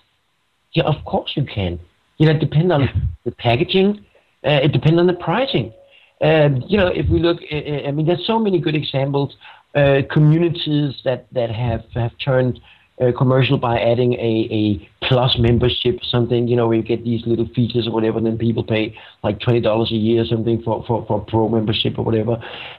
Yeah, 0.72 0.84
of 0.84 1.04
course 1.04 1.32
you 1.36 1.44
can. 1.44 1.78
You 2.18 2.26
know, 2.26 2.32
it 2.32 2.40
depends 2.40 2.72
on 2.72 3.10
the 3.24 3.30
packaging. 3.32 4.04
Uh, 4.44 4.60
it 4.62 4.72
depends 4.72 4.98
on 4.98 5.06
the 5.06 5.14
pricing. 5.14 5.72
Um, 6.20 6.62
you 6.66 6.76
know, 6.76 6.88
if 6.88 7.08
we 7.08 7.18
look, 7.20 7.38
I- 7.50 7.82
I 7.84 7.88
I 7.88 7.90
mean, 7.92 8.06
there's 8.06 8.26
so 8.26 8.38
many 8.38 8.58
good 8.58 8.74
examples 8.74 9.34
uh, 9.74 10.02
communities 10.10 10.94
that, 11.04 11.26
that 11.32 11.50
have, 11.50 11.84
have 11.94 12.12
turned 12.18 12.60
uh, 13.02 13.12
commercial 13.16 13.58
by 13.58 13.78
adding 13.78 14.14
a, 14.14 14.48
a 14.50 14.88
plus 15.06 15.36
membership 15.38 16.00
something, 16.04 16.48
you 16.48 16.56
know, 16.56 16.68
where 16.68 16.76
you 16.76 16.82
get 16.82 17.04
these 17.04 17.26
little 17.26 17.48
features 17.54 17.86
or 17.86 17.92
whatever, 17.92 18.18
and 18.18 18.26
then 18.26 18.38
people 18.38 18.62
pay 18.62 18.96
like 19.22 19.38
$20 19.40 19.90
a 19.90 19.94
year 19.94 20.22
or 20.22 20.26
something 20.26 20.62
for, 20.62 20.84
for, 20.86 21.04
for 21.06 21.20
pro 21.20 21.48
membership 21.48 21.98
or 21.98 22.04
whatever. 22.04 22.36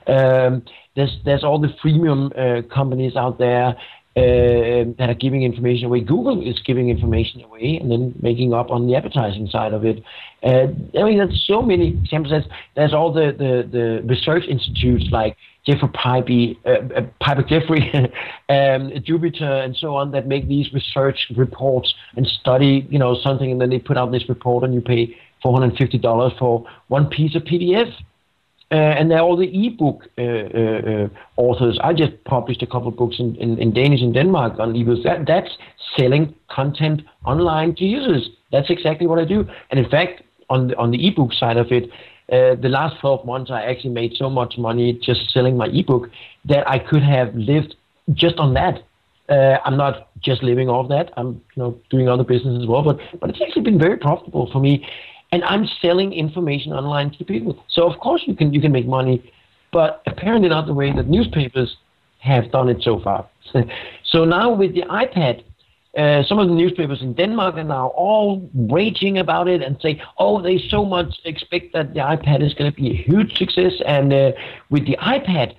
Um, 0.08 0.64
there's, 0.96 1.18
there's 1.26 1.44
all 1.44 1.60
the 1.60 1.74
freemium 1.84 2.32
uh, 2.38 2.68
companies 2.74 3.16
out 3.16 3.40
there 3.40 3.76
uh, 4.16 4.86
that 5.00 5.10
are 5.10 5.16
giving 5.16 5.42
information 5.42 5.86
away. 5.86 6.00
Google 6.00 6.48
is 6.48 6.60
giving 6.64 6.90
information 6.90 7.42
away 7.44 7.80
and 7.82 7.90
then 7.92 8.14
making 8.22 8.54
up 8.54 8.70
on 8.70 8.86
the 8.86 8.96
advertising 8.96 9.48
side 9.48 9.74
of 9.74 9.86
it. 9.86 10.04
Uh, 10.44 10.68
I 11.00 11.04
mean, 11.04 11.18
there's 11.18 11.44
so 11.48 11.64
many 11.64 11.90
examples. 11.90 12.32
There's, 12.32 12.46
there's 12.76 12.94
all 12.94 13.12
the, 13.12 13.34
the, 13.36 13.68
the 13.72 14.08
research 14.08 14.44
institutes 14.48 15.06
like 15.12 15.36
Jeffrey 15.66 15.90
Pipe, 15.90 16.28
uh, 16.66 16.70
uh, 16.70 17.02
Piper 17.20 17.44
Jaffray, 17.44 18.12
um, 18.50 18.92
Jupiter, 19.04 19.46
and 19.46 19.76
so 19.76 19.96
on 19.96 20.12
that 20.12 20.28
make 20.28 20.48
these 20.48 20.74
research 20.74 21.32
reports 21.36 21.94
and 22.16 22.28
study, 22.28 22.86
you 22.90 23.00
know, 23.00 23.16
something, 23.16 23.52
and 23.52 23.62
then 23.62 23.70
they 23.70 23.80
put 23.80 23.98
out 23.98 24.12
this 24.12 24.28
report, 24.28 24.64
and 24.64 24.74
you 24.74 24.82
pay 24.82 25.16
$450 25.44 26.38
for 26.38 26.66
one 26.88 27.08
piece 27.08 27.36
of 27.36 27.44
PDF. 27.44 27.94
Uh, 28.72 28.76
and 28.76 29.12
they're 29.12 29.20
all 29.20 29.38
the 29.38 29.68
ebook 29.68 30.08
uh, 30.18 30.22
uh, 30.22 31.04
uh, 31.04 31.08
authors. 31.38 31.78
I 31.84 31.94
just 31.94 32.12
published 32.24 32.64
a 32.64 32.66
couple 32.66 32.88
of 32.88 32.98
books 32.98 33.18
in, 33.20 33.36
in, 33.36 33.60
in 33.60 33.72
Danish 33.72 34.02
in 34.02 34.14
Denmark 34.14 34.60
on 34.60 34.74
ebooks. 34.74 35.04
That, 35.04 35.28
that's 35.28 35.52
selling 35.96 36.34
content 36.50 37.04
online 37.24 37.76
to 37.76 37.86
users. 37.86 38.30
That's 38.52 38.72
exactly 38.72 39.06
what 39.06 39.20
I 39.20 39.26
do. 39.26 39.48
And 39.70 39.80
in 39.80 39.88
fact, 39.88 40.24
on 40.50 40.70
the, 40.70 40.78
on 40.78 40.90
the 40.90 41.08
ebook 41.08 41.34
side 41.34 41.58
of 41.58 41.72
it, 41.72 41.90
uh, 42.32 42.56
the 42.56 42.70
last 42.70 43.00
12 43.02 43.26
months, 43.26 43.52
I 43.52 43.64
actually 43.64 43.92
made 43.92 44.14
so 44.16 44.30
much 44.30 44.58
money 44.58 44.94
just 44.94 45.32
selling 45.32 45.58
my 45.58 45.68
ebook 45.68 46.10
that 46.46 46.68
I 46.70 46.80
could 46.80 47.04
have 47.04 47.36
lived 47.36 47.76
just 48.14 48.38
on 48.38 48.54
that. 48.54 48.84
Uh, 49.30 49.58
I'm 49.66 49.78
not 49.78 50.10
just 50.22 50.44
living 50.44 50.70
off 50.70 50.90
that. 50.90 51.12
I'm 51.18 51.42
you 51.56 51.64
know 51.64 51.80
doing 51.90 52.10
other 52.10 52.24
business 52.24 52.62
as 52.62 52.68
well, 52.68 52.84
but 52.84 53.00
but 53.20 53.30
it's 53.30 53.42
actually 53.42 53.64
been 53.64 53.80
very 53.80 53.98
profitable 53.98 54.50
for 54.52 54.60
me 54.60 54.86
and 55.34 55.44
I'm 55.46 55.66
selling 55.82 56.14
information 56.14 56.74
online 56.74 57.10
to 57.18 57.26
people. 57.26 57.58
So 57.68 57.92
of 57.92 58.00
course 58.00 58.22
you 58.28 58.36
can 58.36 58.54
you 58.54 58.62
can 58.62 58.72
make 58.72 58.86
money, 58.86 59.34
but 59.72 60.04
apparently 60.06 60.48
not 60.48 60.68
the 60.68 60.76
way 60.76 60.94
that 60.94 61.08
newspapers 61.08 61.76
have 62.20 62.52
done 62.52 62.70
it 62.70 62.84
so 62.84 63.00
far. 63.00 63.28
so 64.06 64.26
now 64.26 64.54
with 64.54 64.76
the 64.76 64.84
iPad, 64.84 65.44
uh, 65.98 66.24
some 66.24 66.40
of 66.40 66.48
the 66.48 66.56
newspapers 66.56 67.02
in 67.02 67.14
Denmark 67.14 67.56
are 67.56 67.64
now 67.64 67.88
all 67.90 68.50
raging 68.56 69.20
about 69.20 69.48
it 69.48 69.62
and 69.62 69.80
say, 69.80 70.02
oh, 70.18 70.42
they 70.42 70.58
so 70.58 70.84
much 70.84 71.20
expect 71.24 71.74
that 71.74 71.94
the 71.94 72.00
iPad 72.00 72.42
is 72.42 72.54
going 72.56 72.72
to 72.72 72.76
be 72.76 72.90
a 72.90 72.96
huge 72.96 73.38
success. 73.38 73.74
And 73.86 74.12
uh, 74.12 74.32
with 74.72 74.88
the 74.88 74.98
iPad, 74.98 75.56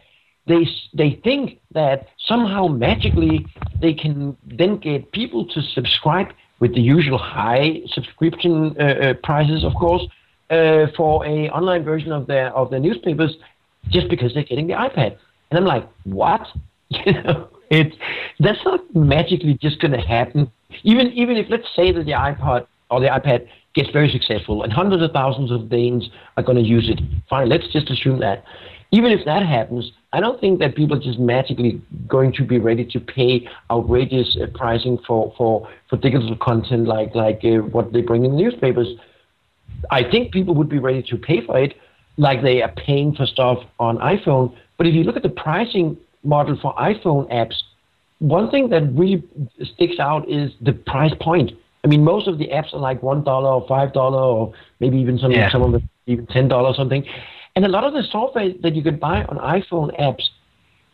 they, 0.46 0.66
they 0.92 1.20
think 1.22 1.60
that 1.72 2.08
somehow 2.18 2.66
magically 2.66 3.46
they 3.80 3.94
can 3.94 4.36
then 4.44 4.78
get 4.78 5.12
people 5.12 5.46
to 5.46 5.62
subscribe 5.62 6.32
with 6.58 6.74
the 6.74 6.80
usual 6.80 7.18
high 7.18 7.82
subscription 7.86 8.74
uh, 8.78 8.82
uh, 8.82 9.14
prices, 9.22 9.64
of 9.64 9.74
course, 9.74 10.02
uh, 10.50 10.86
for 10.96 11.24
a 11.24 11.48
online 11.50 11.84
version 11.84 12.12
of 12.12 12.26
their 12.26 12.54
of 12.54 12.70
their 12.70 12.80
newspapers, 12.80 13.36
just 13.88 14.08
because 14.08 14.34
they're 14.34 14.44
getting 14.44 14.66
the 14.66 14.74
iPad. 14.74 15.16
And 15.50 15.58
I'm 15.58 15.64
like, 15.64 15.88
what? 16.04 16.46
you 16.90 17.12
know, 17.12 17.48
it's 17.70 17.94
that's 18.40 18.64
not 18.64 18.80
magically 18.94 19.58
just 19.60 19.80
going 19.80 19.92
to 19.92 20.00
happen. 20.00 20.50
Even 20.82 21.08
even 21.12 21.36
if 21.36 21.46
let's 21.50 21.68
say 21.74 21.92
that 21.92 22.04
the 22.04 22.12
iPod 22.12 22.66
or 22.90 23.00
the 23.00 23.08
iPad 23.08 23.48
gets 23.74 23.90
very 23.90 24.10
successful 24.10 24.62
and 24.62 24.72
hundreds 24.72 25.02
of 25.02 25.10
thousands 25.10 25.50
of 25.50 25.68
Danes 25.68 26.08
are 26.36 26.42
going 26.42 26.58
to 26.58 26.64
use 26.64 26.88
it. 26.88 27.00
Fine, 27.28 27.48
let's 27.48 27.66
just 27.72 27.90
assume 27.90 28.20
that. 28.20 28.44
Even 28.92 29.10
if 29.10 29.24
that 29.24 29.44
happens, 29.44 29.90
I 30.12 30.20
don't 30.20 30.40
think 30.40 30.60
that 30.60 30.76
people 30.76 30.96
are 30.96 31.00
just 31.00 31.18
magically 31.18 31.82
going 32.06 32.32
to 32.34 32.44
be 32.44 32.58
ready 32.58 32.84
to 32.84 33.00
pay 33.00 33.48
outrageous 33.68 34.36
uh, 34.40 34.46
pricing 34.54 34.98
for, 35.04 35.34
for, 35.36 35.68
for 35.90 35.96
digital 35.96 36.36
content 36.36 36.86
like 36.86 37.12
like 37.16 37.40
uh, 37.42 37.66
what 37.74 37.92
they 37.92 38.02
bring 38.02 38.24
in 38.24 38.30
the 38.30 38.36
newspapers. 38.36 38.86
I 39.90 40.08
think 40.08 40.32
people 40.32 40.54
would 40.54 40.68
be 40.68 40.78
ready 40.78 41.02
to 41.02 41.16
pay 41.16 41.44
for 41.44 41.58
it, 41.58 41.74
like 42.16 42.42
they 42.42 42.62
are 42.62 42.72
paying 42.76 43.14
for 43.16 43.26
stuff 43.26 43.58
on 43.80 43.98
iPhone. 43.98 44.56
But 44.78 44.86
if 44.86 44.94
you 44.94 45.02
look 45.02 45.16
at 45.16 45.24
the 45.24 45.28
pricing 45.28 45.96
model 46.24 46.58
for 46.60 46.74
iPhone 46.74 47.30
apps, 47.32 47.54
one 48.18 48.50
thing 48.50 48.70
that 48.70 48.82
really 48.94 49.22
sticks 49.74 49.98
out 49.98 50.28
is 50.28 50.52
the 50.60 50.72
price 50.72 51.12
point. 51.20 51.52
I 51.84 51.86
mean, 51.88 52.02
most 52.02 52.26
of 52.26 52.38
the 52.38 52.48
apps 52.48 52.72
are 52.72 52.80
like 52.80 53.02
one 53.02 53.22
dollar 53.22 53.50
or 53.50 53.66
five 53.68 53.92
dollar, 53.92 54.22
or 54.22 54.54
maybe 54.80 54.98
even 54.98 55.18
some 55.18 55.32
yeah. 55.32 55.50
some 55.50 55.62
of 55.62 55.72
them 55.72 55.88
even 56.06 56.26
ten 56.26 56.48
dollars 56.48 56.76
something. 56.76 57.04
And 57.56 57.64
a 57.64 57.68
lot 57.68 57.84
of 57.84 57.92
the 57.92 58.02
software 58.10 58.52
that 58.62 58.74
you 58.74 58.82
can 58.82 58.96
buy 58.96 59.24
on 59.24 59.38
iPhone 59.38 59.98
apps, 60.00 60.24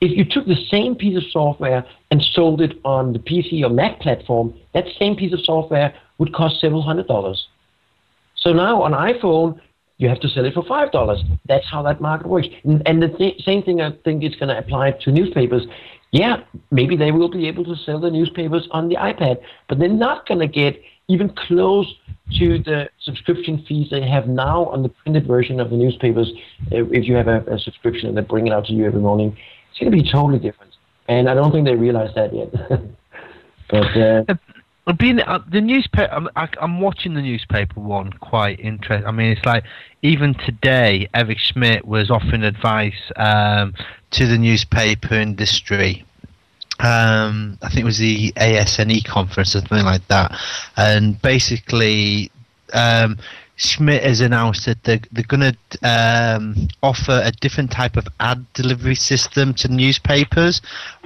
if 0.01 0.17
you 0.17 0.25
took 0.25 0.47
the 0.47 0.63
same 0.71 0.95
piece 0.95 1.17
of 1.17 1.23
software 1.31 1.87
and 2.11 2.23
sold 2.23 2.61
it 2.61 2.79
on 2.85 3.13
the 3.13 3.19
PC 3.19 3.65
or 3.65 3.71
Mac 3.71 4.01
platform, 4.01 4.53
that 4.75 4.85
same 4.99 5.17
piece 5.17 5.33
of 5.33 5.41
software 5.45 5.95
would 6.19 6.35
cost 6.35 6.61
several 6.61 6.83
hundred 6.83 7.07
dollars. 7.07 7.47
So 8.37 8.53
now 8.53 8.83
on 8.83 8.93
iPhone, 8.93 9.61
you 10.01 10.09
have 10.09 10.21
to 10.21 10.29
sell 10.29 10.47
it 10.47 10.55
for 10.55 10.65
five 10.65 10.91
dollars. 10.91 11.23
That's 11.47 11.67
how 11.71 11.83
that 11.83 12.01
market 12.01 12.27
works. 12.27 12.49
And, 12.65 12.83
and 12.87 13.03
the 13.03 13.09
th- 13.09 13.43
same 13.43 13.63
thing 13.63 13.83
I 13.83 13.93
think 14.03 14.25
is 14.25 14.35
going 14.35 14.49
to 14.49 14.59
apply 14.59 14.93
to 15.03 15.13
newspapers. 15.13 15.67
Yeah, 16.11 16.39
maybe 16.71 16.97
they 16.97 17.13
will 17.13 17.31
be 17.31 17.47
able 17.47 17.65
to 17.65 17.77
sell 17.85 18.01
the 18.01 18.11
newspapers 18.11 18.67
on 18.71 18.89
the 18.89 18.97
iPad, 18.97 19.37
but 19.69 19.79
they're 19.79 19.89
not 19.89 20.27
going 20.27 20.41
to 20.41 20.49
get 20.49 20.81
even 21.09 21.29
close 21.47 21.87
to 22.39 22.63
the 22.63 22.89
subscription 23.03 23.63
fees 23.69 23.89
they 23.91 24.09
have 24.09 24.27
now 24.27 24.67
on 24.67 24.83
the 24.83 24.89
printed 24.89 25.27
version 25.27 25.61
of 25.61 25.69
the 25.69 25.77
newspapers. 25.77 26.33
Uh, 26.73 26.87
if 26.91 27.07
you 27.07 27.15
have 27.15 27.29
a, 27.29 27.41
a 27.53 27.59
subscription 27.59 28.09
and 28.09 28.17
they 28.17 28.23
bring 28.23 28.47
it 28.47 28.53
out 28.55 28.65
to 28.67 28.73
you 28.73 28.87
every 28.87 29.01
morning, 29.01 29.37
it's 29.71 29.79
going 29.79 29.93
to 29.93 30.03
be 30.03 30.11
totally 30.11 30.39
different. 30.39 30.73
And 31.09 31.29
I 31.29 31.35
don't 31.35 31.53
think 31.53 31.67
they 31.67 31.75
realize 31.75 32.11
that 32.15 32.35
yet. 32.35 32.51
but 33.71 33.97
uh, 33.97 34.25
being 34.99 35.21
uh, 35.21 35.41
the 35.49 35.61
newspaper, 35.61 36.13
I'm, 36.13 36.29
I, 36.37 36.49
am 36.61 36.81
watching 36.81 37.15
the 37.15 37.23
newspaper 37.23 37.81
one 37.81 38.13
quite 38.15 38.61
interesting. 38.61 39.07
I 39.07 39.11
mean, 39.11 39.33
it's 39.33 39.45
like 39.45 39.65
even 40.03 40.35
today, 40.35 41.09
Eric 41.15 41.39
Schmidt 41.39 41.87
was 41.87 42.11
offering 42.11 42.43
advice 42.43 43.13
um, 43.17 43.75
to 44.13 44.27
the 44.27 44.39
newspaper 44.39 45.15
industry 45.15 46.05
um, 46.83 47.59
I 47.63 47.69
think 47.69 47.81
it 47.81 47.85
was 47.85 47.99
the 47.99 48.33
ASNE 48.37 49.05
conference 49.05 49.55
or 49.55 49.61
something 49.61 49.85
like 49.85 50.07
that, 50.09 50.33
and 50.79 51.21
basically 51.21 52.31
um, 52.73 53.19
Schmidt 53.57 54.03
has 54.03 54.23
announced 54.23 54.65
that 54.65 54.83
they're, 54.85 55.01
they're 55.13 55.25
going 55.25 55.53
to 55.53 55.79
um, 55.83 56.69
offer 56.83 57.21
a 57.23 57.33
different 57.33 57.71
type 57.71 57.99
of 57.99 58.09
ad 58.21 58.47
delivery 58.55 58.95
system 58.95 59.53
to 59.55 59.69
newspapers, 59.69 60.63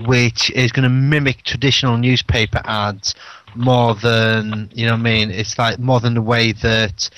which 0.06 0.50
is 0.50 0.70
going 0.70 0.84
to 0.84 0.88
mimic 0.88 1.42
traditional 1.42 1.96
newspaper 1.96 2.60
ads 2.64 3.16
more 3.54 3.94
than 3.94 4.70
you 4.74 4.86
know. 4.86 4.92
What 4.92 5.00
I 5.00 5.02
mean, 5.02 5.30
it's 5.30 5.58
like 5.58 5.78
more 5.78 6.00
than 6.00 6.14
the 6.14 6.22
way 6.22 6.52
that 6.52 7.10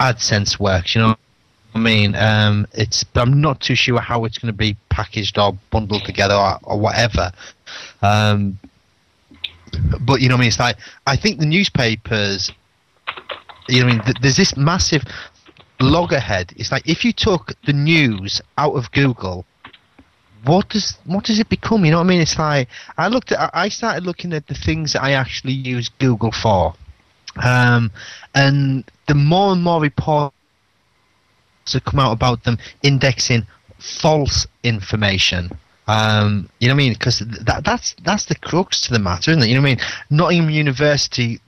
AdSense 0.00 0.58
works. 0.58 0.94
You 0.94 1.02
know 1.02 1.16
I 1.74 1.78
mean, 1.78 2.14
um, 2.14 2.66
it's. 2.72 3.04
I'm 3.16 3.40
not 3.40 3.60
too 3.60 3.74
sure 3.74 4.00
how 4.00 4.24
it's 4.24 4.38
going 4.38 4.52
to 4.52 4.56
be 4.56 4.76
packaged 4.90 5.38
or 5.38 5.58
bundled 5.70 6.04
together 6.04 6.34
or, 6.34 6.58
or 6.62 6.78
whatever. 6.78 7.32
Um, 8.00 8.58
but 10.00 10.20
you 10.20 10.28
know, 10.28 10.36
I 10.36 10.38
mean, 10.38 10.48
it's 10.48 10.60
like 10.60 10.76
I 11.06 11.16
think 11.16 11.40
the 11.40 11.46
newspapers. 11.46 12.52
You 13.68 13.80
know, 13.80 13.88
I 13.88 13.90
mean, 13.92 14.02
th- 14.02 14.16
there's 14.20 14.36
this 14.36 14.56
massive 14.56 15.02
loggerhead. 15.80 16.52
It's 16.56 16.70
like 16.70 16.88
if 16.88 17.04
you 17.04 17.12
took 17.12 17.52
the 17.64 17.72
news 17.72 18.40
out 18.56 18.74
of 18.74 18.92
Google, 18.92 19.44
what 20.44 20.68
does 20.68 20.98
what 21.04 21.24
does 21.24 21.38
it 21.38 21.48
become? 21.48 21.84
You 21.84 21.90
know 21.92 21.98
what 21.98 22.04
I 22.04 22.08
mean? 22.08 22.20
It's 22.20 22.38
like 22.38 22.68
I 22.98 23.08
looked 23.08 23.32
at. 23.32 23.50
I 23.54 23.68
started 23.68 24.04
looking 24.04 24.32
at 24.32 24.46
the 24.46 24.54
things 24.54 24.92
that 24.92 25.02
I 25.02 25.12
actually 25.12 25.52
use 25.52 25.88
Google 25.98 26.32
for, 26.32 26.74
um, 27.42 27.90
and 28.34 28.84
the 29.06 29.14
more 29.14 29.52
and 29.52 29.62
more 29.62 29.80
reports 29.80 30.34
that 31.72 31.84
come 31.84 32.00
out 32.00 32.12
about 32.12 32.44
them 32.44 32.58
indexing 32.82 33.46
false 33.78 34.46
information. 34.62 35.50
Um, 35.86 36.48
you 36.60 36.68
know 36.68 36.74
what 36.74 36.82
I 36.82 36.84
mean? 36.84 36.92
Because 36.94 37.18
that, 37.18 37.64
that's 37.64 37.94
that's 38.04 38.26
the 38.26 38.34
crux 38.34 38.80
to 38.82 38.92
the 38.92 38.98
matter, 38.98 39.30
isn't 39.30 39.42
it? 39.42 39.48
You 39.48 39.54
know 39.54 39.60
what 39.60 39.68
I 39.68 39.74
mean? 39.74 39.84
Nottingham 40.10 40.50
University, 40.50 41.40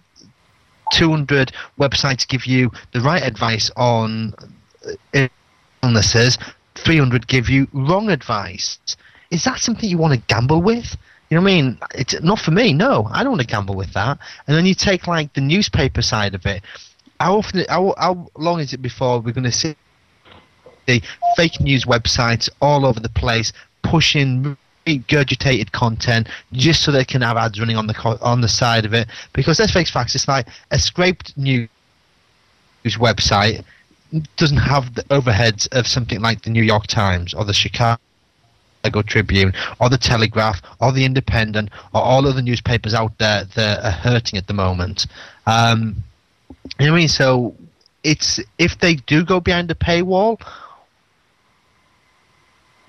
200 0.93 1.53
websites 1.79 2.27
give 2.27 2.47
you 2.47 2.71
the 2.93 3.01
right 3.01 3.23
advice 3.23 3.71
on 3.77 4.35
uh, 5.15 5.29
illnesses, 5.83 6.39
300 6.87 7.27
give 7.27 7.49
you 7.49 7.67
wrong 7.73 8.11
advice. 8.11 8.79
Is 9.33 9.43
that 9.45 9.59
something 9.59 9.91
you 9.91 9.99
want 9.99 10.15
to 10.15 10.27
gamble 10.29 10.63
with? 10.63 10.97
You 11.29 11.37
know 11.37 11.43
what 11.43 11.51
I 11.51 11.55
mean? 11.55 11.79
It's 11.97 12.23
not 12.23 12.39
for 12.39 12.53
me. 12.53 12.73
No, 12.73 13.09
I 13.13 13.25
don't 13.25 13.33
want 13.33 13.41
to 13.41 13.47
gamble 13.47 13.75
with 13.75 13.93
that. 13.95 14.19
And 14.47 14.57
then 14.57 14.65
you 14.67 14.75
take 14.75 15.09
like 15.09 15.35
the 15.35 15.41
newspaper 15.41 16.01
side 16.01 16.37
of 16.37 16.47
it. 16.47 16.63
How 17.19 17.39
often? 17.39 17.65
How, 17.69 17.95
how 17.99 18.31
long 18.37 18.61
is 18.61 18.73
it 18.73 18.81
before 18.81 19.21
we're 19.21 19.33
going 19.33 19.45
to 19.45 19.53
see 19.53 19.75
the 20.87 21.03
fake 21.37 21.61
news 21.61 21.85
websites 21.85 22.49
all 22.63 22.87
over 22.87 23.01
the 23.01 23.09
place 23.09 23.53
pushing 23.83 24.57
regurgitated 24.87 25.73
content 25.73 26.29
just 26.53 26.85
so 26.85 26.93
they 26.93 27.05
can 27.05 27.23
have 27.23 27.37
ads 27.37 27.59
running 27.59 27.77
on 27.77 27.89
the 27.89 27.95
co- 27.95 28.19
on 28.21 28.41
the 28.41 28.49
side 28.49 28.85
of 28.85 28.95
it. 28.95 29.09
Because 29.33 29.59
let's 29.59 29.73
face 29.73 29.91
facts, 29.91 30.15
it's 30.15 30.29
like 30.29 30.47
a 30.71 30.79
scraped 30.79 31.37
news 31.37 31.69
website 32.85 33.65
doesn't 34.37 34.59
have 34.59 34.95
the 34.95 35.03
overheads 35.05 35.69
of 35.73 35.87
something 35.87 36.21
like 36.21 36.43
the 36.43 36.51
New 36.51 36.63
York 36.63 36.87
Times 36.87 37.35
or 37.35 37.45
the 37.45 37.53
Chicago 37.53 37.99
Tribune 39.07 39.53
or 39.81 39.89
the 39.89 39.99
Telegraph 39.99 40.63
or 40.81 40.93
the 40.93 41.05
Independent 41.05 41.71
or 41.95 42.03
all 42.03 42.27
of 42.27 42.37
the 42.37 42.43
newspapers 42.43 42.95
out 42.95 43.19
there 43.19 43.45
that 43.57 43.85
are 43.85 43.91
hurting 43.91 44.39
at 44.39 44.47
the 44.47 44.55
moment. 44.55 45.07
Um, 45.47 45.97
you 46.79 46.87
know 46.87 46.93
what 46.93 46.99
I 46.99 47.01
mean? 47.01 47.09
So 47.09 47.55
it's 48.05 48.41
if 48.59 48.79
they 48.79 48.95
do 48.95 49.25
go 49.25 49.41
behind 49.41 49.69
the 49.69 49.75
paywall, 49.75 50.41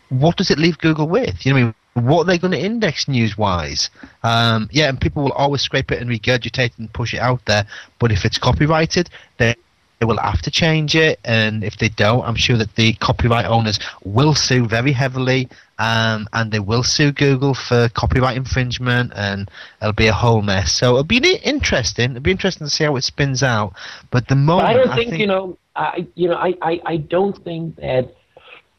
what 0.10 0.38
does 0.38 0.52
it 0.52 0.60
leave 0.60 0.78
Google 0.78 1.08
with? 1.08 1.46
You 1.46 1.54
know 1.54 1.56
what 1.56 1.62
I 1.62 1.66
mean? 1.66 1.76
What 2.08 2.22
are 2.22 2.26
they 2.26 2.38
going 2.38 2.52
to 2.52 2.60
index 2.60 3.08
news 3.08 3.38
wise? 3.38 3.90
Um, 4.22 4.70
yeah, 4.72 4.88
and 4.88 5.02
people 5.02 5.24
will 5.24 5.32
always 5.32 5.62
scrape 5.62 5.92
it 5.92 6.00
and 6.00 6.10
regurgitate 6.10 6.68
it 6.68 6.78
and 6.78 6.94
push 6.94 7.14
it 7.14 7.20
out 7.20 7.44
there. 7.46 7.66
But 7.98 8.12
if 8.12 8.24
it's 8.24 8.38
copyrighted, 8.38 9.10
they 9.38 9.56
they 10.00 10.06
will 10.06 10.18
have 10.18 10.41
to 10.43 10.52
change 10.52 10.95
it, 10.95 11.20
and 11.26 11.64
if 11.64 11.78
they 11.78 11.89
don't, 11.89 12.24
I'm 12.24 12.36
sure 12.36 12.58
that 12.58 12.76
the 12.76 12.93
copyright 12.93 13.45
owners 13.45 13.80
will 14.04 14.36
sue 14.36 14.68
very 14.68 14.91
heavily, 14.91 15.50
um, 15.80 16.28
and 16.34 16.52
they 16.52 16.60
will 16.60 16.84
sue 16.84 17.12
Google 17.12 17.56
for 17.56 17.89
copyright 17.89 18.38
infringement, 18.38 19.12
and 19.16 19.50
it'll 19.82 19.93
be 19.93 20.08
a 20.08 20.14
whole 20.14 20.41
mess. 20.43 20.74
So 20.74 20.91
it'll 20.91 21.04
be 21.04 21.18
interesting. 21.43 22.12
It'll 22.12 22.22
be 22.22 22.32
interesting 22.32 22.68
to 22.68 22.72
see 22.72 22.84
how 22.84 22.95
it 22.95 23.04
spins 23.04 23.41
out. 23.41 23.74
But 24.12 24.28
the 24.28 24.36
moment, 24.36 24.68
but 24.68 24.70
I 24.70 24.74
don't 24.74 24.95
think, 24.95 25.08
I 25.08 25.10
think, 25.10 25.22
you 25.22 25.28
know, 25.28 25.58
I 25.76 26.08
you 26.16 26.28
know, 26.30 26.36
I, 26.36 26.54
I, 26.62 26.82
I 26.86 26.98
don't 26.98 27.38
think 27.43 27.76
that 27.78 28.14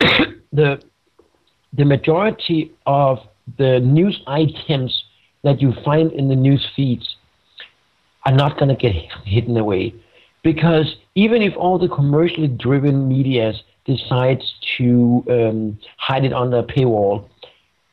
the 0.52 0.82
the 1.72 1.84
majority 1.84 2.72
of 2.86 3.18
the 3.56 3.80
news 3.80 4.20
items 4.26 5.04
that 5.42 5.60
you 5.60 5.72
find 5.84 6.12
in 6.12 6.28
the 6.28 6.36
news 6.36 6.66
feeds 6.76 7.16
are 8.24 8.32
not 8.32 8.58
going 8.58 8.68
to 8.68 8.74
get 8.74 8.94
hidden 9.24 9.56
away 9.56 9.94
because 10.42 10.96
even 11.18 11.42
if 11.42 11.56
all 11.56 11.80
the 11.80 11.88
commercially 11.88 12.46
driven 12.46 13.08
media 13.08 13.52
decides 13.84 14.44
to 14.76 15.24
um, 15.28 15.76
hide 15.96 16.24
it 16.24 16.32
under 16.32 16.58
a 16.58 16.62
paywall, 16.62 17.28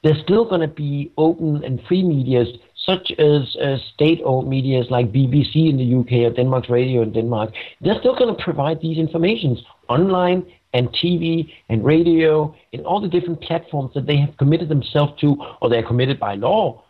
there's 0.03 0.21
still 0.21 0.45
going 0.47 0.61
to 0.61 0.67
be 0.67 1.11
open 1.17 1.63
and 1.63 1.82
free 1.88 2.03
medias 2.03 2.49
such 2.86 3.11
as 3.17 3.55
uh, 3.55 3.78
state-owned 3.95 4.47
medias 4.47 4.86
like 4.91 5.11
BBC 5.11 5.71
in 5.71 5.78
the 5.78 5.89
UK 6.01 6.32
or 6.32 6.36
Denmark's 6.36 6.69
Radio 6.69 7.01
in 7.01 7.13
Denmark. 7.13 7.51
They're 7.82 7.97
still 7.99 8.15
going 8.15 8.36
to 8.36 8.43
provide 8.43 8.80
these 8.80 8.99
informations 8.99 9.57
online 9.89 10.45
and 10.76 10.89
TV 10.89 11.51
and 11.69 11.84
radio 11.84 12.53
and 12.73 12.86
all 12.86 13.01
the 13.01 13.07
different 13.07 13.41
platforms 13.41 13.91
that 13.95 14.05
they 14.05 14.17
have 14.17 14.38
committed 14.38 14.69
themselves 14.69 15.19
to 15.21 15.36
or 15.61 15.69
they're 15.71 15.88
committed 15.88 16.19
by 16.19 16.36
law 16.36 16.84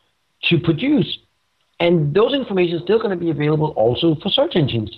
to 0.50 0.60
produce. 0.60 1.18
And 1.80 2.14
those 2.14 2.34
information 2.34 2.76
is 2.76 2.84
still 2.84 3.00
going 3.00 3.18
to 3.18 3.24
be 3.26 3.30
available 3.30 3.70
also 3.78 4.16
for 4.22 4.30
search 4.30 4.58
engines. 4.58 4.92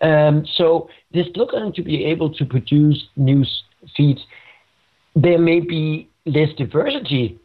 Um, 0.00 0.46
so 0.54 0.88
they're 1.12 1.28
still 1.30 1.46
going 1.46 1.72
to 1.74 1.82
be 1.82 2.04
able 2.04 2.32
to 2.34 2.44
produce 2.44 3.08
news 3.16 3.64
feeds. 3.96 4.20
There 5.14 5.38
may 5.38 5.60
be 5.60 6.08
less 6.26 6.50
diversity 6.56 7.38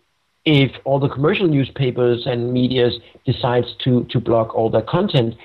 if 0.46 0.72
all 0.84 1.00
the 1.00 1.10
commercial 1.10 1.48
newspapers 1.48 2.26
and 2.26 2.54
medias 2.54 2.94
decides 3.26 3.68
to, 3.84 4.06
to 4.12 4.20
block 4.20 4.56
all 4.56 4.70
their 4.70 4.84
content. 4.84 5.36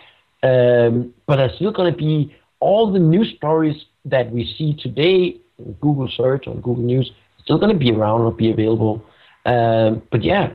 Um, 0.42 1.14
but 1.26 1.36
there's 1.36 1.54
still 1.56 1.72
going 1.72 1.92
to 1.92 1.98
be 1.98 2.34
all 2.60 2.92
the 2.92 2.98
news 2.98 3.32
stories 3.36 3.84
that 4.04 4.30
we 4.30 4.54
see 4.56 4.74
today, 4.74 5.36
Google 5.80 6.08
search 6.14 6.46
or 6.46 6.54
Google 6.56 6.84
News, 6.84 7.10
still 7.42 7.58
going 7.58 7.72
to 7.72 7.78
be 7.78 7.90
around 7.90 8.22
or 8.22 8.32
be 8.32 8.50
available. 8.50 9.04
Um, 9.46 10.02
but 10.10 10.22
yeah, 10.22 10.52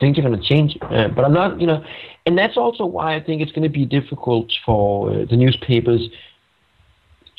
things 0.00 0.18
are 0.18 0.22
going 0.22 0.40
to 0.40 0.46
change. 0.46 0.76
Uh, 0.82 1.08
but 1.08 1.24
I'm 1.24 1.34
not, 1.34 1.60
you 1.60 1.66
know, 1.66 1.84
and 2.26 2.38
that's 2.38 2.56
also 2.56 2.86
why 2.86 3.14
I 3.14 3.20
think 3.22 3.42
it's 3.42 3.52
going 3.52 3.64
to 3.64 3.68
be 3.68 3.84
difficult 3.84 4.52
for 4.64 5.10
uh, 5.10 5.24
the 5.28 5.36
newspapers 5.36 6.08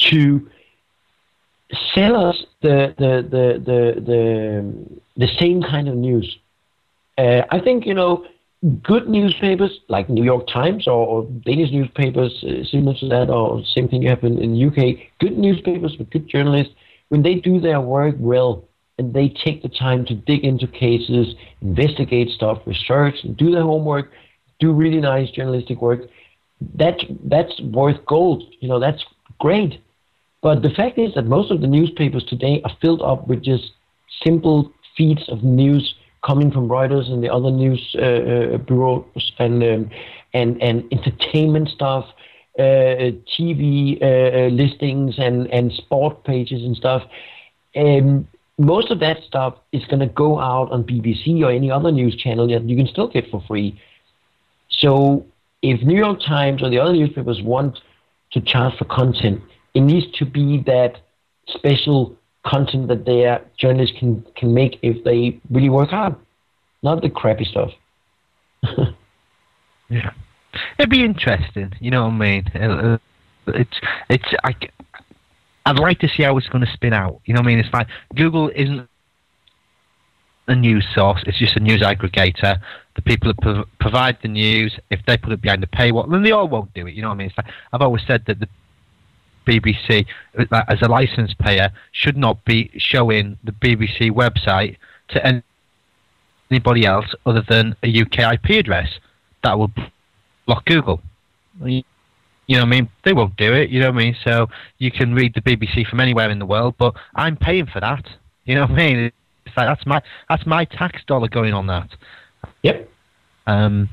to 0.10 0.50
sell 1.94 2.16
us 2.16 2.44
the 2.62 2.94
the 2.98 3.22
the 3.30 3.60
the 3.66 4.02
the, 4.02 4.74
the 5.18 5.28
same 5.40 5.62
kind 5.62 5.88
of 5.88 5.96
news. 5.96 6.38
Uh, 7.18 7.42
I 7.50 7.60
think 7.60 7.86
you 7.86 7.94
know 7.94 8.26
good 8.84 9.08
newspapers 9.10 9.80
like 9.90 10.10
New 10.10 10.24
York 10.24 10.48
Times 10.48 10.88
or, 10.88 11.06
or 11.06 11.24
Danish 11.46 11.72
newspapers, 11.72 12.44
uh, 12.44 12.64
similar 12.66 12.98
to 13.00 13.08
that, 13.10 13.30
or 13.30 13.64
same 13.66 13.88
thing 13.88 14.04
happen 14.04 14.40
in 14.40 14.54
the 14.54 14.66
UK. 14.66 14.98
Good 15.20 15.38
newspapers 15.38 15.96
with 15.98 16.10
good 16.10 16.28
journalists, 16.28 16.74
when 17.10 17.22
they 17.22 17.36
do 17.36 17.60
their 17.60 17.82
work 17.82 18.16
well 18.18 18.64
and 18.98 19.14
they 19.14 19.30
take 19.30 19.62
the 19.62 19.70
time 19.70 20.06
to 20.06 20.16
dig 20.16 20.44
into 20.44 20.68
cases, 20.68 21.36
investigate 21.62 22.30
stuff, 22.30 22.60
research, 22.66 23.16
and 23.24 23.36
do 23.36 23.52
their 23.52 23.62
homework, 23.62 24.12
do 24.60 24.72
really 24.72 25.00
nice 25.00 25.30
journalistic 25.32 25.82
work, 25.82 26.02
that 26.76 27.00
that's 27.26 27.60
worth 27.62 28.06
gold. 28.06 28.44
You 28.60 28.70
know, 28.70 28.80
that's 28.80 29.04
great. 29.40 29.82
But 30.42 30.62
the 30.62 30.70
fact 30.70 30.98
is 30.98 31.14
that 31.16 31.26
most 31.26 31.52
of 31.52 31.62
the 31.62 31.68
newspapers 31.68 32.24
today 32.26 32.62
are 32.64 32.72
filled 32.82 33.02
up 33.02 33.28
with 33.28 33.44
just 33.44 33.72
simple 34.24 34.72
feeds 34.96 35.28
of 35.30 35.44
news 35.44 35.96
coming 36.26 36.52
from 36.52 36.68
Reuters 36.68 37.12
and 37.12 37.24
the 37.24 37.32
other 37.32 37.52
news 37.52 37.96
uh, 37.98 38.02
uh, 38.02 38.58
bureaus 38.58 39.32
and 39.40 39.64
um, 39.64 39.90
and 40.34 40.62
and 40.62 40.84
entertainment 40.92 41.70
stuff, 41.70 42.06
uh, 42.60 43.12
TV 43.38 44.02
uh, 44.02 44.06
uh, 44.06 44.48
listings 44.50 45.16
and 45.18 45.48
and 45.48 45.72
sport 45.74 46.24
pages 46.24 46.64
and 46.64 46.76
stuff. 46.76 47.04
Um, 47.76 48.28
most 48.58 48.90
of 48.90 49.00
that 49.02 49.18
stuff 49.28 49.56
is 49.74 49.84
going 49.86 50.00
to 50.00 50.08
go 50.08 50.40
out 50.40 50.72
on 50.72 50.84
BBC 50.84 51.44
or 51.44 51.52
any 51.52 51.70
other 51.70 51.92
news 51.92 52.16
channel 52.16 52.48
that 52.48 52.64
you 52.70 52.78
can 52.78 52.88
still 52.88 53.10
get 53.10 53.30
for 53.30 53.44
free. 53.48 53.80
So 54.70 55.26
if 55.62 55.82
New 55.82 55.98
York 55.98 56.20
Times 56.22 56.62
or 56.62 56.70
the 56.70 56.80
other 56.80 56.94
newspapers 56.94 57.42
want 57.42 57.80
to 58.32 58.42
charge 58.42 58.78
for 58.78 58.86
content, 58.86 59.42
it 59.74 59.82
needs 59.82 60.12
to 60.18 60.26
be 60.26 60.64
that 60.66 60.98
special 61.48 62.16
content 62.46 62.88
that 62.88 63.06
their 63.06 63.44
journalists 63.58 63.96
can, 64.00 64.26
can 64.36 64.54
make 64.54 64.80
if 64.82 65.04
they 65.04 65.40
really 65.50 65.70
work 65.70 65.90
hard, 65.90 66.16
not 66.84 67.02
the 67.02 67.10
crappy 67.10 67.46
stuff. 67.46 67.72
yeah, 69.90 70.12
it'd 70.78 70.90
be 70.90 71.04
interesting. 71.04 71.74
You 71.80 71.92
know 71.92 72.04
what 72.04 72.14
I 72.14 72.18
mean? 72.18 72.48
Uh, 72.48 72.98
it's 73.48 73.80
it's 74.10 74.26
I, 74.44 74.56
I'd 75.66 75.80
like 75.80 76.00
to 76.00 76.08
see 76.08 76.24
how 76.24 76.38
it's 76.38 76.48
going 76.48 76.66
to 76.66 76.72
spin 76.72 76.94
out. 76.94 77.22
You 77.26 77.34
know 77.34 77.42
what 77.42 77.48
I 77.48 77.56
mean? 77.56 77.60
It's 77.60 77.74
like 77.74 77.88
Google 78.16 78.50
isn't 78.56 78.88
a 80.48 80.56
news 80.56 80.86
source; 80.94 81.24
it's 81.26 81.40
just 81.40 81.56
a 81.56 81.60
news 81.60 81.82
aggregator. 81.82 82.60
The 82.96 83.02
people 83.02 83.30
that 83.30 83.42
prov- 83.42 83.68
provide 83.80 84.18
the 84.22 84.28
news, 84.28 84.78
if 84.90 85.02
they 85.06 85.18
put 85.18 85.34
it 85.34 85.42
behind 85.42 85.62
the 85.62 85.68
paywall, 85.68 86.10
then 86.10 86.24
they 86.24 86.32
all 86.32 86.48
won't 86.48 86.74
do 86.74 86.88
it. 86.88 86.94
You 86.94 87.02
know 87.02 87.10
what 87.10 87.16
I 87.16 87.18
mean? 87.18 87.32
Like 87.38 87.48
I've 87.74 87.82
always 87.82 88.04
said 88.06 88.24
that 88.28 88.40
the 88.40 88.48
BBC, 89.46 90.06
as 90.52 90.82
a 90.82 90.88
license 90.88 91.34
payer, 91.40 91.72
should 91.92 92.18
not 92.18 92.44
be 92.46 92.72
showing 92.78 93.38
the 93.44 93.52
BBC 93.52 94.12
website 94.12 94.78
to 95.10 95.44
anybody 96.52 96.86
else 96.86 97.14
other 97.26 97.44
than 97.48 97.76
a 97.84 98.02
UK 98.02 98.34
IP 98.34 98.58
address. 98.60 98.90
That 99.44 99.60
will 99.60 99.72
block 100.46 100.66
Google. 100.66 101.02
You 101.64 101.84
know 102.50 102.62
what 102.62 102.68
I 102.68 102.70
mean? 102.70 102.90
They 103.04 103.14
won't 103.14 103.38
do 103.38 103.54
it. 103.54 103.70
You 103.70 103.80
know 103.80 103.92
what 103.92 104.02
I 104.02 104.06
mean? 104.06 104.16
So 104.24 104.50
you 104.78 104.92
can 104.92 105.14
read 105.14 105.34
the 105.34 105.42
BBC 105.42 105.88
from 105.88 106.00
anywhere 106.00 106.30
in 106.30 106.40
the 106.40 106.46
world, 106.46 106.76
but 106.78 106.96
I'm 107.16 107.38
paying 107.38 107.66
for 107.66 107.80
that. 107.80 108.06
You 108.46 108.56
know 108.56 108.62
what 108.62 108.72
I 108.72 108.76
mean? 108.76 109.12
It's 109.46 109.56
like 109.58 109.68
that's 109.68 109.86
my 109.86 110.02
that's 110.30 110.46
my 110.46 110.66
tax 110.66 111.02
dollar 111.08 111.28
going 111.28 111.54
on 111.54 111.68
that. 111.68 111.90
Yep. 112.64 112.90
Um. 113.48 113.90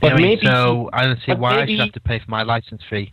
But 0.00 0.16
maybe, 0.16 0.46
so 0.46 0.88
I 0.92 1.04
don't 1.04 1.18
see 1.26 1.32
why 1.32 1.56
maybe, 1.56 1.62
I 1.62 1.76
should 1.76 1.84
have 1.86 1.92
to 1.94 2.00
pay 2.00 2.18
for 2.18 2.30
my 2.30 2.44
license 2.44 2.80
fee. 2.88 3.12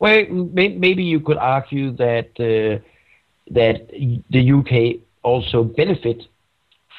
Well, 0.00 0.24
maybe 0.28 1.04
you 1.04 1.20
could 1.20 1.36
argue 1.36 1.92
that 1.92 2.30
uh, 2.40 2.82
that 3.50 3.88
the 4.30 4.52
UK 4.52 5.00
also 5.22 5.62
benefit 5.62 6.22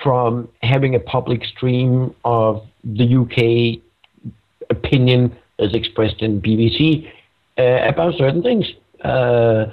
from 0.01 0.49
having 0.61 0.95
a 0.95 0.99
public 0.99 1.43
stream 1.45 2.13
of 2.23 2.65
the 2.83 3.15
UK 3.15 3.81
opinion 4.69 5.35
as 5.59 5.73
expressed 5.73 6.21
in 6.21 6.41
BBC 6.41 7.11
uh, 7.57 7.87
about 7.87 8.15
certain 8.17 8.41
things. 8.41 8.65
Uh, 9.03 9.67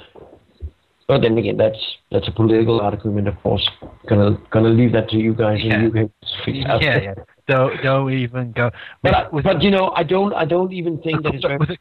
but 1.13 1.21
then 1.21 1.37
again, 1.37 1.59
that's 1.59 1.77
that's 2.11 2.27
a 2.27 2.31
political 2.31 2.81
argument, 2.81 3.29
of 3.29 3.37
course. 3.43 3.69
Gonna 4.09 4.39
gonna 4.51 4.71
leave 4.71 4.93
that 4.93 5.11
to 5.11 5.19
you 5.19 5.35
guys 5.35 5.59
yeah. 5.63 5.81
in 5.81 5.87
UK. 5.89 6.11
Yeah, 6.47 6.79
yeah. 6.81 7.15
Don't 7.47 7.83
don't 7.83 8.11
even 8.11 8.53
go. 8.53 8.71
But, 9.03 9.31
with, 9.31 9.45
but 9.45 9.61
you 9.61 9.71
know, 9.71 9.93
I 9.95 10.05
don't 10.05 10.33
I 10.33 10.47
don't 10.47 10.73
even 10.73 11.03
think 11.03 11.23
that 11.25 11.35
it's 11.35 11.45
very. 11.47 11.79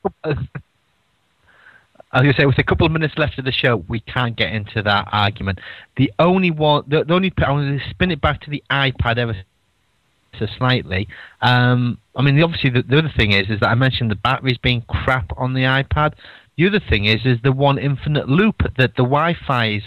I 2.13 2.17
was 2.17 2.23
going 2.23 2.34
to 2.34 2.41
say, 2.41 2.45
with 2.45 2.57
a 2.57 2.63
couple 2.63 2.86
of 2.86 2.91
minutes 2.91 3.13
left 3.15 3.39
of 3.39 3.45
the 3.45 3.53
show, 3.53 3.86
we 3.88 4.01
can't 4.01 4.36
get 4.36 4.51
into 4.51 4.84
that 4.84 5.07
argument. 5.13 5.59
The 5.95 6.11
only 6.19 6.51
one, 6.51 6.84
the, 6.86 7.05
the 7.05 7.13
only, 7.13 7.32
I 7.38 7.49
want 7.51 7.79
to 7.79 7.89
spin 7.89 8.11
it 8.11 8.19
back 8.19 8.41
to 8.41 8.49
the 8.49 8.61
iPad 8.69 9.17
ever 9.17 9.34
so 10.38 10.45
slightly. 10.57 11.07
Um, 11.41 11.99
I 12.13 12.21
mean, 12.21 12.41
obviously, 12.43 12.69
the, 12.69 12.82
the, 12.82 12.97
other 12.97 13.13
thing 13.15 13.32
is, 13.32 13.49
is 13.49 13.61
that 13.61 13.69
I 13.69 13.75
mentioned 13.75 14.11
the 14.11 14.15
batteries 14.15 14.57
being 14.57 14.82
crap 14.89 15.32
on 15.38 15.53
the 15.53 15.61
iPad. 15.61 16.15
The 16.62 16.68
other 16.68 16.80
thing 16.80 17.05
is, 17.05 17.26
is 17.26 17.39
the 17.41 17.51
one 17.51 17.80
infinite 17.80 18.30
loop 18.30 18.62
that 18.78 18.95
the 18.95 19.01
Wi-Fi 19.01 19.68
is 19.78 19.82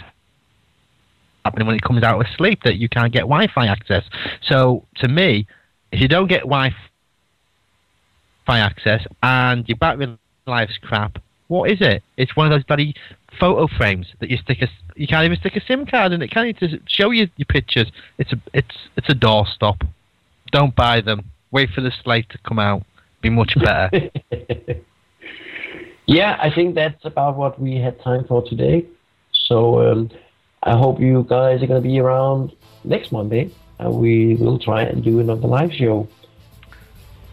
happening 1.45 1.67
when 1.67 1.77
it 1.77 1.81
comes 1.81 2.03
out 2.03 2.19
of 2.19 2.27
sleep 2.35 2.63
that 2.65 2.75
you 2.75 2.89
can't 2.89 3.13
get 3.13 3.21
Wi-Fi 3.21 3.65
access. 3.65 4.03
So, 4.41 4.83
to 4.97 5.07
me, 5.07 5.47
if 5.93 6.01
you 6.01 6.09
don't 6.09 6.27
get 6.27 6.41
Wi-Fi 6.41 6.75
access 8.59 9.07
and 9.23 9.65
your 9.69 9.77
battery 9.77 10.17
life's 10.47 10.77
crap, 10.77 11.17
what 11.47 11.71
is 11.71 11.77
it? 11.79 12.03
It's 12.17 12.35
one 12.35 12.45
of 12.45 12.51
those 12.51 12.65
bloody 12.65 12.93
photo 13.39 13.67
frames 13.67 14.07
that 14.19 14.29
you 14.29 14.35
stick 14.35 14.61
a. 14.61 14.67
You 14.97 15.07
can't 15.07 15.23
even 15.23 15.37
stick 15.37 15.55
a 15.55 15.61
SIM 15.61 15.85
card 15.85 16.11
in 16.11 16.21
it, 16.21 16.29
can 16.29 16.47
you? 16.47 16.53
To 16.55 16.77
show 16.87 17.11
you 17.11 17.29
your 17.37 17.45
pictures. 17.45 17.89
It's 18.17 18.33
a 18.33 18.41
it's 18.53 18.75
it's 18.97 19.07
a 19.07 19.15
doorstop. 19.15 19.87
Don't 20.51 20.75
buy 20.75 20.99
them. 20.99 21.23
Wait 21.51 21.69
for 21.69 21.79
the 21.79 21.93
slate 22.03 22.29
to 22.31 22.37
come 22.39 22.59
out. 22.59 22.83
Be 23.21 23.29
much 23.29 23.55
better. 23.57 24.11
Yeah, 26.05 26.37
I 26.39 26.49
think 26.51 26.75
that's 26.75 27.03
about 27.05 27.35
what 27.35 27.59
we 27.59 27.75
had 27.75 27.99
time 28.01 28.25
for 28.25 28.43
today. 28.47 28.85
So 29.31 29.91
um, 29.91 30.11
I 30.63 30.77
hope 30.77 30.99
you 30.99 31.25
guys 31.27 31.61
are 31.63 31.67
going 31.67 31.81
to 31.81 31.87
be 31.87 31.99
around 31.99 32.51
next 32.83 33.11
Monday. 33.11 33.51
We 33.83 34.35
will 34.35 34.59
try 34.59 34.83
and 34.83 35.03
do 35.03 35.19
another 35.19 35.47
live 35.47 35.73
show. 35.73 36.07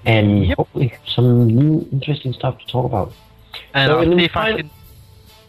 And 0.04 0.52
hopefully 0.54 0.92
some 1.06 1.46
new 1.46 1.86
interesting 1.92 2.32
stuff 2.32 2.58
to 2.58 2.66
talk 2.66 2.86
about. 2.86 3.12
And 3.74 3.88
So 3.88 3.98
I'll 3.98 4.18
see 4.18 4.24
if 4.24 4.36
I 4.36 4.50
final- 4.50 4.56
can. 4.58 4.70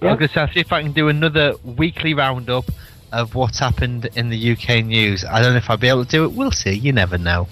I 0.01 0.13
was 0.15 0.31
say, 0.31 0.41
I'll 0.41 0.47
see 0.49 0.59
if 0.59 0.73
I 0.73 0.81
can 0.83 0.91
do 0.91 1.07
another 1.07 1.55
weekly 1.63 2.13
roundup 2.13 2.65
of 3.13 3.35
what's 3.35 3.57
happened 3.59 4.09
in 4.15 4.29
the 4.29 4.51
UK 4.51 4.83
news. 4.83 5.23
I 5.23 5.41
don't 5.41 5.53
know 5.53 5.57
if 5.57 5.69
I'll 5.69 5.77
be 5.77 5.87
able 5.87 6.03
to 6.03 6.11
do 6.11 6.25
it. 6.25 6.33
We'll 6.33 6.51
see. 6.51 6.73
You 6.73 6.91
never 6.91 7.17
know. 7.17 7.47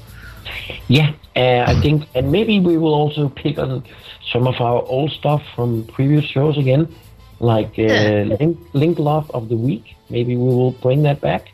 Yeah, 0.87 1.13
uh, 1.35 1.63
I 1.67 1.79
think, 1.81 2.07
and 2.15 2.31
maybe 2.31 2.59
we 2.59 2.77
will 2.77 2.93
also 2.93 3.29
pick 3.29 3.57
on 3.57 3.83
some 4.31 4.47
of 4.47 4.59
our 4.59 4.83
old 4.83 5.11
stuff 5.11 5.41
from 5.55 5.85
previous 5.87 6.25
shows 6.25 6.57
again, 6.57 6.93
like 7.39 7.77
uh, 7.79 8.35
link, 8.39 8.59
link 8.73 8.99
love 8.99 9.29
of 9.31 9.49
the 9.49 9.55
week. 9.55 9.95
Maybe 10.09 10.35
we 10.35 10.43
will 10.43 10.71
bring 10.71 11.03
that 11.03 11.21
back. 11.21 11.49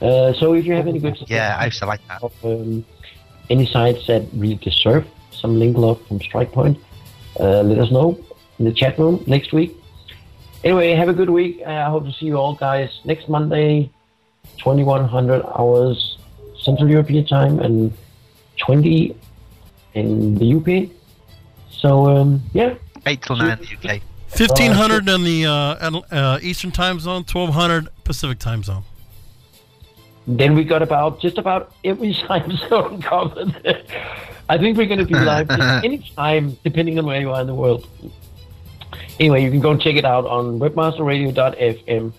Uh, 0.00 0.32
so 0.34 0.54
if 0.54 0.64
you 0.64 0.74
have 0.74 0.86
any 0.86 1.00
good 1.00 1.16
Yeah, 1.26 1.56
I 1.58 1.66
used 1.66 1.80
to 1.80 1.86
like 1.86 2.06
that. 2.08 2.22
of 2.22 2.32
um, 2.44 2.84
any 3.50 3.66
sites 3.66 4.06
that 4.06 4.22
really 4.32 4.54
deserve 4.56 5.06
some 5.32 5.58
link 5.58 5.76
love 5.76 6.04
from 6.06 6.20
Strike 6.20 6.52
Point, 6.52 6.78
uh, 7.40 7.62
let 7.62 7.78
us 7.78 7.90
know 7.90 8.18
in 8.58 8.64
the 8.64 8.72
chat 8.72 8.98
room 8.98 9.22
next 9.26 9.52
week. 9.52 9.76
Anyway, 10.64 10.92
have 10.92 11.08
a 11.08 11.12
good 11.12 11.30
week. 11.30 11.62
Uh, 11.66 11.70
I 11.70 11.90
hope 11.90 12.04
to 12.04 12.12
see 12.12 12.26
you 12.26 12.36
all 12.36 12.54
guys 12.54 13.00
next 13.04 13.28
Monday, 13.28 13.90
2100 14.58 15.44
hours 15.56 16.18
Central 16.60 16.90
European 16.90 17.24
time 17.26 17.60
and 17.60 17.92
20 18.58 19.16
in 19.94 20.34
the 20.36 20.54
UK. 20.54 20.90
So, 21.70 22.06
um, 22.08 22.42
yeah. 22.52 22.74
Eight 23.06 23.22
till 23.22 23.36
nine 23.36 23.58
in 23.58 23.64
the 23.64 23.94
UK. 23.94 24.02
1500 24.30 25.08
in 25.08 25.24
the 25.24 25.46
uh, 25.46 26.00
uh, 26.10 26.38
Eastern 26.42 26.70
time 26.70 27.00
zone, 27.00 27.24
1200 27.24 27.88
Pacific 28.04 28.38
time 28.38 28.62
zone. 28.62 28.84
Then 30.26 30.54
we 30.54 30.64
got 30.64 30.82
about 30.82 31.20
just 31.20 31.38
about 31.38 31.72
every 31.84 32.12
time 32.26 32.54
zone 32.68 33.00
covered. 33.00 33.86
I 34.50 34.58
think 34.58 34.76
we're 34.76 34.86
going 34.86 34.98
to 34.98 35.06
be 35.06 35.14
live 35.32 35.50
any 35.50 35.98
time, 36.14 36.58
depending 36.62 36.98
on 36.98 37.06
where 37.06 37.20
you 37.20 37.32
are 37.32 37.40
in 37.40 37.46
the 37.46 37.54
world. 37.54 37.88
Anyway, 39.18 39.42
you 39.42 39.50
can 39.50 39.60
go 39.60 39.70
and 39.70 39.80
check 39.80 39.96
it 39.96 40.04
out 40.04 40.26
on 40.26 40.58
webmasterradio.fm. 40.60 42.12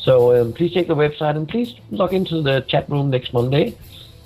So 0.00 0.40
um, 0.40 0.52
please 0.52 0.72
check 0.74 0.88
the 0.88 0.96
website 0.96 1.36
and 1.36 1.48
please 1.48 1.74
log 1.90 2.12
into 2.12 2.42
the 2.42 2.60
chat 2.62 2.90
room 2.90 3.10
next 3.10 3.32
Monday. 3.32 3.76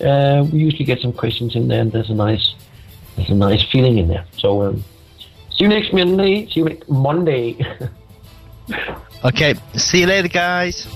Uh, 0.00 0.46
we 0.52 0.58
usually 0.58 0.84
get 0.84 1.00
some 1.00 1.12
questions 1.12 1.56
in 1.56 1.68
there, 1.68 1.80
and 1.80 1.92
there's 1.92 2.10
a 2.10 2.14
nice, 2.14 2.54
there's 3.16 3.30
a 3.30 3.34
nice 3.34 3.62
feeling 3.70 3.98
in 3.98 4.08
there. 4.08 4.24
So 4.36 4.62
um, 4.62 4.84
see 5.50 5.64
you 5.64 5.68
next 5.68 5.92
Monday. 5.92 6.46
See 6.46 6.60
you 6.60 6.64
next 6.64 6.88
Monday. 6.88 7.56
Okay. 9.24 9.54
See 9.74 10.00
you 10.00 10.06
later, 10.06 10.28
guys. 10.28 10.86